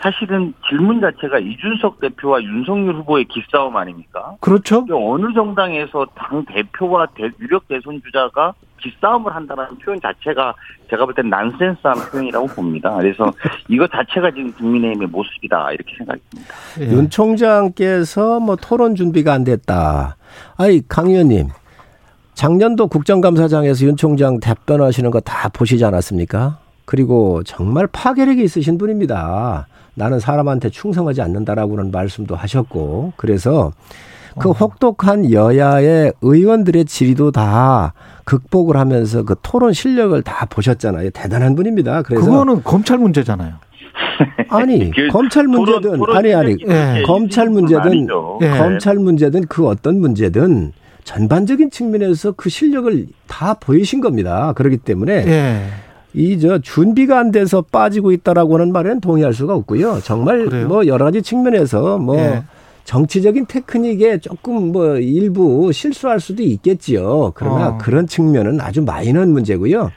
[0.00, 4.36] 사실은 질문 자체가 이준석 대표와 윤석열 후보의 기싸움 아닙니까?
[4.40, 4.84] 그렇죠.
[4.92, 10.54] 어느 정당에서 당 대표와 대, 유력 대선 주자가 기싸움을 한다는 표현 자체가
[10.88, 12.94] 제가 볼 땐 난센스한 표현이라고 봅니다.
[12.94, 13.32] 그래서
[13.68, 16.54] 이거 자체가 지금 국민의힘의 모습이다 이렇게 생각합니다.
[16.80, 16.84] 예.
[16.92, 20.16] 윤 총장께서 뭐 토론 준비가 안 됐다.
[20.56, 21.48] 아이 강 의원님
[22.42, 26.58] 작년도 국정감사장에서 윤 총장 답변하시는 거 다 보시지 않았습니까?
[26.84, 29.66] 그리고 정말 파괴력이 있으신 분입니다.
[29.96, 33.72] 나는 사람한테 충성하지 않는다라고는 말씀도 하셨고 그래서
[34.38, 34.52] 그 어.
[34.52, 41.10] 혹독한 여야의 의원들의 질의도 다 극복을 하면서 그 토론 실력을 다 보셨잖아요.
[41.10, 42.02] 대단한 분입니다.
[42.02, 43.54] 그래서 그거는 검찰 문제잖아요.
[44.50, 47.02] 아니 그 검찰 문제든 토론, 토론 아니 아니 예.
[47.04, 48.06] 검찰 문제든
[48.42, 48.50] 예.
[48.50, 50.72] 검찰 문제든 그 어떤 문제든
[51.08, 54.52] 전반적인 측면에서 그 실력을 다 보이신 겁니다.
[54.54, 55.66] 그렇기 때문에 예.
[56.12, 60.00] 이저 준비가 안 돼서 빠지고 있다라고 하는 말에는 동의할 수가 없고요.
[60.02, 60.68] 정말 그래요?
[60.68, 62.42] 뭐 여러 가지 측면에서 뭐 네.
[62.84, 67.32] 정치적인 테크닉에 조금 뭐 일부 실수할 수도 있겠지요.
[67.34, 67.78] 그러나 어.
[67.78, 69.90] 그런 측면은 아주 마이너한 문제고요.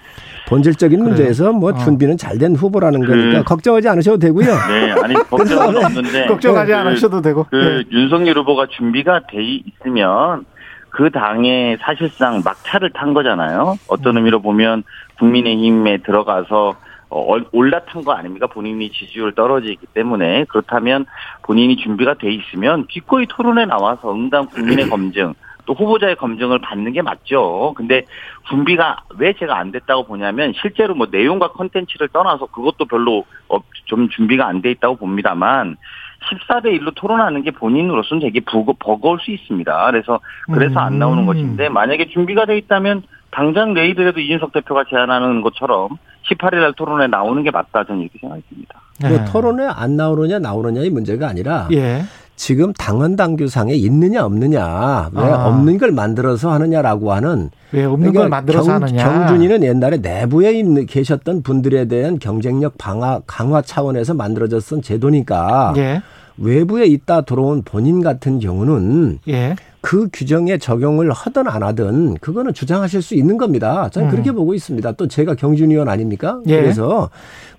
[0.48, 1.10] 본질적인 그래요.
[1.10, 1.78] 문제에서 뭐 어.
[1.78, 4.46] 준비는 잘 된 후보라는 그, 거니까 걱정하지 않으셔도 되고요.
[4.46, 7.46] 네, 아니 걱정은 없는데 걱정하지 그, 않으셔도 되고.
[7.50, 7.84] 그 네.
[7.92, 10.46] 윤석열 후보가 준비가 돼 있으면
[10.92, 13.76] 그 당에 사실상 막차를 탄 거잖아요.
[13.88, 14.84] 어떤 의미로 보면
[15.18, 16.76] 국민의힘에 들어가서
[17.10, 18.48] 어, 올라탄 거 아닙니까?
[18.48, 21.06] 본인이 지지율 떨어지기 때문에 그렇다면
[21.44, 25.34] 본인이 준비가 돼 있으면 기꺼이 토론에 나와서 응당 국민의 검증
[25.66, 27.74] 또 후보자의 검증을 받는 게 맞죠.
[27.76, 28.06] 근데
[28.50, 33.26] 준비가 왜 제가 안 됐다고 보냐면 실제로 뭐 내용과 컨텐츠를 떠나서 그것도 별로
[33.86, 35.78] 좀 준비가 안 돼 있다고 봅니다만
[36.30, 39.92] 14대 1로 토론하는 게 본인으로서는 되게 버거울 수 있습니다.
[39.92, 40.20] 그래서
[40.52, 41.26] 그래서 안 나오는 음.
[41.26, 45.98] 것인데 만약에 준비가 돼 있다면 당장 내일이라도 이준석 대표가 제안하는 것처럼
[46.30, 48.82] 18일 날 토론에 나오는 게 맞다 저는 이렇게 생각이 듭니다.
[49.00, 49.10] 네.
[49.10, 52.02] 뭐 토론에 안 나오느냐 나오느냐의 문제가 아니라 예.
[52.42, 55.46] 지금 당헌 당규상에 있느냐 없느냐 왜 아.
[55.46, 60.54] 없는 걸 만들어서 하느냐라고 하는 왜 없는 그러니까 걸 만들어서 경, 하느냐 경준이는 옛날에 내부에
[60.58, 66.02] 있는 계셨던 분들에 대한 경쟁력 방화 강화 차원에서 만들어졌던 제도니까 예.
[66.40, 69.56] 외부에 있다 들어온 본인 같은 경우는 예.
[69.82, 73.90] 그 규정에 적용을 하든 안 하든 그거는 주장하실 수 있는 겁니다.
[73.90, 74.12] 저는 음.
[74.12, 74.92] 그렇게 보고 있습니다.
[74.94, 76.40] 또 제가 경준 의원 아닙니까?
[76.48, 76.62] 예.
[76.62, 77.10] 그래서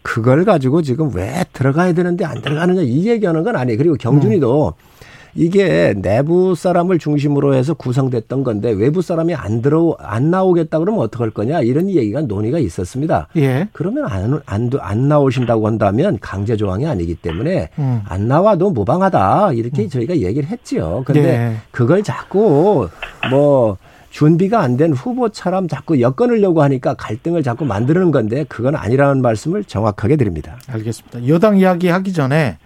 [0.03, 3.77] 그걸 가지고 지금 왜 들어가야 되는데 안 들어가느냐 이 얘기하는 건 아니에요.
[3.77, 4.92] 그리고 경준이도 음.
[5.35, 11.31] 이게 내부 사람을 중심으로 해서 구성됐던 건데 외부 사람이 안 들어 안 나오겠다 그러면 어떡할
[11.31, 13.29] 거냐 이런 얘기가 논의가 있었습니다.
[13.37, 13.69] 예.
[13.73, 18.03] 그러면 안, 안, 안 나오신다고 한다면 강제 조항이 아니기 때문에 음.
[18.07, 19.89] 안 나와도 무방하다 이렇게 음.
[19.89, 21.03] 저희가 얘기를 했지요.
[21.07, 21.57] 근데 예.
[21.71, 22.89] 그걸 자꾸
[23.31, 23.77] 뭐
[24.11, 30.17] 준비가 안 된 후보처럼 자꾸 엮어내려고 하니까 갈등을 자꾸 만드는 건데 그건 아니라는 말씀을 정확하게
[30.17, 30.59] 드립니다.
[30.69, 31.29] 알겠습니다.
[31.29, 32.59] 여당 이야기 하기 전에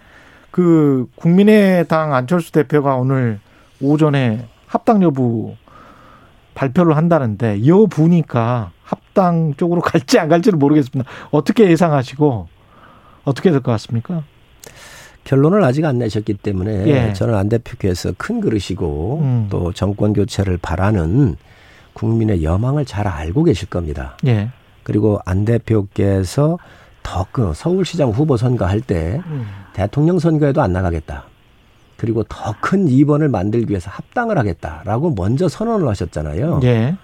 [0.57, 3.39] 그 국민의당 안철수 대표가 오늘
[3.79, 5.53] 오전에 합당 여부
[6.55, 11.07] 발표를 한다는데 여부니까 합당 쪽으로 갈지 안 갈지는 모르겠습니다.
[11.29, 12.47] 어떻게 예상하시고
[13.23, 14.23] 어떻게 될 것 같습니까?
[15.25, 17.13] 결론을 아직 안 내셨기 때문에 예.
[17.13, 19.47] 저는 안 대표께서 큰 그릇이고 음.
[19.51, 21.35] 또 정권 교체를 바라는
[21.93, 24.17] 국민의 여망을 잘 알고 계실 겁니다.
[24.25, 24.49] 예.
[24.81, 26.57] 그리고 안 대표께서
[27.03, 29.45] 더 그 서울시장 후보 선거할 때 음.
[29.77, 31.25] 대통령 선거에도 안 나가겠다.
[31.97, 36.61] 그리고 더큰 2번을 만들기 위해서 합당을 하겠다라고 먼저 선언을 하셨잖아요.
[36.63, 36.95] 예.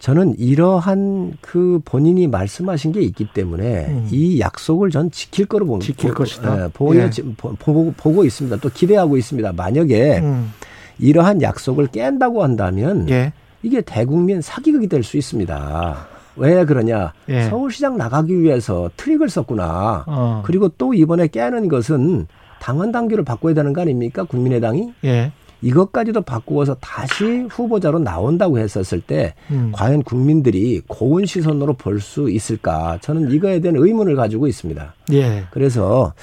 [0.00, 4.08] 저는 이러한 그 본인이 말씀하신 게 있기 때문에 음.
[4.10, 5.86] 이 약속을 전 지킬 거로 봅니다.
[5.86, 6.64] 지킬 것이다.
[6.64, 7.10] 예, 보여, 예.
[7.36, 8.56] 보고, 보고 있습니다.
[8.56, 9.52] 또 기대하고 있습니다.
[9.52, 10.52] 만약에 음.
[10.98, 13.32] 이러한 약속을 깬다고 한다면 예.
[13.62, 16.08] 이게 대국민 사기극이 될 수 있습니다.
[16.36, 17.12] 왜 그러냐?
[17.28, 17.42] 예.
[17.42, 20.04] 서울시장 나가기 위해서 트릭을 썼구나.
[20.06, 20.42] 어.
[20.44, 22.26] 그리고 또 이번에 깨는 것은
[22.60, 24.24] 당원 당규를 바꿔야 되는 거 아닙니까?
[24.24, 24.92] 국민의당이?
[25.04, 25.32] 예.
[25.64, 29.70] 이것까지도 바꾸어서 다시 후보자로 나온다고 했었을 때 음.
[29.72, 32.98] 과연 국민들이 고운 시선으로 볼 수 있을까?
[33.00, 34.94] 저는 이거에 대한 의문을 가지고 있습니다.
[35.12, 35.44] 예.
[35.52, 36.14] 그래서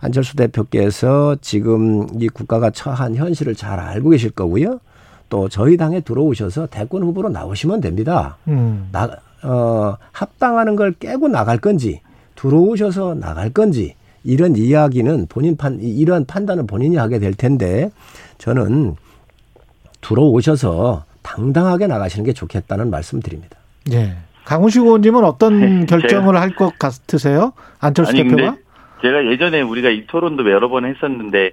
[0.00, 4.78] 안철수 대표께서 지금 이 국가가 처한 현실을 잘 알고 계실 거고요.
[5.28, 8.36] 또 저희 당에 들어오셔서 대권 후보로 나오시면 됩니다.
[8.46, 8.88] 음.
[8.92, 9.10] 나,
[9.44, 12.00] 어, 합당하는 걸 깨고 나갈 건지
[12.34, 17.90] 들어오셔서 나갈 건지 이런 이야기는 본인 판 이런 판단은 본인이 하게 될 텐데
[18.38, 18.96] 저는
[20.00, 23.56] 들어오셔서 당당하게 나가시는 게 좋겠다는 말씀드립니다.
[23.90, 24.16] 네.
[24.44, 27.52] 강훈식 의원님은 어떤 네, 결정을 할 것 같으세요?
[27.80, 28.56] 안철수 아니, 대표가?
[29.02, 31.52] 제가 예전에 우리가 이 토론도 여러 번 했었는데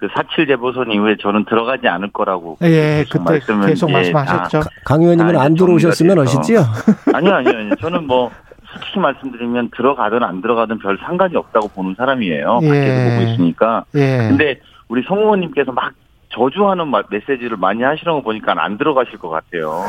[0.00, 2.58] 그4.7 재보선 이후에 저는 들어가지 않을 거라고.
[2.62, 4.58] 예, 그때 말씀을, 계속 예, 말씀하셨죠.
[4.58, 6.60] 아, 강 의원님은 안 들어오셨으면 어시지요?
[7.12, 7.74] 아니요, 아니요, 아니요.
[7.80, 8.30] 저는 뭐
[8.72, 12.60] 솔직히 말씀드리면 들어가든 안 들어가든 별 상관이 없다고 보는 사람이에요.
[12.62, 12.68] 예.
[12.68, 13.84] 밖에서 보고 있으니까.
[13.94, 14.28] 예.
[14.28, 15.92] 근데 우리 성 의원님께서 막
[16.32, 19.82] 저주하는 메시지를 많이 하시는 거 보니까 안 들어가실 것 같아요.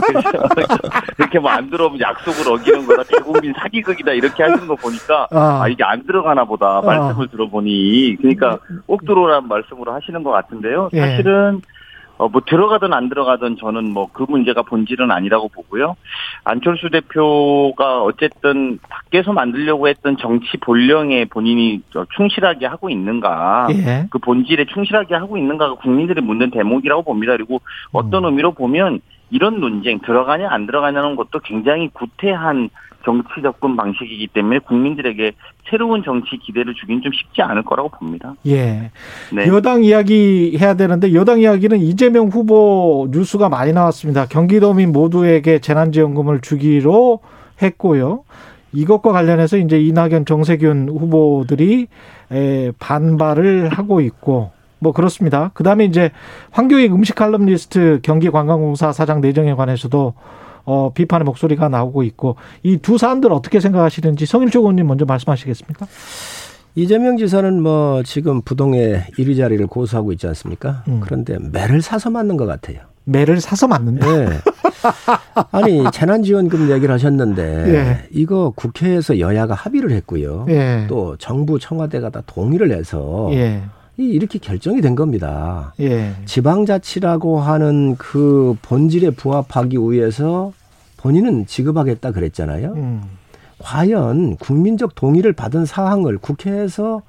[1.18, 5.68] 이렇게 뭐 안 들어오면 약속을 어기는 거다, 대국민 사기극이다, 이렇게 하시는 거 보니까, 아, 아
[5.68, 7.30] 이게 안 들어가나 보다, 말씀을 아.
[7.30, 8.16] 들어보니.
[8.20, 10.90] 그러니까 꼭 들어오라는 말씀으로 하시는 것 같은데요.
[10.92, 11.00] 예.
[11.00, 11.77] 사실은, 예.
[12.18, 15.94] 어, 뭐 들어가든 안 들어가든 저는 뭐 그 문제가 본질은 아니라고 보고요.
[16.42, 21.80] 안철수 대표가 어쨌든 밖에서 만들려고 했던 정치 본령에 본인이
[22.16, 24.06] 충실하게 하고 있는가, 예.
[24.10, 27.32] 그 본질에 충실하게 하고 있는가가 국민들이 묻는 대목이라고 봅니다.
[27.36, 27.60] 그리고
[27.92, 28.30] 어떤 음.
[28.30, 29.00] 의미로 보면
[29.30, 32.70] 이런 논쟁 들어가냐 안 들어가냐는 것도 굉장히 구태한
[33.04, 35.32] 정치 접근 방식이기 때문에 국민들에게
[35.70, 38.34] 새로운 정치 기대를 주긴 좀 쉽지 않을 거라고 봅니다.
[38.46, 38.90] 예.
[39.32, 39.46] 네.
[39.46, 44.26] 여당 이야기 해야 되는데 여당 이야기는 이재명 후보 뉴스가 많이 나왔습니다.
[44.26, 47.20] 경기도민 모두에게 재난지원금을 주기로
[47.62, 48.24] 했고요.
[48.72, 51.86] 이것과 관련해서 이제 이낙연, 정세균 후보들이
[52.78, 55.50] 반발을 하고 있고 뭐 그렇습니다.
[55.54, 56.10] 그다음에 이제
[56.50, 60.14] 황교익 음식 칼럼니스트 경기관광공사 사장 내정에 관해서도
[60.64, 65.86] 어, 비판의 목소리가 나오고 있고 이 두 사안들 어떻게 생각하시는지 성일조 의원님 먼저 말씀하시겠습니까?
[66.74, 70.84] 이재명 지사는 뭐 지금 부동의 1위 자리를 고수하고 있지 않습니까?
[70.88, 71.00] 음.
[71.02, 72.78] 그런데 매를 사서 맞는 것 같아요.
[73.04, 74.06] 매를 사서 맞는다.
[74.06, 74.28] 네.
[75.50, 77.42] 아니 재난지원금 얘기를 하셨는데
[77.74, 78.06] 예.
[78.12, 80.46] 이거 국회에서 여야가 합의를 했고요.
[80.50, 80.84] 예.
[80.88, 83.62] 또 정부 청와대가 다 동의를 해서 예.
[84.04, 85.74] 이렇게 결정이 된 겁니다.
[85.80, 86.12] 예.
[86.24, 90.52] 지방자치라고 하는 그 본질에 부합하기 위해서
[90.98, 92.72] 본인은 지급하겠다 그랬잖아요.
[92.74, 93.02] 음.
[93.58, 97.02] 과연 국민적 동의를 받은 사항을 국회에서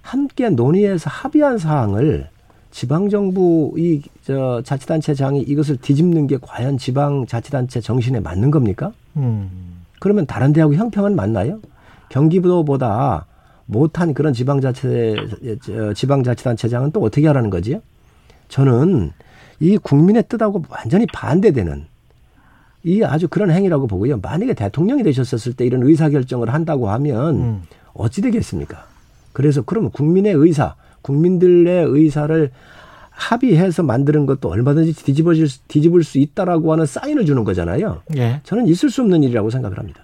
[0.00, 2.28] 함께 논의해서 합의한 사항을
[2.70, 8.92] 지방정부 이 저 자치단체장이 이것을 뒤집는 게 과연 지방자치단체 정신에 맞는 겁니까?
[9.16, 9.82] 음.
[9.98, 11.58] 그러면 다른 데하고 형평은 맞나요?
[12.08, 13.26] 경기도보다
[13.72, 15.16] 못한 그런 지방자치
[15.94, 17.80] 지방자치단체장은 또 어떻게 하라는 거지?
[18.48, 19.12] 저는
[19.60, 21.86] 이 국민의 뜻하고 완전히 반대되는
[22.84, 24.18] 이 아주 그런 행위라고 보고요.
[24.20, 27.62] 만약에 대통령이 되셨었을 때 이런 의사 결정을 한다고 하면 음.
[27.94, 28.84] 어찌 되겠습니까?
[29.32, 32.50] 그래서 그러면 국민의 의사, 국민들의 의사를
[33.10, 38.02] 합의해서 만드는 것도 얼마든지 뒤집어질 뒤집을 수 있다라고 하는 사인을 주는 거잖아요.
[38.16, 38.40] 예.
[38.42, 40.02] 저는 있을 수 없는 일이라고 생각을 합니다.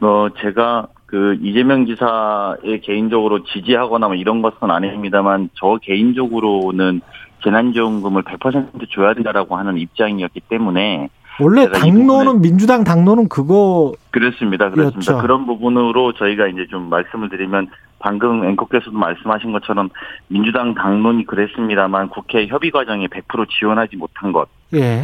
[0.00, 7.00] 어 제가 그 이재명 지사의 개인적으로 지지하거나 뭐 이런 것은 아닙니다만 저 개인적으로는
[7.42, 11.08] 재난지원금을 100% 줘야 된다라고 하는 입장이었기 때문에
[11.40, 14.68] 원래 당론은 민주당 당론은 그거 그렇습니다.
[14.70, 15.22] 그렇습니다.
[15.22, 17.68] 그런 부분으로 저희가 이제 좀 말씀을 드리면
[18.00, 19.88] 방금 앵커께서도 말씀하신 것처럼
[20.26, 24.48] 민주당 당론이 그랬습니다만 국회 협의 과정에 100% 지원하지 못한 것.
[24.74, 25.02] 예.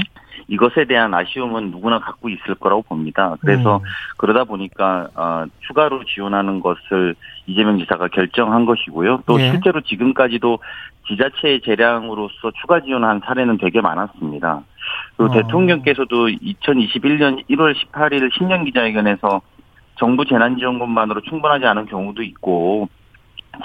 [0.48, 3.36] 이것에 대한 아쉬움은 누구나 갖고 있을 거라고 봅니다.
[3.40, 3.82] 그래서 음.
[4.16, 7.14] 그러다 보니까 어, 추가로 지원하는 것을
[7.46, 9.22] 이재명 지사가 결정한 것이고요.
[9.26, 9.50] 또 예.
[9.50, 10.58] 실제로 지금까지도
[11.06, 14.62] 지자체 재량으로서 추가 지원한 사례는 되게 많았습니다.
[15.16, 15.30] 그 어.
[15.30, 19.42] 대통령께서도 2021년 1월 18일 신년 기자회견에서
[19.96, 22.88] 정부 재난지원금만으로 충분하지 않은 경우도 있고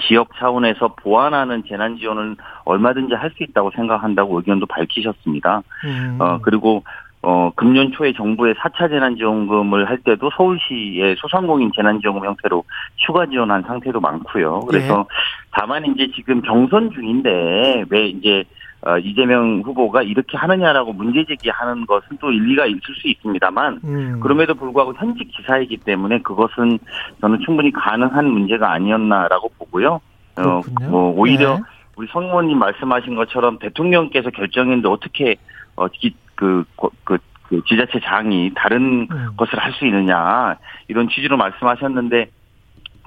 [0.06, 5.62] 지역 차원에서 보완하는 재난 지원은 얼마든지 할 수 있다고 생각한다고 의견도 밝히셨습니다.
[5.84, 6.16] 음.
[6.20, 6.82] 어 그리고
[7.22, 12.64] 어 금년 초에 정부의 4차 재난지원금을 할 때도 서울시의 소상공인 재난지원금 형태로
[12.96, 14.60] 추가 지원한 상태도 많고요.
[14.60, 15.04] 그래서 네.
[15.52, 18.44] 다만 이제 지금 경선 중인데 왜 이제
[18.82, 24.20] 어, 이재명 후보가 이렇게 하느냐라고 문제 제기하는 것은 또 일리가 있을 수 있습니다만 음.
[24.20, 26.78] 그럼에도 불구하고 현직 기사이기 때문에 그것은
[27.20, 30.00] 저는 충분히 가능한 문제가 아니었나라고 보고요.
[30.38, 31.62] 어, 뭐 오히려 네.
[31.96, 35.36] 우리 성 의원님 말씀하신 것처럼 대통령께서 결정했는데 어떻게
[35.76, 36.64] 어, 기, 그,
[37.04, 37.18] 그,
[37.48, 39.28] 그 지자체 장이 다른 음.
[39.36, 40.56] 것을 할 수 있느냐
[40.88, 42.30] 이런 취지로 말씀하셨는데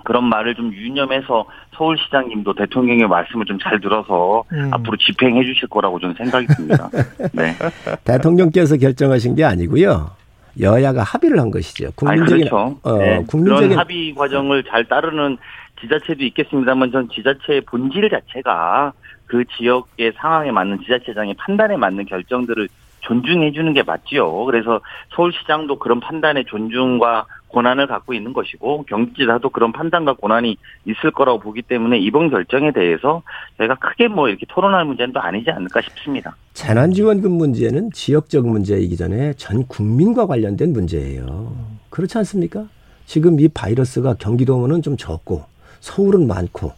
[0.04, 1.46] 그런 말을 좀 유념해서
[1.76, 4.70] 서울시장님도 대통령의 말씀을 좀 잘 들어서 음.
[4.74, 6.90] 앞으로 집행해 주실 거라고 저는 생각이 듭니다.
[7.32, 7.56] 네.
[8.04, 10.12] 대통령께서 결정하신 게 아니고요.
[10.60, 11.92] 여야가 합의를 한 것이죠.
[11.96, 12.78] 국민적인 그렇죠.
[12.84, 13.24] 어, 네.
[13.28, 15.38] 국민적인 그런 합의 과정을 잘 따르는
[15.82, 18.94] 지자체도 있겠습니다만 전 지자체의 본질 자체가
[19.26, 22.68] 그 지역의 상황에 맞는 지자체장의 판단에 맞는 결정들을
[23.02, 24.46] 존중해 주는 게 맞지요.
[24.46, 24.80] 그래서
[25.16, 31.62] 서울시장도 그런 판단의 존중과 권한을 갖고 있는 것이고 경기지사도 그런 판단과 권한이 있을 거라고 보기
[31.62, 33.22] 때문에 이번 결정에 대해서
[33.58, 36.36] 저희가 크게 뭐 이렇게 토론할 문제는 또 아니지 않을까 싶습니다.
[36.54, 41.56] 재난지원금 문제는 지역적 문제이기 전에 전 국민과 관련된 문제예요.
[41.90, 42.66] 그렇지 않습니까?
[43.06, 45.44] 지금 이 바이러스가 경기도는 좀 적고
[45.80, 46.72] 서울은 많고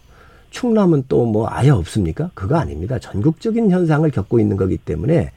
[0.52, 2.30] 충남은 또 뭐 아예 없습니까?
[2.34, 3.00] 그거 아닙니다.
[3.00, 5.32] 전국적인 현상을 겪고 있는 거기 때문에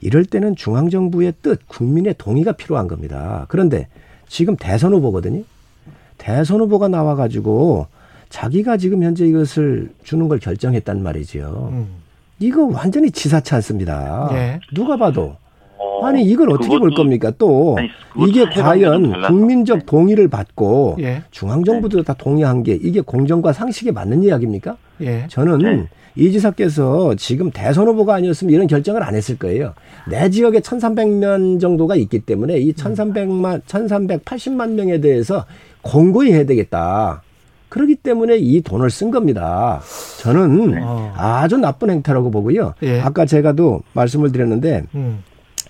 [0.00, 3.46] 이럴 때는 중앙정부의 뜻, 국민의 동의가 필요한 겁니다.
[3.48, 3.88] 그런데
[4.28, 5.42] 지금 대선 후보거든요.
[6.18, 7.86] 대선 후보가 나와가지고
[8.28, 11.70] 자기가 지금 현재 이것을 주는 걸 결정했단 말이지요.
[11.72, 11.86] 음.
[12.38, 14.28] 이거 완전히 지사치 않습니다.
[14.32, 14.60] 예.
[14.74, 15.36] 누가 봐도.
[15.78, 17.32] 어, 아니 이걸 어떻게 볼 겁니까?
[17.38, 17.88] 또 아니,
[18.28, 21.22] 이게 과연 국민적 동의를 받고 예.
[21.30, 22.02] 중앙정부도 네.
[22.02, 24.76] 다 동의한 게 이게 공정과 상식에 맞는 이야기입니까?
[25.02, 25.26] 예.
[25.28, 25.88] 저는 네.
[26.16, 29.74] 이 지사께서 지금 대선 후보가 아니었으면 이런 결정을 안 했을 거예요.
[30.08, 35.44] 내 지역에 1,300명 정도가 있기 때문에 이 1,300만, 1,380만 명에 대해서
[35.82, 37.22] 공고히 해야 되겠다.
[37.68, 39.80] 그렇기 때문에 이 돈을 쓴 겁니다.
[40.20, 40.80] 저는 네.
[41.16, 42.74] 아주 나쁜 행태라고 보고요.
[42.82, 43.00] 예.
[43.00, 45.22] 아까 제가도 말씀을 드렸는데 음.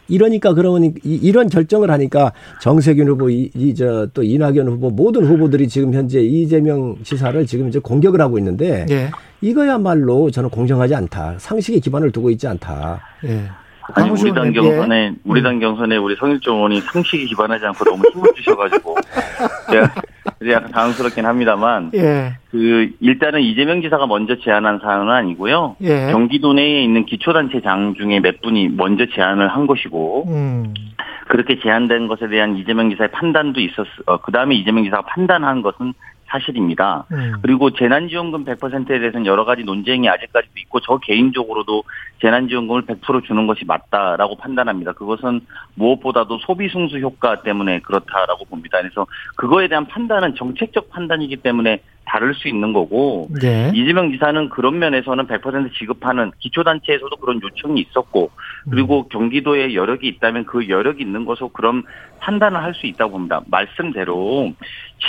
[0.09, 6.21] 이러니까 그러니 이런 결정을 하니까 정세균 후보 이저 또 이낙연 후보 모든 후보들이 지금 현재
[6.21, 9.11] 이재명 지사를 지금 이제 공격을 하고 있는데 예.
[9.41, 11.37] 이거야말로 저는 공정하지 않다.
[11.39, 13.01] 상식에 기반을 두고 있지 않다.
[13.25, 13.45] 예.
[13.95, 15.13] 아니 우리 당 경선에 예.
[15.25, 18.97] 우리 당 경선에 우리 성일종 의원이 상식에 기반하지 않고 너무 힘을 주셔가지고
[19.71, 19.93] 제가
[20.51, 22.35] 약간 당황스럽긴 합니다만 예.
[22.51, 25.77] 그 일단은 이재명 지사가 먼저 제안한 사안은 아니고요.
[25.83, 26.11] 예.
[26.11, 30.75] 경기도 내에 있는 기초단체장 중에 몇 분이 먼저 제안을 한 것이고 음.
[31.29, 33.87] 그렇게 제안된 것에 대한 이재명 지사의 판단도 있었.
[34.07, 35.93] 어, 그 다음에 이재명 지사가 판단한 것은
[36.27, 37.05] 사실입니다.
[37.13, 37.35] 음.
[37.43, 41.85] 그리고 재난지원금 100%에 대해서는 여러 가지 논쟁이 아직까지도 있고 저 개인적으로도
[42.21, 44.93] 재난지원금을 100% 주는 것이 맞다라고 판단합니다.
[44.93, 45.41] 그것은
[45.75, 48.79] 무엇보다도 소비 승수 효과 때문에 그렇다라고 봅니다.
[48.81, 49.07] 그래서
[49.37, 53.73] 그거에 대한 판단은 정책적 판단이기 때문에 다를 수 있는 거고 네.
[53.75, 58.31] 이재명 지사는 그런 면에서는 100% 지급하는 기초단체에서도 그런 요청이 있었고
[58.71, 59.09] 그리고 음.
[59.11, 61.83] 경기도에 여력이 있다면 그 여력이 있는 것으로 그런
[62.21, 63.41] 판단을 할 수 있다고 봅니다.
[63.47, 64.53] 말씀대로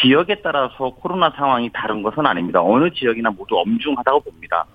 [0.01, 2.61] 지역에 따라서 코로나 상황이 다른 것은 아닙니다.
[2.63, 4.65] 어느 지역이나 모두 엄중하다고 봅니다.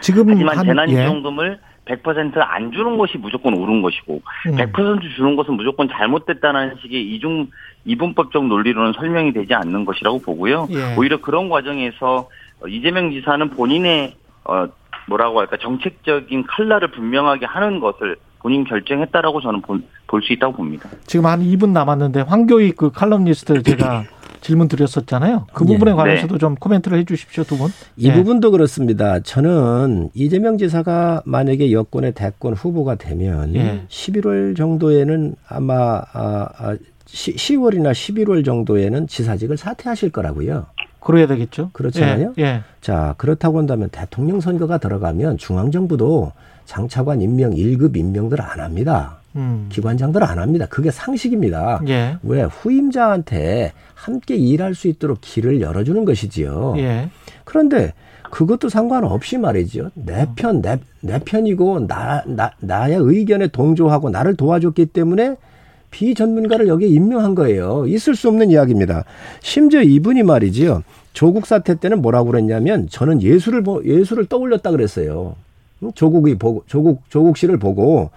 [0.00, 1.70] 지금 하지만 재난지원금을 예.
[1.90, 4.56] 100%안 주는 것이 무조건 옳은 것이고 음.
[4.56, 7.48] 100% 주는 것은 무조건 잘못됐다는 식의 이중
[7.84, 10.68] 이분법적 논리로는 설명이 되지 않는 것이라고 보고요.
[10.70, 10.94] 예.
[10.96, 12.28] 오히려 그런 과정에서
[12.68, 14.14] 이재명 지사는 본인의
[14.44, 14.66] 어
[15.08, 19.82] 뭐라고 할까 정책적인 칼날을 분명하게 하는 것을 본인 결정했다라고 저는 볼
[20.22, 20.88] 수 있다고 봅니다.
[21.06, 24.04] 지금 한 2분 남았는데 황교익 그 칼럼니스트 제가
[24.40, 25.46] 질문 드렸었잖아요.
[25.52, 25.72] 그 예.
[25.74, 26.38] 부분에 관해서도 네.
[26.38, 27.70] 좀 코멘트를 해 주십시오, 두 분.
[27.96, 28.14] 이 네.
[28.14, 29.20] 부분도 그렇습니다.
[29.20, 33.84] 저는 이재명 지사가 만약에 여권의 대권 후보가 되면 네.
[33.88, 35.74] 11월 정도에는 아마
[36.12, 36.76] 아, 아,
[37.12, 40.66] 10월이나 11월 정도에는 지사직을 사퇴하실 거라고요.
[41.00, 41.70] 그래야 되겠죠.
[41.72, 42.34] 그렇잖아요.
[42.38, 42.62] 예, 예.
[42.80, 46.32] 자, 그렇다고 한다면 대통령 선거가 들어가면 중앙정부도
[46.66, 49.18] 장차관 임명 1급 임명들 안 합니다.
[49.36, 49.66] 음.
[49.70, 50.66] 기관장들 안 합니다.
[50.68, 51.80] 그게 상식입니다.
[51.88, 52.16] 예.
[52.22, 56.74] 왜 후임자한테 함께 일할 수 있도록 길을 열어주는 것이지요.
[56.78, 57.10] 예.
[57.44, 57.92] 그런데
[58.30, 59.90] 그것도 상관없이 말이죠.
[59.94, 65.36] 내 편, 내, 내 편이고, 나, 나, 나의 의견에 동조하고 나를 도와줬기 때문에
[65.90, 67.84] 비전문가를 여기에 임명한 거예요.
[67.86, 69.04] 있을 수 없는 이야기입니다.
[69.40, 70.82] 심지어 이분이 말이지요.
[71.12, 75.34] 조국 사태 때는 뭐라고 그랬냐면 저는 예수를, 예수를 떠올렸다 그랬어요.
[75.94, 78.10] 조국이 보고, 조국, 조국 씨를 보고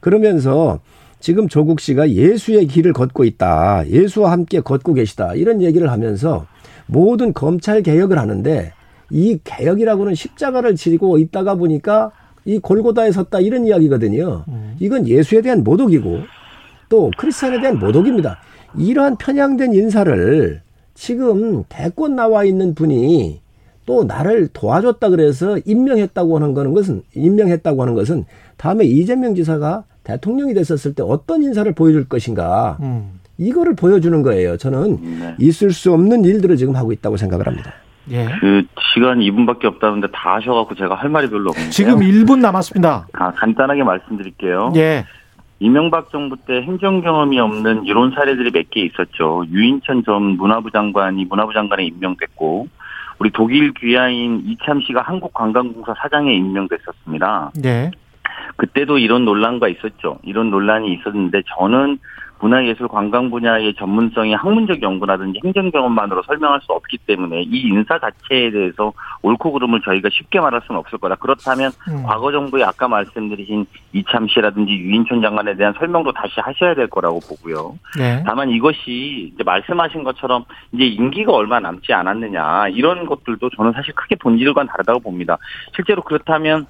[0.00, 0.80] 그러면서
[1.18, 3.88] 지금 조국 씨가 예수의 길을 걷고 있다.
[3.88, 5.34] 예수와 함께 걷고 계시다.
[5.34, 6.46] 이런 얘기를 하면서
[6.86, 8.72] 모든 검찰 개혁을 하는데
[9.10, 12.10] 이 개혁이라고는 십자가를 지고 있다가 보니까
[12.44, 14.44] 이 골고다에 섰다 이런 이야기거든요.
[14.48, 14.76] 음.
[14.78, 16.20] 이건 예수에 대한 모독이고
[16.88, 18.38] 또 크리스천에 대한 모독입니다.
[18.76, 20.60] 이러한 편향된 인사를
[20.94, 23.40] 지금 대권 나와 있는 분이
[23.86, 28.24] 또 나를 도와줬다 그래서 임명했다고 하는 거는 것은 임명했다고 하는 것은
[28.56, 32.78] 다음에 이재명 지사가 대통령이 됐었을 때 어떤 인사를 보여줄 것인가.
[32.80, 33.20] 음.
[33.38, 34.56] 이거를 보여주는 거예요.
[34.56, 35.34] 저는 네.
[35.38, 37.74] 있을 수 없는 일들을 지금 하고 있다고 생각을 합니다.
[38.10, 38.28] 예.
[38.40, 38.62] 그
[38.94, 43.08] 시간 2분밖에 없다는데 다 하셔갖고 제가 할 말이 별로 없는데 지금 1분 남았습니다.
[43.12, 44.72] 아, 간단하게 말씀드릴게요.
[44.76, 45.04] 예.
[45.58, 49.44] 이명박 정부 때 행정 경험이 없는 이런 사례들이 몇 개 있었죠.
[49.48, 52.68] 유인천 전 문화부 장관이 문화부 장관에 임명됐고
[53.18, 57.52] 우리 독일 귀하인 이참 씨가 한국관광공사 사장에 임명됐었습니다.
[57.62, 57.90] 네.
[58.56, 60.18] 그때도 이런 논란과 있었죠.
[60.22, 61.98] 이런 논란이 있었는데 저는
[62.40, 68.50] 문화예술 관광 분야의 전문성이 학문적 연구라든지 행정 경험만으로 설명할 수 없기 때문에 이 인사 자체에
[68.50, 71.14] 대해서 옳고 그름을 저희가 쉽게 말할 수는 없을 거다.
[71.16, 72.02] 그렇다면 음.
[72.04, 77.78] 과거 정부의 아까 말씀드리신 이참 씨라든지 유인촌 장관에 대한 설명도 다시 하셔야 될 거라고 보고요.
[77.98, 78.22] 네.
[78.26, 84.16] 다만 이것이 이제 말씀하신 것처럼 이제 임기가 얼마 남지 않았느냐 이런 것들도 저는 사실 크게
[84.16, 85.38] 본질과는 다르다고 봅니다.
[85.74, 86.66] 실제로 그렇다면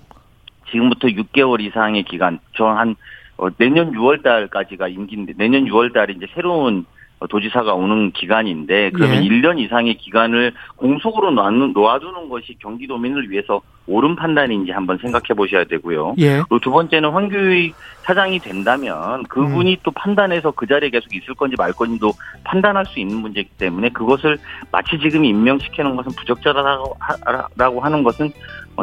[0.70, 2.96] 지금부터 6개월 이상의 기간, 저한
[3.36, 6.86] 어, 내년 6월 달까지가 임기인데, 내년 6월 달에 이제 새로운
[7.30, 9.28] 도지사가 오는 기간인데, 그러면 예.
[9.28, 16.14] 1년 이상의 기간을 공속으로 놓아두는 것이 경기도민을 위해서 옳은 판단인지 한번 생각해 보셔야 되고요.
[16.18, 16.36] 예.
[16.36, 19.76] 그리고 두 번째는 황교익 사장이 된다면 그분이 음.
[19.82, 22.12] 또 판단해서 그 자리에 계속 있을 건지 말 건지도
[22.44, 24.38] 판단할 수 있는 문제이기 때문에 그것을
[24.70, 28.30] 마치 지금 임명시키는 것은 부적절하다고 하는 것은 어,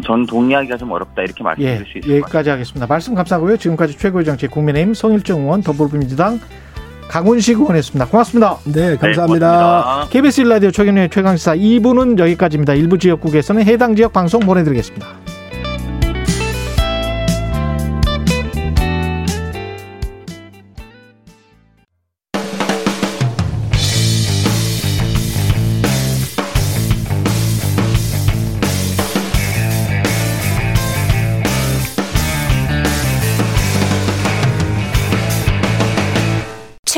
[0.02, 2.88] 전 동의하기가 좀 어렵다 이렇게 말씀드릴 예, 수 있을 것 여기까지 하겠습니다.
[2.88, 3.58] 말씀 감사하고요.
[3.58, 6.40] 지금까지 최고의 정치 국민의힘 송일정 의원 더불어민주당
[7.08, 8.08] 강훈식 의원이었습니다.
[8.08, 8.58] 고맙습니다.
[8.66, 10.06] 네, 감사합니다.
[10.06, 12.74] 네, KBS 일라디오 최경련의 최강시사 2부는 여기까지입니다.
[12.74, 15.33] 일부 지역국에서는 해당 지역 방송 보내드리겠습니다.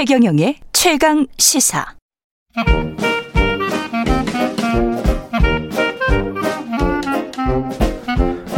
[0.05, 1.83] 최경영의 최강 시사.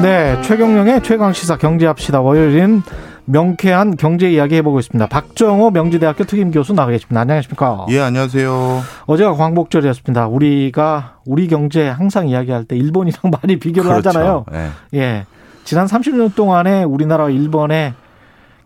[0.01, 2.19] 네, 최경영의 최강 시사 경제합시다.
[2.19, 2.81] 월요일인
[3.23, 5.07] 명쾌한 경제 이야기 해보고 있습니다.
[5.07, 7.21] 박정호 명지대학교 특임 교수 나와 계십니다.
[7.21, 7.85] 안녕하십니까?
[7.91, 8.81] 예, 안녕하세요.
[9.05, 10.27] 어제가 광복절이었습니다.
[10.27, 14.09] 우리가 우리 경제 항상 이야기할 때 일본이랑 많이 비교를 그렇죠.
[14.09, 14.45] 하잖아요.
[14.53, 14.99] 예.
[14.99, 15.25] 예.
[15.63, 17.93] 지난 30년 동안에 우리나라와 일본의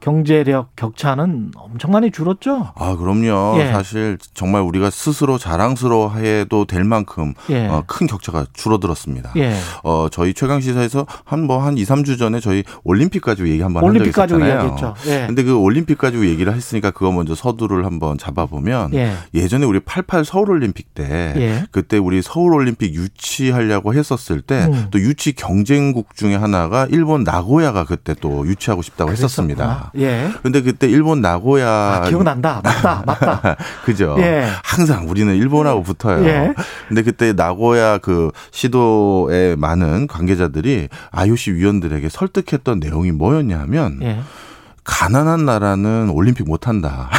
[0.02, 2.74] 경제력 격차는 엄청 많이 줄었죠.
[2.76, 3.60] 아 그럼요.
[3.60, 3.72] 예.
[3.72, 7.68] 사실 정말 우리가 스스로 자랑스러워해도 될 만큼 예.
[7.68, 9.32] 어, 큰 격차가 줄어들었습니다.
[9.38, 9.56] 예.
[9.84, 13.86] 어 저희 최강 시사에서 한 뭐한 한 2, 3주 전에 저희 올림픽 가지고 얘기 한번
[13.86, 14.64] 한 적이 있었잖아요.
[14.64, 14.96] 얘기했죠.
[15.06, 15.28] 예.
[15.28, 19.48] 근데 그 올림픽 가지고 얘기를 했으니까 그거 먼저 서두를 한번 잡아보면 예.
[19.48, 21.66] 전에 우리 88 서울 올림픽 때 예.
[21.72, 24.90] 그때 우리 서울 올림픽 유치하려고 했었을 때또 음.
[24.96, 29.26] 유치 경쟁국 중에 하나가 일본 나고야가 그때 또 유치하고 싶다고 그랬었구나.
[29.26, 29.91] 했었습니다.
[29.98, 30.32] 예.
[30.42, 32.62] 근데 그때 일본 나고야 아, 기억난다.
[32.64, 33.04] 맞다.
[33.06, 33.56] 맞다.
[33.86, 34.16] 그죠.
[34.20, 34.48] 예.
[34.64, 36.26] 항상 우리는 일본하고 붙어요.
[36.26, 36.54] 예.
[36.88, 44.22] 근데 그때 나고야 그 시도에 많은 관계자들이 IOC 위원들에게 설득했던 내용이 뭐였냐면 예.
[44.84, 47.10] 가난한 나라는 올림픽 못 한다.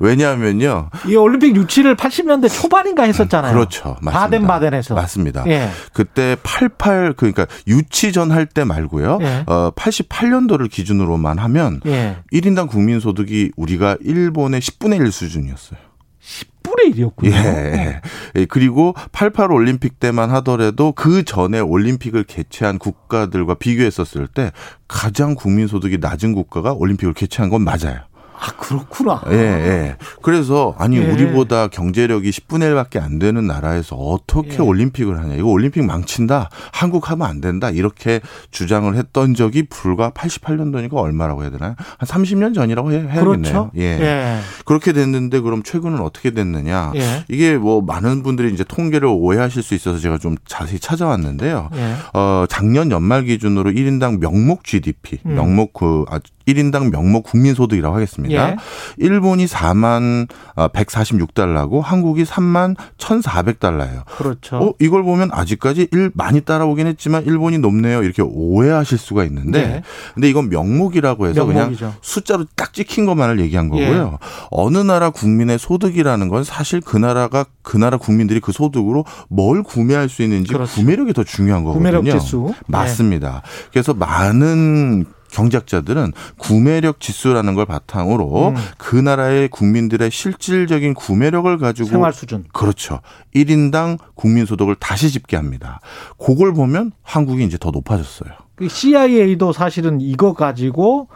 [0.00, 0.90] 왜냐하면요.
[1.06, 3.52] 이 올림픽 유치를 80년대 초반인가 했었잖아요.
[3.54, 3.96] 그렇죠.
[4.00, 4.20] 맞습니다.
[4.20, 4.94] 바덴바덴에서.
[4.94, 5.44] 맞습니다.
[5.48, 5.68] 예.
[5.92, 9.18] 그때 88 그러니까 유치 전 할 때 말고요.
[9.22, 9.44] 예.
[9.46, 12.16] 어 88년도를 기준으로만 하면 예.
[12.32, 15.78] 1인당 국민 소득이 우리가 일본의 10분의 1 수준이었어요.
[16.24, 17.32] 10분의 1이었군요.
[17.32, 18.00] 예.
[18.36, 18.44] 예.
[18.46, 24.50] 그리고 88 올림픽 때만 하더라도 그 전에 올림픽을 개최한 국가들과 비교했었을 때
[24.88, 28.00] 가장 국민 소득이 낮은 국가가 올림픽을 개최한 건 맞아요.
[28.44, 29.22] 아, 그렇구나.
[29.30, 29.96] 예, 예.
[30.20, 31.10] 그래서 아니 예.
[31.10, 34.58] 우리보다 경제력이 10분의 1밖에 안 되는 나라에서 어떻게 예.
[34.58, 35.34] 올림픽을 하냐.
[35.34, 36.50] 이거 올림픽 망친다.
[36.70, 37.70] 한국 하면 안 된다.
[37.70, 38.20] 이렇게
[38.50, 41.74] 주장을 했던 적이 불과 88년도니까 얼마라고 해야 되나요?
[41.78, 43.70] 한 30년 전이라고 해, 야겠네요 그렇죠?
[43.76, 43.82] 예.
[43.82, 44.38] 예.
[44.66, 46.92] 그렇게 됐는데 그럼 최근은 어떻게 됐느냐?
[46.96, 47.24] 예.
[47.28, 51.70] 이게 뭐 많은 분들이 이제 통계를 오해하실 수 있어서 제가 좀 자세히 찾아왔는데요.
[51.76, 51.94] 예.
[52.12, 55.34] 어, 작년 연말 기준으로 1인당 명목 GDP, 음.
[55.34, 58.33] 명목 그 아, 1인당 명목 국민소득이라고 하겠습니다.
[58.40, 58.56] 예.
[58.96, 64.04] 일본이 4만 146달러고 한국이 3만 1,400달러예요.
[64.06, 64.56] 그렇죠.
[64.56, 68.02] 어, 이걸 보면 아직까지 일 많이 따라오긴 했지만 일본이 높네요.
[68.02, 69.82] 이렇게 오해하실 수가 있는데 예.
[70.14, 71.78] 근데 이건 명목이라고 해서 명목이죠.
[71.78, 74.18] 그냥 숫자로 딱 찍힌 것만을 얘기한 거고요.
[74.20, 74.26] 예.
[74.50, 80.08] 어느 나라 국민의 소득이라는 건 사실 그 나라가 그 나라 국민들이 그 소득으로 뭘 구매할
[80.08, 80.74] 수 있는지 그렇죠.
[80.74, 82.00] 구매력이 더 중요한 거거든요.
[82.00, 82.52] 구매력 지수.
[82.66, 83.42] 맞습니다.
[83.72, 88.54] 그래서 많은 경제학자들은 구매력 지수라는 걸 바탕으로 음.
[88.78, 93.00] 그 나라의 국민들의 실질적인 구매력을 가지고 생활 수준 그렇죠.
[93.34, 95.80] 1인당 국민 소득을 다시 집계합니다.
[96.18, 98.30] 그걸 보면 한국이 이제 더 높아졌어요.
[98.54, 101.08] 그 CIA도 사실은 이거 가지고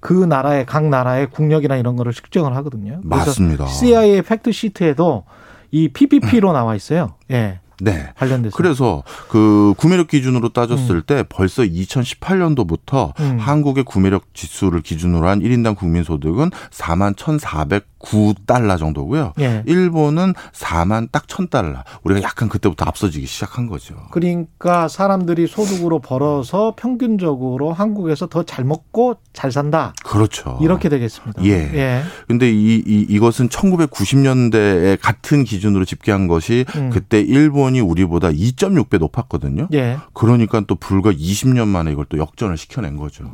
[0.00, 3.00] 그 나라의 각 나라의 국력이나 이런 거를 측정을 하거든요.
[3.02, 3.66] 맞습니다.
[3.66, 5.24] CIA 팩트 시트에도
[5.70, 7.14] 이 PPP로 나와 있어요.
[7.30, 7.60] 예.
[7.80, 8.10] 네.
[8.16, 8.56] 관련돼서.
[8.56, 11.02] 그래서 그 구매력 기준으로 따졌을 음.
[11.06, 13.38] 때 벌써 2018년도부터 음.
[13.38, 19.32] 한국의 구매력 지수를 기준으로 한 1인당 국민 소득은 4만 1,400 9달러 정도고요.
[19.40, 19.62] 예.
[19.66, 21.82] 일본은 4만 딱 1000달러.
[22.04, 23.94] 우리가 약간 그때부터 앞서지기 시작한 거죠.
[24.12, 29.92] 그러니까 사람들이 소득으로 벌어서 평균적으로 한국에서 더 잘 먹고 잘 산다.
[30.04, 30.58] 그렇죠.
[30.62, 31.44] 이렇게 되겠습니다.
[31.44, 31.50] 예.
[31.50, 32.02] 예.
[32.28, 36.90] 근데 이, 이 이것은 1990년대에 같은 기준으로 집계한 것이 음.
[36.90, 39.68] 그때 일본이 우리보다 2.6배 높았거든요.
[39.74, 39.98] 예.
[40.12, 43.24] 그러니까 또 불과 20년 만에 이걸 또 역전을 시켜낸 거죠.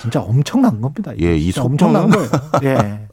[0.00, 1.12] 진짜 엄청난 겁니다.
[1.20, 2.30] 예, 이 속도는 엄청난 거예요.
[2.64, 3.06] 예.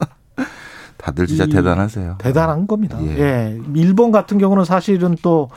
[1.10, 2.16] 다들 진짜 대단하세요.
[2.18, 2.98] 대단한 겁니다.
[3.02, 3.18] 예.
[3.18, 3.60] 예.
[3.74, 5.50] 일본 같은 경우는 사실은 또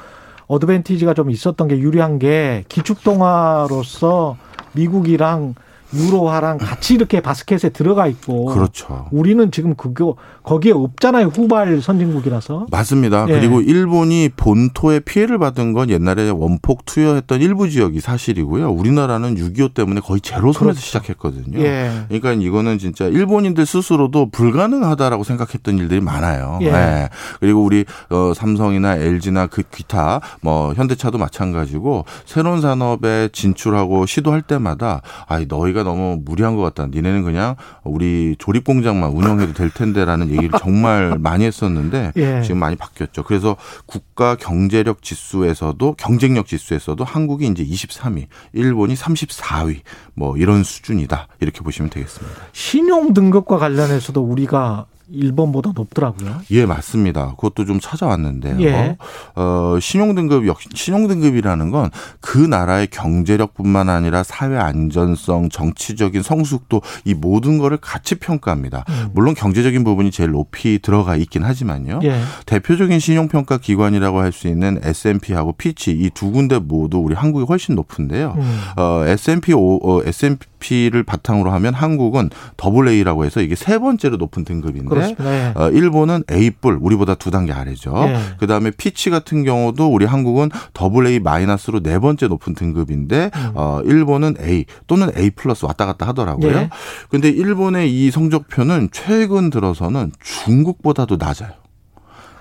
[0.47, 4.38] 어드밴티지가 좀 있었던 게 유리한 게 기축 동화로서
[4.74, 5.56] 미국이랑
[5.94, 9.08] 유로화랑 같이 이렇게 바스켓에 들어가 있고 그렇죠.
[9.12, 11.28] 우리는 지금 그거 거기에 없잖아요.
[11.28, 12.68] 후발 선진국이라서.
[12.72, 13.26] 맞습니다.
[13.30, 13.34] 예.
[13.34, 18.70] 그리고 일본이 본토에 피해를 받은 건 옛날에 원폭 투여했던 일부 지역이 사실이고요.
[18.72, 20.80] 우리나라는 6.25 때문에 거의 제로선에서 그렇죠.
[20.80, 21.60] 시작했거든요.
[21.60, 21.91] 예.
[22.10, 26.60] 그러니까 이거는 진짜 일본인들 스스로도 불가능하다라고 생각했던 일들이 많아요.
[26.62, 26.68] 예.
[26.68, 27.10] 예.
[27.39, 35.02] 그리고 우리 어, 삼성이나 LG나 그 기타 뭐 현대차도 마찬가지고 새로운 산업에 진출하고 시도할 때마다
[35.28, 36.88] 아 너희가 너무 무리한 것 같다.
[36.88, 42.42] 니네는 그냥 우리 조립 공장만 운영해도 될 텐데라는 얘기를 정말 많이 했었는데 예.
[42.42, 43.24] 지금 많이 바뀌었죠.
[43.24, 43.56] 그래서
[43.86, 49.82] 국가 경제력 지수에서도 경쟁력 지수에서도 한국이 이제 23위, 일본이 34위
[50.14, 51.28] 뭐 이런 수준이다.
[51.40, 52.36] 이렇게 보시면 되겠습니다.
[52.52, 56.38] 신용 등급과 관련해서도 우리가 일본보다 높더라고요.
[56.52, 57.32] 예, 맞습니다.
[57.36, 58.61] 그것도 좀 찾아왔는데요.
[58.61, 58.98] 예.
[59.36, 61.90] 어, 신용등급 역시 신용등급이라는 건
[62.22, 68.86] 그 나라의 경제력뿐만 아니라 사회 안전성, 정치적인 성숙도 이 모든 거를 같이 평가합니다.
[68.90, 69.10] 음.
[69.14, 71.99] 물론 경제적인 부분이 제일 높이 들어가 있긴 하지만요.
[72.03, 72.19] 예.
[72.45, 77.76] 대표적인 신용평가 기관이라고 할 수 있는 S&P하고 피치 이 두 군데 모두 우리 한국이 훨씬
[77.76, 78.36] 높은데요.
[78.38, 78.60] 음.
[78.78, 84.18] 어, S&P 오, 어, S&P GDP를 바탕으로 하면 한국은 더블 A라고 해서 이게 세 번째로
[84.18, 85.53] 높은 등급인데 네.
[85.56, 87.94] 어, 일본은 A플러스 우리보다 두 단계 아래죠.
[87.94, 88.19] 네.
[88.40, 93.52] 그다음에 피치 같은 경우도 우리 한국은 더블 A 마이너스로 네 번째 높은 등급인데 음.
[93.53, 96.52] 어, 일본은 A 또는 A 플러스 왔다 갔다 하더라고요.
[96.52, 96.69] 네.
[97.10, 101.52] 근데 일본의 이 성적표는 최근 들어서는 중국보다도 낮아요.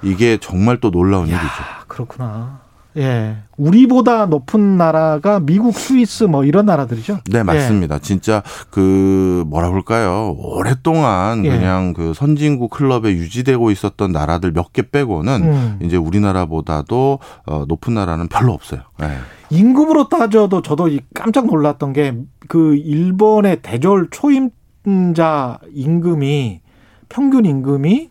[0.02, 1.62] 이게 정말 또 놀라운 야, 일이죠.
[1.86, 2.61] 그렇구나.
[2.96, 3.36] 예.
[3.56, 7.18] 우리보다 높은 나라가 미국, 스위스 뭐 이런 나라들이죠?
[7.30, 7.94] 네, 맞습니다.
[7.96, 7.98] 예.
[8.00, 10.34] 진짜 그 뭐라 그럴까요?
[10.38, 11.50] 오랫동안 예.
[11.50, 15.78] 그냥 그 선진국 클럽에 유지되고 있었던 나라들 몇 개 빼고는 음.
[15.82, 18.80] 이제 우리나라보다도 어 높은 나라는 별로 없어요.
[19.02, 19.06] 예.
[19.50, 22.14] 임금으로 따져도 저도 깜짝 놀랐던 게
[22.48, 26.60] 그 일본의 대졸 초임자 임금이
[27.08, 28.10] 평균 임금이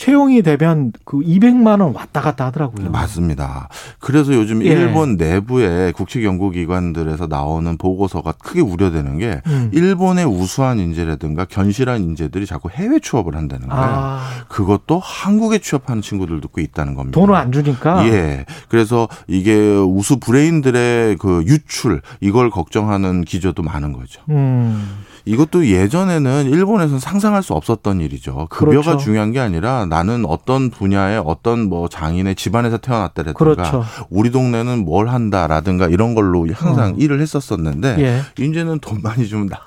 [0.00, 2.90] 채용이 되면 그 200만 원 왔다 갔다 하더라고요.
[2.90, 3.68] 맞습니다.
[3.98, 4.68] 그래서 요즘 예.
[4.68, 9.70] 일본 내부의 국책 연구 기관들에서 나오는 보고서가 크게 우려되는 게 음.
[9.74, 13.84] 일본의 우수한 인재라든가 견실한 인재들이 자꾸 해외 취업을 한다는 거예요.
[13.84, 14.26] 아.
[14.48, 17.20] 그것도 한국에 취업하는 친구들도 꽤 있다는 겁니다.
[17.20, 18.06] 돈을 안 주니까.
[18.08, 18.46] 예.
[18.70, 24.22] 그래서 이게 우수 브레인들의 그 유출 이걸 걱정하는 기조도 많은 거죠.
[24.30, 25.09] 음.
[25.24, 28.46] 이것도 예전에는 일본에서는 상상할 수 없었던 일이죠.
[28.50, 28.96] 급여가 그렇죠.
[28.98, 33.84] 중요한 게 아니라 나는 어떤 분야의 어떤 뭐 장인의 집안에서 태어났다라든가 그렇죠.
[34.08, 36.94] 우리 동네는 뭘 한다라든가 이런 걸로 항상 어.
[36.96, 38.42] 일을 했었었는데 예.
[38.42, 39.58] 이제는 돈 많이 주면 나,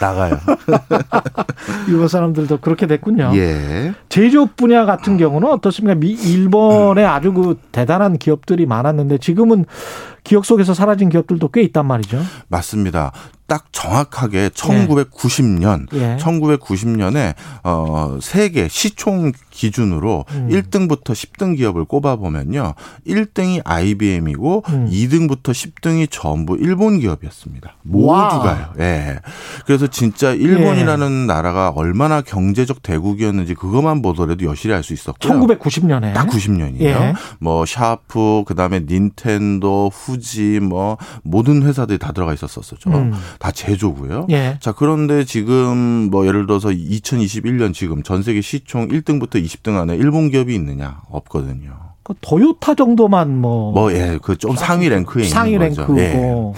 [0.00, 0.38] 나가요.
[1.88, 3.32] 일본 사람들도 그렇게 됐군요.
[3.34, 3.94] 예.
[4.08, 5.94] 제조업 분야 같은 경우는 어떻습니까?
[5.94, 9.64] 미, 일본에 아주 그 대단한 기업들이 많았는데 지금은
[10.28, 12.22] 기억 속에서 사라진 기업들도 꽤 있단 말이죠.
[12.48, 13.12] 맞습니다.
[13.46, 16.18] 딱 정확하게 1990년, 예.
[16.20, 17.34] 1990년에
[17.64, 20.48] 어 세계 시총 기준으로 음.
[20.50, 22.74] 1등부터 10등 기업을 꼽아 보면요.
[23.06, 24.90] 1등이 IBM이고 음.
[24.92, 27.76] 2등부터 10등이 전부 일본 기업이었습니다.
[27.84, 28.74] 모두가요.
[28.80, 29.20] 예.
[29.64, 31.26] 그래서 진짜 일본이라는 예.
[31.26, 35.40] 나라가 얼마나 경제적 대국이었는지 그것만 보더라도 여실히 알 수 있었고요.
[35.40, 36.82] 1990년에 딱 90년이에요.
[36.82, 37.14] 예.
[37.40, 42.90] 뭐 샤프, 그다음에 닌텐도, 후 지뭐 모든 회사들이 다 들어가 있었었죠.
[42.90, 43.12] 음.
[43.38, 44.26] 다 제조고요.
[44.30, 44.58] 예.
[44.60, 50.30] 자, 그런데 지금 뭐 예를 들어서 2021년 지금 전 세계 시총 1등부터 20등 안에 일본
[50.30, 51.00] 기업이 있느냐?
[51.10, 51.76] 없거든요.
[52.02, 53.72] 그 토요타 정도만 뭐.
[53.72, 55.82] 뭐, 예, 그 좀 상위 랭크에 상위 있는 거죠.
[55.82, 56.00] 랭크고.
[56.00, 56.52] 예.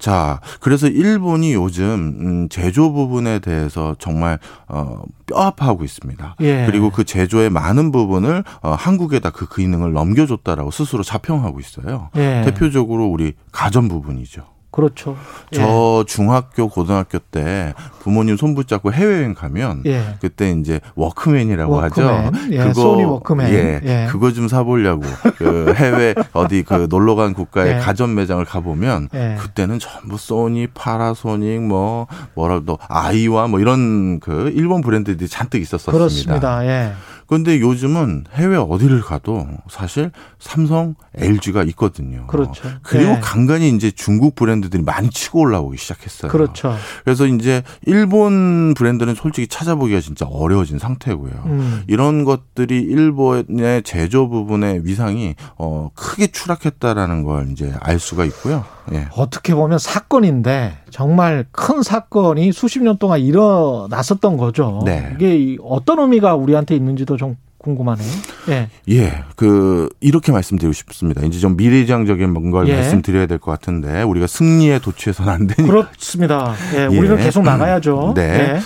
[0.00, 6.36] 자, 그래서 일본이 요즘 음, 제조 부분에 대해서 정말 어 뼈아파하고 있습니다.
[6.40, 6.66] 예.
[6.66, 12.08] 그리고 그 제조의 많은 부분을 어 한국에다 그 기능을 넘겨줬다라고 스스로 자평하고 있어요.
[12.16, 12.42] 예.
[12.44, 14.42] 대표적으로 우리 가전 부분이죠.
[14.70, 15.16] 그렇죠.
[15.52, 15.62] 저
[16.00, 16.04] 예.
[16.06, 20.14] 중학교 고등학교 때 부모님 손 붙잡고 해외여행 가면 예.
[20.20, 22.08] 그때 이제 워크맨이라고 워크맨.
[22.08, 22.32] 하죠.
[22.52, 22.58] 예.
[22.58, 23.52] 그거 소니 워크맨.
[23.52, 23.80] 예.
[23.82, 24.06] 예.
[24.10, 25.02] 그거 좀 사보려고
[25.36, 27.78] 그 해외 어디 그 놀러 간 국가의 예.
[27.78, 29.36] 가전 매장을 가보면 예.
[29.40, 35.92] 그때는 전부 소니, 파라소닉 뭐 뭐라도 아이와 뭐 이런 그 일본 브랜드들이 잔뜩 있었었습니다.
[35.92, 36.94] 그렇습니다.
[37.30, 37.40] 예.
[37.40, 42.26] 그런데 요즘은 해외 어디를 가도 사실 삼성, LG가 있거든요.
[42.26, 42.68] 그렇죠.
[42.82, 43.20] 그리고 네.
[43.20, 46.30] 간간히 이제 중국 브랜드들이 많이 치고 올라오기 시작했어요.
[46.30, 46.74] 그렇죠.
[47.04, 51.42] 그래서 이제 일본 브랜드는 솔직히 찾아보기가 진짜 어려워진 상태고요.
[51.46, 51.82] 음.
[51.86, 58.64] 이런 것들이 일본의 제조 부분의 위상이 어 크게 추락했다라는 걸 이제 알 수가 있고요.
[58.92, 59.06] 예.
[59.16, 64.82] 어떻게 보면 사건인데 정말 큰 사건이 수십 년 동안 일어났었던 거죠.
[64.84, 65.12] 네.
[65.16, 68.08] 이게 어떤 의미가 우리한테 있는지도 좀 궁금하네요.
[68.48, 68.68] 예.
[68.88, 69.22] 예.
[69.36, 71.20] 그, 이렇게 말씀드리고 싶습니다.
[71.26, 72.74] 이제 좀 미래지향적인 뭔가를 예.
[72.76, 75.70] 말씀드려야 될 것 같은데, 우리가 승리에 도취해서는 안 되니까.
[75.70, 76.54] 그렇습니다.
[76.76, 76.86] 예.
[76.86, 77.22] 우리는 예.
[77.22, 78.14] 계속 나가야죠.
[78.16, 78.58] 네.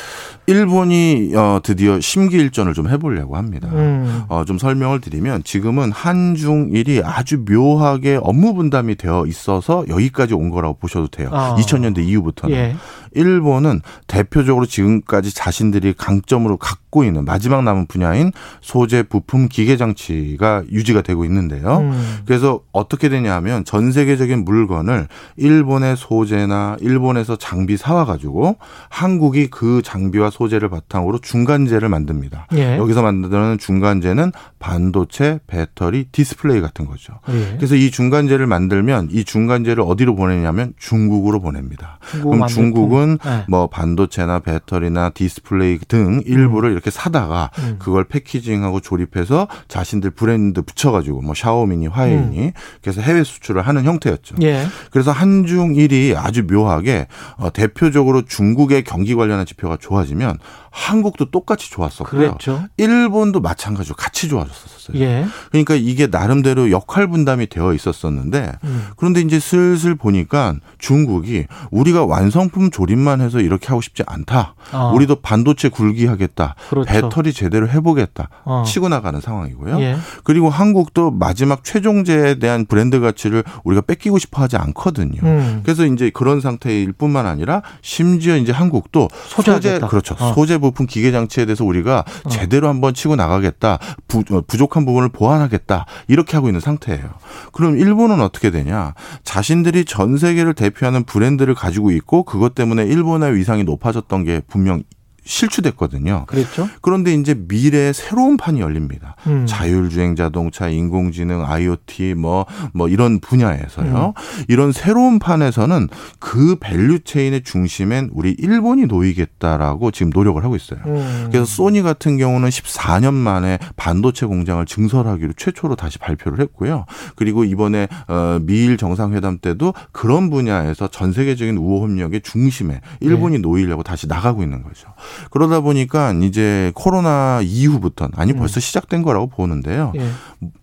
[0.48, 0.52] 예.
[0.52, 3.68] 일본이 어 드디어 심기일전을 좀 해보려고 합니다.
[3.72, 4.22] 음.
[4.28, 10.74] 어 좀 설명을 드리면 지금은 한중일이 아주 묘하게 업무 분담이 되어 있어서 여기까지 온 거라고
[10.74, 11.30] 보셔도 돼요.
[11.32, 11.56] 아.
[11.58, 12.54] 2000년대 이후부터는.
[12.56, 12.76] 예.
[13.14, 21.02] 일본은 대표적으로 지금까지 자신들이 강점으로 갖고 있는 마지막 남은 분야인 소재, 부품, 기계 장치가 유지가
[21.02, 21.78] 되고 있는데요.
[21.78, 22.18] 음.
[22.26, 28.56] 그래서 어떻게 되냐 하면 전 세계적인 물건을 일본의 소재나 일본에서 장비 사와 가지고
[28.88, 32.48] 한국이 그 장비와 소재를 바탕으로 중간재를 만듭니다.
[32.54, 32.76] 예.
[32.76, 37.20] 여기서 만드는 중간재는 반도체, 배터리, 디스플레이 같은 거죠.
[37.28, 37.56] 예.
[37.56, 41.98] 그래서 이 중간재를 만들면 이 중간재를 어디로 보내냐면 중국으로 보냅니다.
[42.10, 43.44] 중국 그럼 중국은 대부분 네.
[43.48, 46.72] 뭐 반도체나 배터리나 디스플레이 등 일부를 음.
[46.72, 47.76] 이렇게 사다가 음.
[47.78, 52.52] 그걸 패키징하고 조립해서 자신들 브랜드 붙여가지고 뭐 샤오미니, 화웨이니 음.
[52.82, 54.36] 그래서 해외 수출을 하는 형태였죠.
[54.42, 54.64] 예.
[54.90, 57.06] 그래서 한중일이 아주 묘하게
[57.36, 60.38] 어, 대표적으로 중국의 경기 관련한 지표가 좋아지면
[60.74, 62.20] 한국도 똑같이 좋았었고요.
[62.20, 62.64] 그랬죠.
[62.78, 65.00] 일본도 마찬가지로 같이 좋아졌었어요.
[65.00, 65.24] 예.
[65.50, 68.86] 그러니까 이게 나름대로 역할 분담이 되어 있었었는데 음.
[68.96, 74.56] 그런데 이제 슬슬 보니까 중국이 우리가 완성품 조립만 해서 이렇게 하고 싶지 않다.
[74.72, 74.92] 어.
[74.94, 76.56] 우리도 반도체 굴기하겠다.
[76.68, 76.92] 그렇죠.
[76.92, 78.28] 배터리 제대로 해보겠다.
[78.44, 78.64] 어.
[78.66, 79.80] 치고 나가는 상황이고요.
[79.80, 79.96] 예.
[80.24, 85.20] 그리고 한국도 마지막 최종제에 대한 브랜드 가치를 우리가 뺏기고 싶어 하지 않거든요.
[85.22, 85.60] 음.
[85.62, 90.16] 그래서 이제 그런 상태일 뿐만 아니라 심지어 이제 한국도 소재 그렇죠.
[90.18, 90.32] 어.
[90.34, 92.28] 소재 부품 기계 장치에 대해서 우리가 어.
[92.28, 93.78] 제대로 한번 치고 나가겠다.
[94.08, 95.86] 부, 어, 부족한 부분을 보완하겠다.
[96.08, 97.10] 이렇게 하고 있는 상태예요.
[97.52, 98.94] 그럼 일본은 어떻게 되냐?
[99.24, 104.82] 자신들이 전 세계를 대표하는 브랜드를 가지고 있고 그것 때문에 일본의 위상이 높아졌던 게 분명
[105.24, 106.24] 실추됐거든요.
[106.26, 106.68] 그렇죠.
[106.80, 109.16] 그런데 이제 미래의 새로운 판이 열립니다.
[109.26, 109.46] 음.
[109.46, 114.14] 자율주행 자동차, 인공지능, IoT 뭐, 뭐 이런 분야에서요.
[114.16, 114.44] 음.
[114.48, 115.88] 이런 새로운 판에서는
[116.18, 120.80] 그 value chain의 중심엔 우리 일본이 놓이겠다라고 지금 노력을 하고 있어요.
[120.86, 121.28] 음.
[121.30, 126.84] 그래서 소니 같은 경우는 14년 만에 반도체 공장을 증설하기로 최초로 다시 발표를 했고요.
[127.16, 133.42] 그리고 이번에 어, 미일 정상회담 때도 그런 분야에서 전 세계적인 우호 협력의 중심에 일본이 네.
[133.42, 134.88] 놓이려고 다시 나가고 있는 거죠.
[135.30, 138.38] 그러다 보니까 이제 코로나 이후부터 아니 음.
[138.38, 138.60] 벌써 음.
[138.60, 139.92] 시작된 거라고 보는데요.
[139.96, 140.08] 예.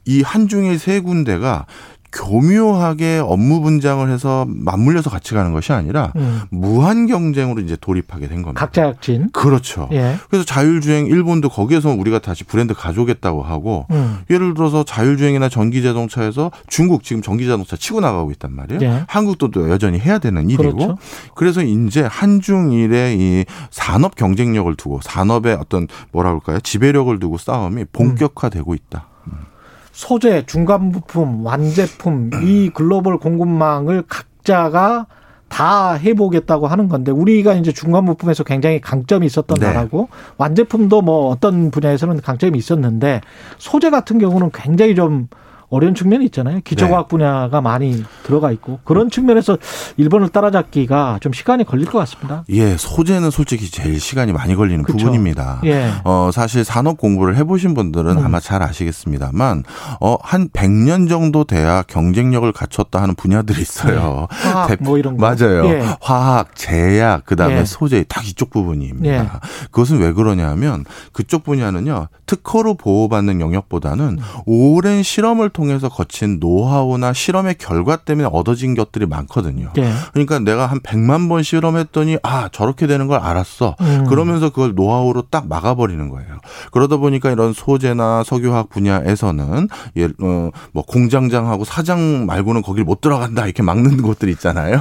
[0.06, 1.65] 이 한중일 세 군데가
[2.12, 6.42] 교묘하게 업무 분장을 해서 맞물려서 같이 가는 것이 아니라 음.
[6.50, 8.60] 무한 경쟁으로 이제 돌입하게 된 겁니다.
[8.60, 9.30] 각자 약진.
[9.32, 9.88] 그렇죠.
[9.92, 10.16] 예.
[10.30, 14.20] 그래서 자율주행 일본도 거기에서 우리가 다시 브랜드 가져오겠다고 하고 음.
[14.30, 18.82] 예를 들어서 자율주행이나 전기 자동차에서 중국 지금 전기 자동차 치고 나가고 있단 말이에요.
[18.82, 19.04] 예.
[19.08, 20.76] 한국도 또 여전히 해야 되는 일이고.
[20.76, 20.98] 그렇죠.
[21.36, 26.60] 그래서 이제 한중일의 이 산업 경쟁력을 두고 산업의 어떤 뭐라 그럴까요?
[26.60, 29.11] 지배력을 두고 싸움이 본격화되고 있다.
[30.02, 35.06] 소재, 중간 부품, 완제품 이 글로벌 공급망을 각자가
[35.48, 39.68] 다 해보겠다고 하는 건데 우리가 이제 중간 부품에서 굉장히 강점이 있었던 네.
[39.68, 43.22] 나라고 완제품도 뭐 어떤 분야에서는 강점이 있었는데
[43.60, 45.28] 소재 같은 경우는 굉장히 좀
[45.72, 46.60] 어려운 측면이 있잖아요.
[46.65, 47.10] 기초과학 네.
[47.10, 49.57] 분야가 많이 들어가 있고 그런 측면에서
[49.95, 52.43] 일본을 따라잡기가 좀 시간이 걸릴 것 같습니다.
[52.49, 55.06] 예, 소재는 솔직히 제일 시간이 많이 걸리는 그렇죠.
[55.06, 55.61] 부분입니다.
[55.64, 55.89] 예.
[56.03, 58.26] 어, 사실 산업 공부를 해보신 분들은 음.
[58.26, 59.64] 아마 잘 아시겠습니다만
[60.02, 64.27] 어, 한 100년 정도 돼야 경쟁력을 갖췄다 하는 분야들이 있어요.
[64.30, 64.49] 네.
[64.49, 65.26] 화학 뭐 이런 거.
[65.26, 65.65] 맞아요.
[65.68, 65.85] 예.
[66.02, 67.65] 화학, 제약, 그다음에 예.
[67.65, 69.23] 소재 딱 이쪽 부분입니다.
[69.23, 69.30] 예.
[69.72, 70.84] 그것은 왜 그러냐면
[71.14, 72.10] 그쪽 분야는요.
[72.26, 74.41] 특허로 보호받는 영역보다는 음.
[74.45, 79.70] 오랜 실험을 통해 통해서 거친 노하우나 실험의 결과 때문에 얻어진 것들이 많거든요.
[79.76, 79.94] 네.
[80.12, 83.76] 그러니까 내가 한 100만 번 실험했더니 아 저렇게 되는 걸 알았어.
[83.80, 84.06] 음.
[84.10, 86.40] 그러면서 그걸 노하우로 딱 막아버리는 거예요.
[86.72, 89.68] 그러다 보니까 이런 소재나 석유화학 분야에서는
[89.98, 94.80] 예, 어, 뭐 공장장하고 사장 말고는 거길 못 들어간다 이렇게 막는 곳들이 있잖아요.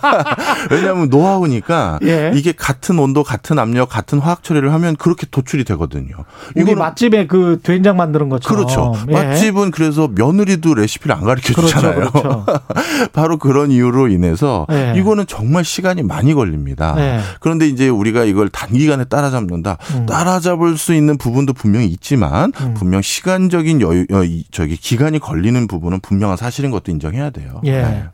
[0.72, 2.32] 왜냐하면 노하우니까 예.
[2.34, 6.16] 이게 같은 온도, 같은 압력, 같은 화학 처리를 하면 그렇게 도출이 되거든요.
[6.56, 8.64] 이게 맛집에 그 된장 만드는 것처럼.
[8.64, 8.94] 그렇죠.
[9.10, 9.12] 예.
[9.12, 11.94] 맛집은 그래서 며느리도 레시피를 안 가르쳐 그렇죠, 주잖아요.
[11.94, 12.44] 그렇죠, 그렇죠.
[13.12, 14.94] 바로 그런 이유로 인해서 네.
[14.96, 16.94] 이거는 정말 시간이 많이 걸립니다.
[16.94, 17.20] 네.
[17.40, 19.78] 그런데 이제 우리가 이걸 단기간에 따라잡는다.
[19.94, 20.06] 음.
[20.06, 22.74] 따라잡을 수 있는 부분도 분명히 있지만 음.
[22.74, 27.60] 분명 시간적인 여유 어, 저기 기간이 걸리는 부분은 분명한 사실인 것도 인정해야 돼요.
[27.64, 27.82] 예.
[27.82, 28.04] 네.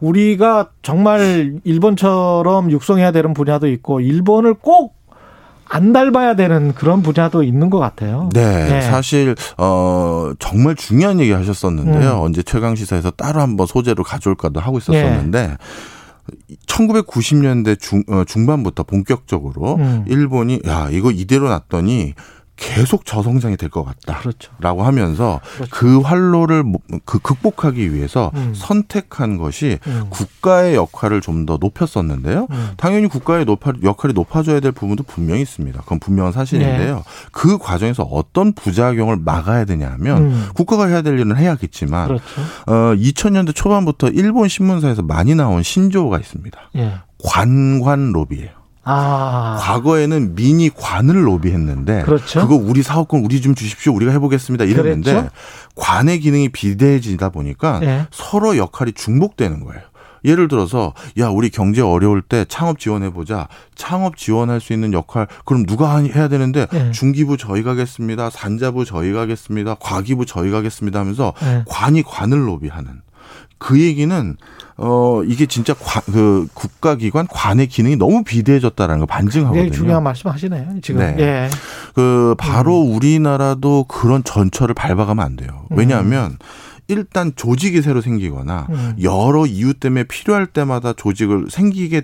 [0.00, 4.97] 우리가 정말 일본처럼 육성해야 되는 분야도 있고 일본을 꼭
[5.68, 8.28] 안 닮아야 되는 그런 분야도 있는 것 같아요.
[8.32, 8.80] 네, 네.
[8.82, 12.12] 사실 어 정말 중요한 얘기 하셨었는데요.
[12.12, 12.20] 음.
[12.20, 15.46] 언제 최강 시사에서 따로 한번 소재로 가져올까도 하고 있었었는데.
[15.48, 15.56] 네.
[16.66, 20.04] 1990년대 중, 어, 중반부터 본격적으로 음.
[20.06, 22.12] 일본이 야 이거 이대로 놨더니
[22.58, 24.50] 계속 저성장이 될 것 같다라고 그렇죠.
[24.84, 25.70] 하면서 그렇죠.
[25.70, 26.64] 그 활로를
[27.04, 28.52] 그 극복하기 위해서 음.
[28.54, 30.06] 선택한 것이 음.
[30.10, 32.48] 국가의 역할을 좀 더 높였었는데요.
[32.50, 32.70] 음.
[32.76, 35.80] 당연히 국가의 높아, 역할이 높아져야 될 부분도 분명히 있습니다.
[35.82, 36.96] 그건 분명한 사실인데요.
[36.96, 37.02] 네.
[37.30, 40.48] 그 과정에서 어떤 부작용을 막아야 되냐면 음.
[40.54, 42.24] 국가가 해야 될 일은 해야겠지만 그렇죠.
[42.66, 46.58] 어, 2000년대 초반부터 일본 신문사에서 많이 나온 신조어가 있습니다.
[46.74, 46.94] 네.
[47.24, 48.57] 관관 로비예요.
[48.90, 49.58] 아.
[49.60, 52.40] 과거에는 미니 관을 로비했는데 그렇죠?
[52.40, 53.94] 그거 우리 사업권 우리 좀 주십시오.
[53.94, 54.64] 우리가 해보겠습니다.
[54.64, 55.30] 이랬는데 그랬죠?
[55.74, 58.06] 관의 기능이 비대해지다 보니까 네.
[58.10, 59.82] 서로 역할이 중복되는 거예요.
[60.24, 63.46] 예를 들어서 야 우리 경제 어려울 때 창업 지원해 보자
[63.76, 66.90] 창업 지원할 수 있는 역할 그럼 누가 해야 되는데 네.
[66.90, 71.62] 중기부 저희가 하겠습니다 산자부 저희가 하겠습니다 과기부 저희가 하겠습니다 하면서 네.
[71.68, 73.00] 관이 관을 로비하는
[73.58, 74.36] 그 얘기는
[74.80, 79.64] 어 이게 진짜 관, 그 국가기관 관의 기능이 너무 비대해졌다라는 걸 반증하거든요.
[79.64, 80.80] 네, 중요한 말씀하시네요.
[80.82, 81.00] 지금.
[81.00, 81.16] 네.
[81.18, 81.50] 예.
[81.94, 82.94] 그 바로 음.
[82.94, 85.66] 우리나라도 그런 전철을 밟아가면 안 돼요.
[85.70, 86.38] 왜냐하면 음.
[86.86, 88.96] 일단 조직이 새로 생기거나 음.
[89.02, 92.02] 여러 이유 때문에 필요할 때마다 조직을 생기게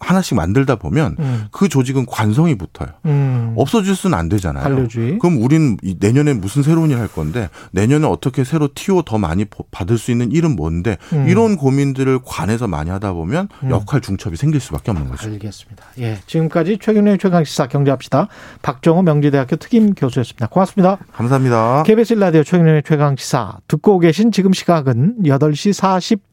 [0.00, 1.46] 하나씩 만들다 보면 음.
[1.50, 2.88] 그 조직은 관성이 붙어요.
[3.06, 3.54] 음.
[3.56, 4.62] 없어질 수는 안 되잖아요.
[4.64, 5.18] 관료주의.
[5.18, 9.98] 그럼 우리는 내년에 무슨 새로운 일 할 건데 내년에 어떻게 새로 티오 더 많이 받을
[9.98, 11.26] 수 있는 일은 뭔데 음.
[11.28, 13.70] 이런 고민들을 관해서 많이 하다 보면 음.
[13.70, 15.28] 역할 중첩이 생길 수밖에 없는 거죠.
[15.28, 15.84] 알겠습니다.
[15.98, 18.28] 예, 지금까지 최경련 최강시사 경제합시다
[18.62, 20.46] 박정호 명지대학교 특임 교수였습니다.
[20.46, 20.98] 고맙습니다.
[21.12, 21.82] 감사합니다.
[21.84, 25.72] KBS 라디오 최경련의 최강시사 듣고 계신 지금 시각은 8시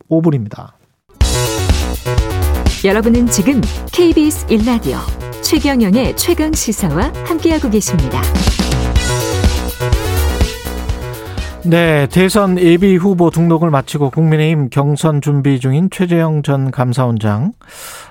[0.09, 0.73] 45분입니다.
[2.83, 4.97] 여러분은 지금 KBS 1라디오
[5.43, 8.19] 최경영의 최강 시사와 함께하고 계십니다.
[11.63, 17.53] 네, 대선 예비 후보 등록을 마치고 국민의힘 경선 준비 중인 최재형 전 감사원장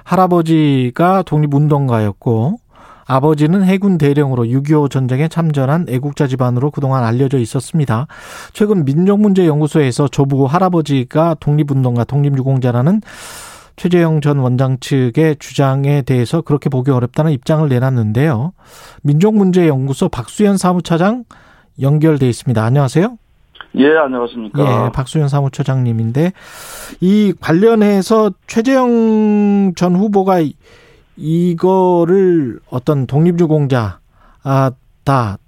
[0.04, 2.60] 할아버지가 독립운동가였고
[3.06, 8.06] 아버지는 해군 대령으로 6.25 전쟁에 참전한 애국자 집안으로 그동안 알려져 있었습니다.
[8.52, 13.00] 최근 민족문제연구소에서 조부 할아버지가 독립운동가, 독립유공자라는
[13.80, 18.52] 최재형 전 원장 측의 주장에 대해서 그렇게 보기 어렵다는 입장을 내놨는데요.
[19.04, 21.24] 민족문제연구소 박수현 사무처장
[21.80, 22.62] 연결돼 있습니다.
[22.62, 23.16] 안녕하세요.
[23.76, 24.60] 예, 안녕하십니까.
[24.60, 26.34] 예, 박수현 사무처장님인데
[27.00, 30.40] 이 관련해서 최재형 전 후보가
[31.16, 34.00] 이거를 어떤 독립유공자
[34.42, 34.72] 아,
[35.04, 35.38] 다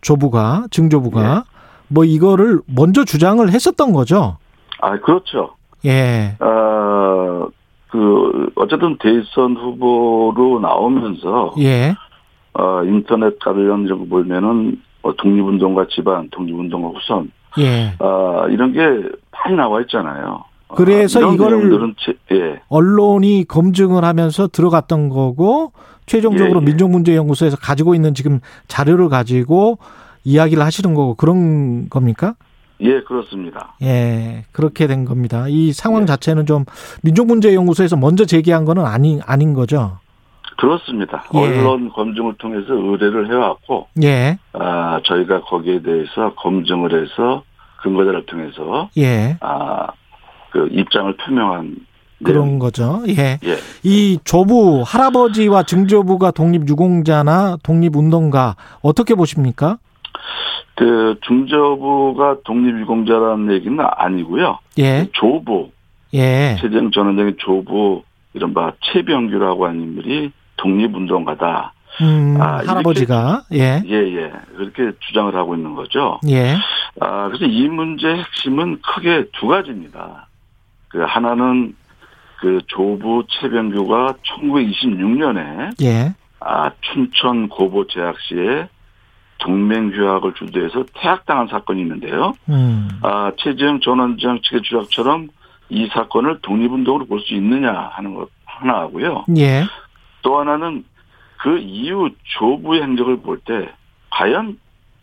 [0.00, 1.50] 조부가 증조부가 예.
[1.88, 4.38] 뭐 이거를 먼저 주장을 했었던 거죠.
[4.80, 5.56] 아, 그렇죠.
[5.86, 6.36] 예.
[6.40, 7.48] 어,
[7.90, 11.54] 그, 어쨌든 대선 후보로 나오면서.
[11.60, 11.94] 예.
[12.54, 17.30] 어, 인터넷 관련 거 보면은, 어, 독립운동가 집안, 독립운동가 후손.
[17.58, 17.94] 예.
[17.98, 18.80] 어, 이런 게
[19.30, 20.44] 많이 나와 있잖아요.
[20.74, 21.70] 그래서 어, 이거를
[22.32, 22.60] 예.
[22.68, 25.72] 언론이 검증을 하면서 들어갔던 거고
[26.06, 26.64] 최종적으로 예, 예.
[26.66, 29.78] 민족문제연구소에서 가지고 있는 지금 자료를 가지고
[30.24, 32.34] 이야기를 하시는 거고 그런 겁니까?
[32.80, 33.74] 예, 그렇습니다.
[33.82, 35.46] 예, 그렇게 된 겁니다.
[35.48, 36.06] 이 상황 예.
[36.06, 36.64] 자체는 좀
[37.02, 39.98] 민족문제연구소에서 먼저 제기한 거는 아닌 아닌 거죠.
[40.58, 41.24] 그렇습니다.
[41.34, 41.38] 예.
[41.38, 44.38] 언론 검증을 통해서 의뢰를 해왔고, 예.
[44.52, 47.42] 아 저희가 거기에 대해서 검증을 해서
[47.82, 49.36] 근거자를 통해서, 예.
[49.40, 49.86] 아
[50.56, 51.76] 그 입장을 표명한
[52.24, 52.58] 그런 내용.
[52.58, 53.02] 거죠.
[53.08, 53.38] 예.
[53.44, 53.56] 예.
[53.82, 59.76] 이 조부 할아버지와 증조부가 독립 유공자나 독립 운동가 어떻게 보십니까?
[60.74, 64.58] 그 중저부가 독립유공자라는 얘기는 아니고요.
[64.78, 65.08] 예.
[65.12, 65.70] 조부.
[66.14, 66.56] 예.
[66.60, 68.02] 최재형 전 원장의 조부
[68.34, 71.72] 이른바 최병규라고 하는 인물이 독립운동가다.
[72.02, 73.82] 음, 아, 할아버지가 예.
[73.86, 74.32] 예, 예.
[74.54, 76.20] 그렇게 주장을 하고 있는 거죠.
[76.28, 76.56] 예.
[77.00, 80.28] 아, 그래서 이 문제의 핵심은 크게 두 가지입니다.
[80.88, 81.74] 그 하나는
[82.40, 86.14] 그 조부 최병규가 1926년에 예.
[86.40, 88.68] 아, 춘천 고보 재학시에
[89.38, 92.34] 동맹휴학을 주도해서 퇴학당한 사건이 있는데요.
[92.48, 92.88] 음.
[93.02, 95.28] 아, 최재형 전 원장 측의 주장처럼
[95.68, 99.24] 이 사건을 독립운동으로 볼 수 있느냐 하는 것 하나 하고요.
[99.36, 99.64] 예.
[100.22, 100.84] 또 하나는
[101.38, 102.08] 그 이후
[102.38, 103.68] 조부의 행적을 볼 때
[104.10, 104.58] 과연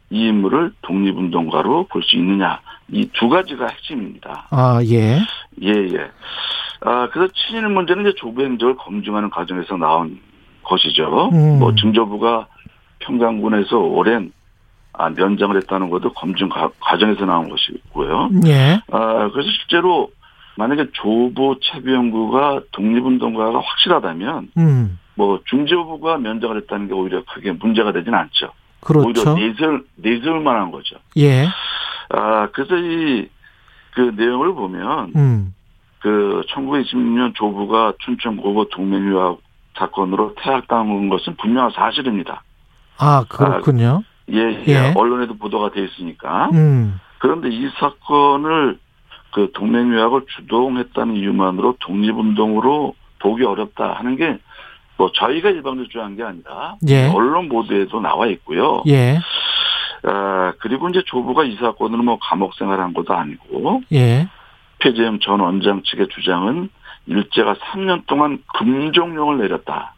[0.09, 4.47] 이 인물을 독립운동가로 볼 수 있느냐 이 두 가지가 핵심입니다.
[4.49, 5.19] 아 예.
[5.61, 6.09] 예 예.
[6.81, 10.19] 아 그래서 친일 문제는 이제 조부 행적을 검증하는 과정에서 나온
[10.63, 11.29] 것이죠.
[11.33, 11.59] 음.
[11.59, 12.47] 뭐 증조부가
[13.05, 14.31] 평강군에서 오랜
[14.93, 16.49] 아, 면장을 했다는 것도 검증
[16.79, 18.29] 과정에서 나온 것이고요.
[18.45, 18.79] 예.
[18.91, 20.11] 아, 그래서 실제로
[20.55, 24.99] 만약에 조부 채비연구가 독립운동가가 확실하다면, 음.
[25.15, 28.51] 뭐 중재부가 면장을 했다는 게 오히려 크게 문제가 되지는 않죠.
[28.81, 29.07] 그렇죠.
[29.07, 30.97] 오히려 내세울 내세울 만한 거죠.
[31.17, 31.47] 예.
[32.09, 33.27] 아 그래서 이
[33.93, 35.53] 그 내용을 보면 음.
[35.99, 39.39] 그 1926년 조부가 춘천 고고 동맹유학
[39.77, 42.43] 사건으로 퇴학당한 것은 분명한 사실입니다.
[42.97, 44.03] 아, 그렇군요.
[44.05, 44.93] 아, 예, 예, 예.
[44.95, 46.49] 언론에도 보도가 돼 있으니까.
[46.53, 46.99] 음.
[47.19, 48.79] 그런데 이 사건을
[49.31, 54.37] 그 동맹유학을 주동했다는 이유만으로 독립운동으로 보기 어렵다 하는 게
[54.97, 57.07] 뭐 저희가 일방적으로 주장한 게 아니라 예.
[57.09, 58.83] 언론 보도에도 나와 있고요.
[58.87, 59.19] 예.
[60.03, 64.27] 아, 그리고 이제 조부가 이 사건으로 뭐 감옥 생활한 것도 아니고 예.
[64.81, 66.69] 최재형 전 원장 측의 주장은
[67.07, 69.93] 일제가 3년 동안 금종령을 내렸다.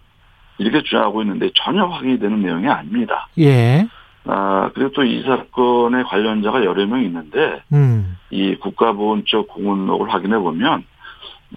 [0.57, 3.27] 이렇게 주장하고 있는데 전혀 확인이 되는 내용이 아닙니다.
[3.39, 3.87] 예.
[4.27, 8.17] 아, 그리고 또 이 사건의 관련자가 여러 명 있는데, 음.
[8.31, 10.83] 이 국가보훈처 공문록을 확인해 보면,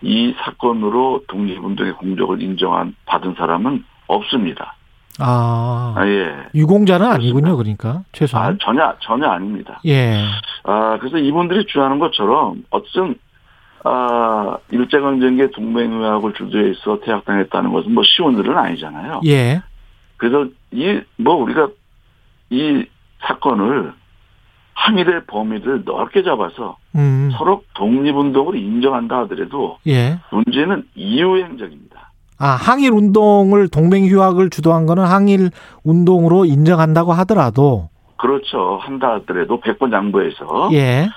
[0.02, 4.74] 이 사건으로 독립운동의 공적을 인정한, 받은 사람은 없습니다.
[5.18, 5.94] 아.
[5.96, 6.30] 아 예.
[6.54, 7.14] 유공자는 그렇습니다.
[7.14, 8.02] 아니군요, 그러니까.
[8.12, 8.52] 최소한.
[8.52, 9.80] 아, 전혀, 전혀 아닙니다.
[9.86, 10.22] 예.
[10.64, 13.16] 아, 그래서 이분들이 주장하는 것처럼, 어쨌든,
[13.84, 19.20] 아, 일제강점기에 동맹의학을 주도해서 퇴학당했다는 것은 뭐 쉬운 일은 아니잖아요.
[19.26, 19.62] 예.
[20.16, 21.68] 그래서 이, 뭐 우리가
[22.50, 22.84] 이
[23.20, 23.92] 사건을
[24.74, 27.30] 항일의 범위를 넓게 잡아서 음.
[27.36, 30.18] 서로 독립운동을 인정한다 하더라도 예.
[30.30, 32.12] 문제는 이후 행적입니다.
[32.38, 35.50] 아, 항일 운동을 동맹 휴학을 주도한 거는 항일
[35.82, 38.78] 운동으로 인정한다고 하더라도 그렇죠.
[38.80, 41.08] 한다 하더라도 백번 양보해서 예.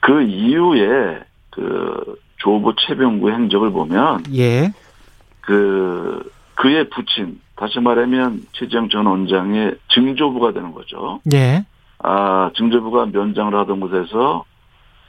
[0.00, 1.20] 그 이후에
[1.52, 4.72] 그 조부 최병구 행적을 보면 예.
[5.40, 11.20] 그 그의 부친 다시 말하면 최재형 전 원장의 증조부가 되는 거죠.
[11.32, 11.64] 예.
[11.98, 14.44] 아 증조부가 면장을 하던 곳에서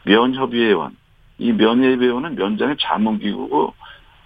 [0.06, 0.96] 면협의회원
[1.40, 3.74] 이 면협의회원은 면장의 자문기구고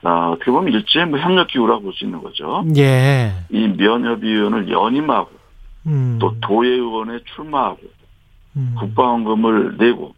[0.03, 2.65] 아, 어떻게 보면 일제 뭐 협력기구라고 볼 수 있는 거죠.
[2.77, 3.31] 예.
[3.49, 5.29] 이 면협의원을 연임하고
[5.87, 6.17] 음.
[6.19, 7.79] 또 도의원에 출마하고
[8.57, 8.75] 음.
[8.79, 10.13] 국방원금을 내고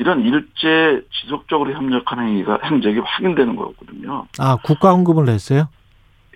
[0.00, 4.26] 이런 일제 지속적으로 협력하는 행위가 행적이 확인되는 거거든요.
[4.38, 5.68] 아 국가헌금을 냈어요?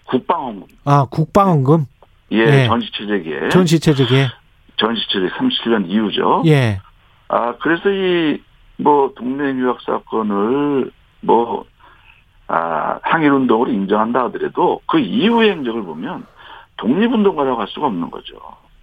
[0.05, 0.66] 국방원금.
[0.85, 1.86] 아 국방원금?
[2.32, 2.66] 예, 네.
[2.66, 3.49] 전시체제기에.
[3.49, 4.28] 전시체제기에.
[4.77, 6.43] 전시체제 37년 이후죠.
[6.47, 6.81] 예.
[7.28, 8.39] 아 그래서 이
[8.77, 11.65] 뭐 동맹 유학 사건을 뭐
[12.47, 16.27] 아, 항일 운동으로 인정한다 하더라도 그 이후의 행적을 보면
[16.77, 18.35] 독립운동가라고 할 수가 없는 거죠.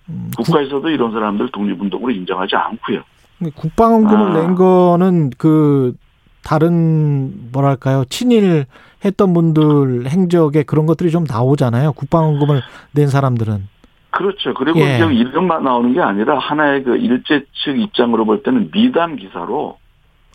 [0.10, 3.04] 음, 국가에서도 이런 사람들 독립운동으로 인정하지 않고요.
[3.50, 4.42] 국방원금을 아.
[4.42, 5.96] 낸 거는 그
[6.44, 8.66] 다른 뭐랄까요 친일
[9.04, 11.94] 했던 분들 행적에 그런 것들이 좀 나오잖아요.
[11.94, 12.62] 국방원금을
[12.94, 13.68] 낸 사람들은.
[14.12, 14.54] 그렇죠.
[14.54, 14.98] 그리고 예.
[14.98, 19.78] 이름만 나오는 게 아니라 하나의 그 일제 측 입장으로 볼 때는 미담 기사로.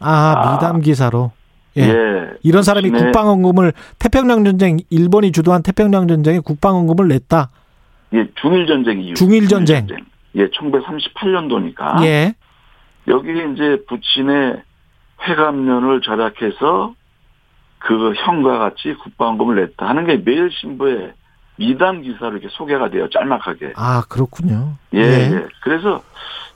[0.01, 1.33] 아, 미담 기사로.
[1.77, 1.83] 예.
[1.83, 2.31] 예.
[2.43, 7.51] 이런 사람이 국방원금을 태평양 전쟁 일본이 주도한 태평양 전쟁에 국방원금을 냈다.
[8.15, 9.15] 예, 중일 전쟁 이후.
[9.15, 9.47] 중일.
[9.49, 9.87] 전쟁.
[10.37, 12.03] 예, 1938년도니까.
[12.05, 12.35] 예.
[13.09, 14.63] 여기에 이제 부친의
[15.27, 16.95] 회감년을 절약해서
[17.79, 21.13] 그 형과 같이 국방원금을 냈다 하는 게 매일신부에
[21.57, 23.75] 미담 기사로 이렇게 소개가 돼요, 짤막하게.
[23.77, 24.75] 아, 그렇군요.
[24.95, 25.31] 예, 예.
[25.33, 25.47] 예.
[25.63, 26.03] 그래서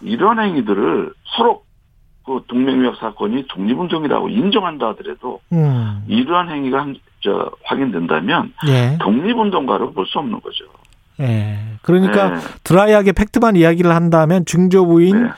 [0.00, 1.62] 이런 행위들을 서로
[2.26, 6.04] 그 동맹유학 사건이 독립운동이라고 인정한다 하더라도 음.
[6.06, 6.86] 이러한 행위가
[7.22, 8.98] 저 확인된다면 예.
[9.00, 10.64] 독립운동가로 볼 수 없는 거죠.
[11.20, 11.58] 예.
[11.82, 12.38] 그러니까 예.
[12.64, 15.30] 드라이하게 팩트만 이야기를 한다면 증조부인 예.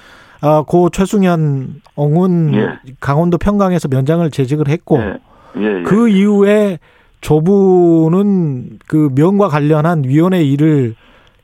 [0.42, 2.78] 어, 고 최승현 엉은 예.
[3.00, 5.18] 강원도 평강에서 면장을 재직을 했고 예.
[5.56, 6.78] 예, 그 이후에
[7.20, 10.96] 조부는 그 면과 관련한 위원회 일을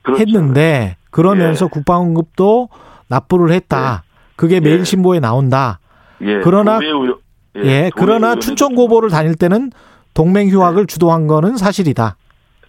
[0.03, 0.21] 그렇죠.
[0.21, 2.69] 했는데 그러면서 국방급도
[3.07, 4.03] 납부를 했다.
[4.35, 4.61] 그게 예.
[4.61, 5.79] 매일신보에 나온다.
[6.23, 6.41] 예.
[6.43, 6.81] 그러나
[7.57, 9.71] 예, 예 그러나 춘천 고보를 다닐 때는
[10.13, 10.87] 동맹 휴학을 예.
[10.87, 12.17] 주도한 거는 사실이다.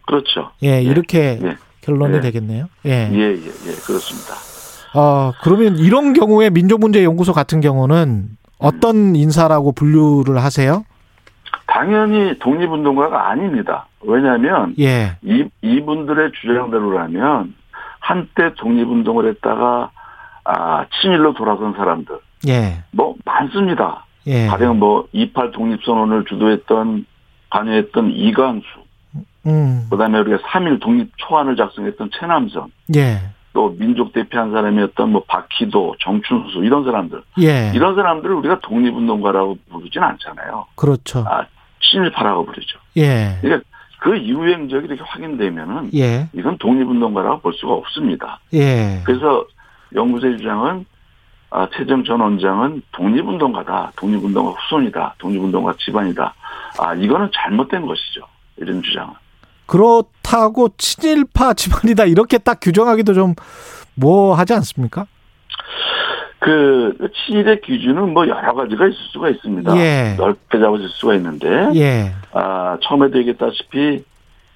[0.06, 0.52] 그렇죠.
[0.64, 1.40] 예, 이렇게
[1.82, 2.68] 결론이 되겠네요.
[2.86, 3.10] 예.
[3.12, 4.49] 예, 예, 예, 그렇습니다.
[4.94, 10.84] 어, 그러면 이런 경우에 민족문제연구소 같은 경우는 어떤 인사라고 분류를 하세요?
[11.68, 13.88] 당연히 독립운동가가 아닙니다.
[14.02, 15.18] 왜냐하면 예.
[15.22, 17.54] 이, 이분들의 주장대로라면
[18.00, 19.92] 한때 독립운동을 했다가
[20.46, 22.18] 아, 친일로 돌아선 사람들.
[22.48, 22.84] 예.
[22.92, 24.06] 뭐, 많습니다.
[24.26, 24.48] 예.
[24.48, 27.06] 가령 뭐, 28 독립선언을 주도했던,
[27.52, 28.66] 관여했던 이광수.
[29.46, 29.86] 음.
[29.90, 32.72] 그 다음에 우리가 3일 독립 초안을 작성했던 최남선.
[32.96, 33.20] 예.
[33.54, 37.22] 또 민족 대표한 사람이었던 뭐 박희도, 정춘수 이런 사람들.
[37.42, 37.72] 예.
[37.74, 40.68] 이런 사람들을 우리가 독립운동가라고 부르진 않잖아요.
[40.76, 41.26] 그렇죠.
[41.28, 41.46] 아,
[41.82, 42.80] 친일파라고 부르죠.
[42.98, 43.38] 예.
[43.42, 43.68] 그러니까
[44.00, 46.30] 그 이후의 행적이 이렇게 확인되면은 예.
[46.34, 48.40] 이건 독립운동가라고 볼 수가 없습니다.
[48.54, 49.02] 예.
[49.04, 49.46] 그래서
[49.96, 50.86] 연구소의 주장은
[51.52, 53.94] 아, 최정 전 원장은 독립운동가다.
[53.96, 55.16] 독립운동가 후손이다.
[55.18, 56.36] 독립운동가 집안이다.
[56.80, 58.22] 아, 이거는 잘못된 것이죠.
[58.58, 59.14] 이런 주장은.
[59.70, 62.06] 그렇다고 친일파 집안이다.
[62.06, 63.36] 이렇게 딱 규정하기도 좀
[64.00, 65.06] 뭐 하지 않습니까?
[66.40, 69.78] 그, 친일의 기준은 뭐 여러 가지가 있을 수가 있습니다.
[69.78, 70.16] 예.
[70.18, 71.70] 넓게 잡아질 수가 있는데.
[71.76, 72.14] 예.
[72.32, 74.04] 아, 처음에도 얘기했다시피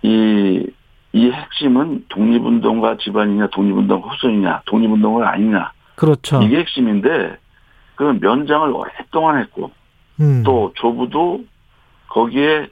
[0.04, 0.68] 이,
[1.12, 5.72] 이 핵심은 독립운동가 집안이냐, 독립운동가 후손이냐, 독립운동가 아니냐.
[5.96, 6.42] 그렇죠.
[6.42, 7.38] 이게 핵심인데,
[7.96, 9.72] 그 면장을 오랫동안 했고,
[10.22, 10.44] 음.
[10.46, 11.44] 또 조부도
[12.08, 12.68] 거기에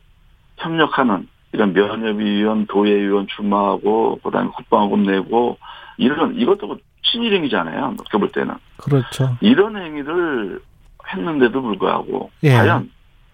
[0.57, 5.57] 협력하는 이런 면협위원, 도예위원 출마하고, 그 다음에 국방금 내고,
[5.98, 7.95] 이런, 이것도 친일 행위잖아요.
[7.99, 8.56] 어떻게 볼 때는.
[8.78, 9.38] 그렇죠.
[9.41, 10.61] 이런 행위를
[11.14, 12.52] 했는데도 불구하고, 예.
[12.53, 12.90] 과연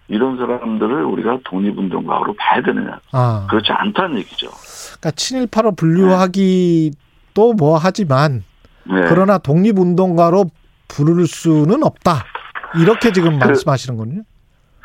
[0.07, 2.99] 이런 사람들을 우리가 독립운동가로 봐야 되느냐.
[3.11, 3.45] 아.
[3.49, 4.49] 그렇지 않다는 얘기죠.
[4.97, 8.43] 그러니까 친일파로 분류하기도 뭐 하지만
[8.85, 9.03] 네.
[9.09, 10.45] 그러나 독립운동가로
[10.87, 12.23] 부를 수는 없다.
[12.79, 14.21] 이렇게 지금 말씀하시는 거군요.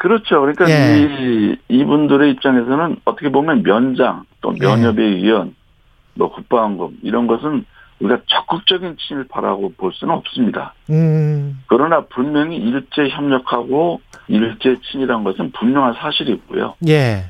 [0.02, 0.40] 그렇죠.
[0.40, 0.96] 그러니까 예.
[0.98, 5.54] 이 이분들의 입장에서는 어떻게 보면 면장 또 면협의 위원,
[6.14, 7.64] 뭐 국방금 이런 것은
[8.00, 10.74] 우리가 적극적인 친일파라고 볼 수는 없습니다.
[10.90, 11.62] 음.
[11.68, 16.74] 그러나 분명히 일제 협력하고 일제 친일한 것은 분명한 사실이고요.
[16.88, 17.26] 예.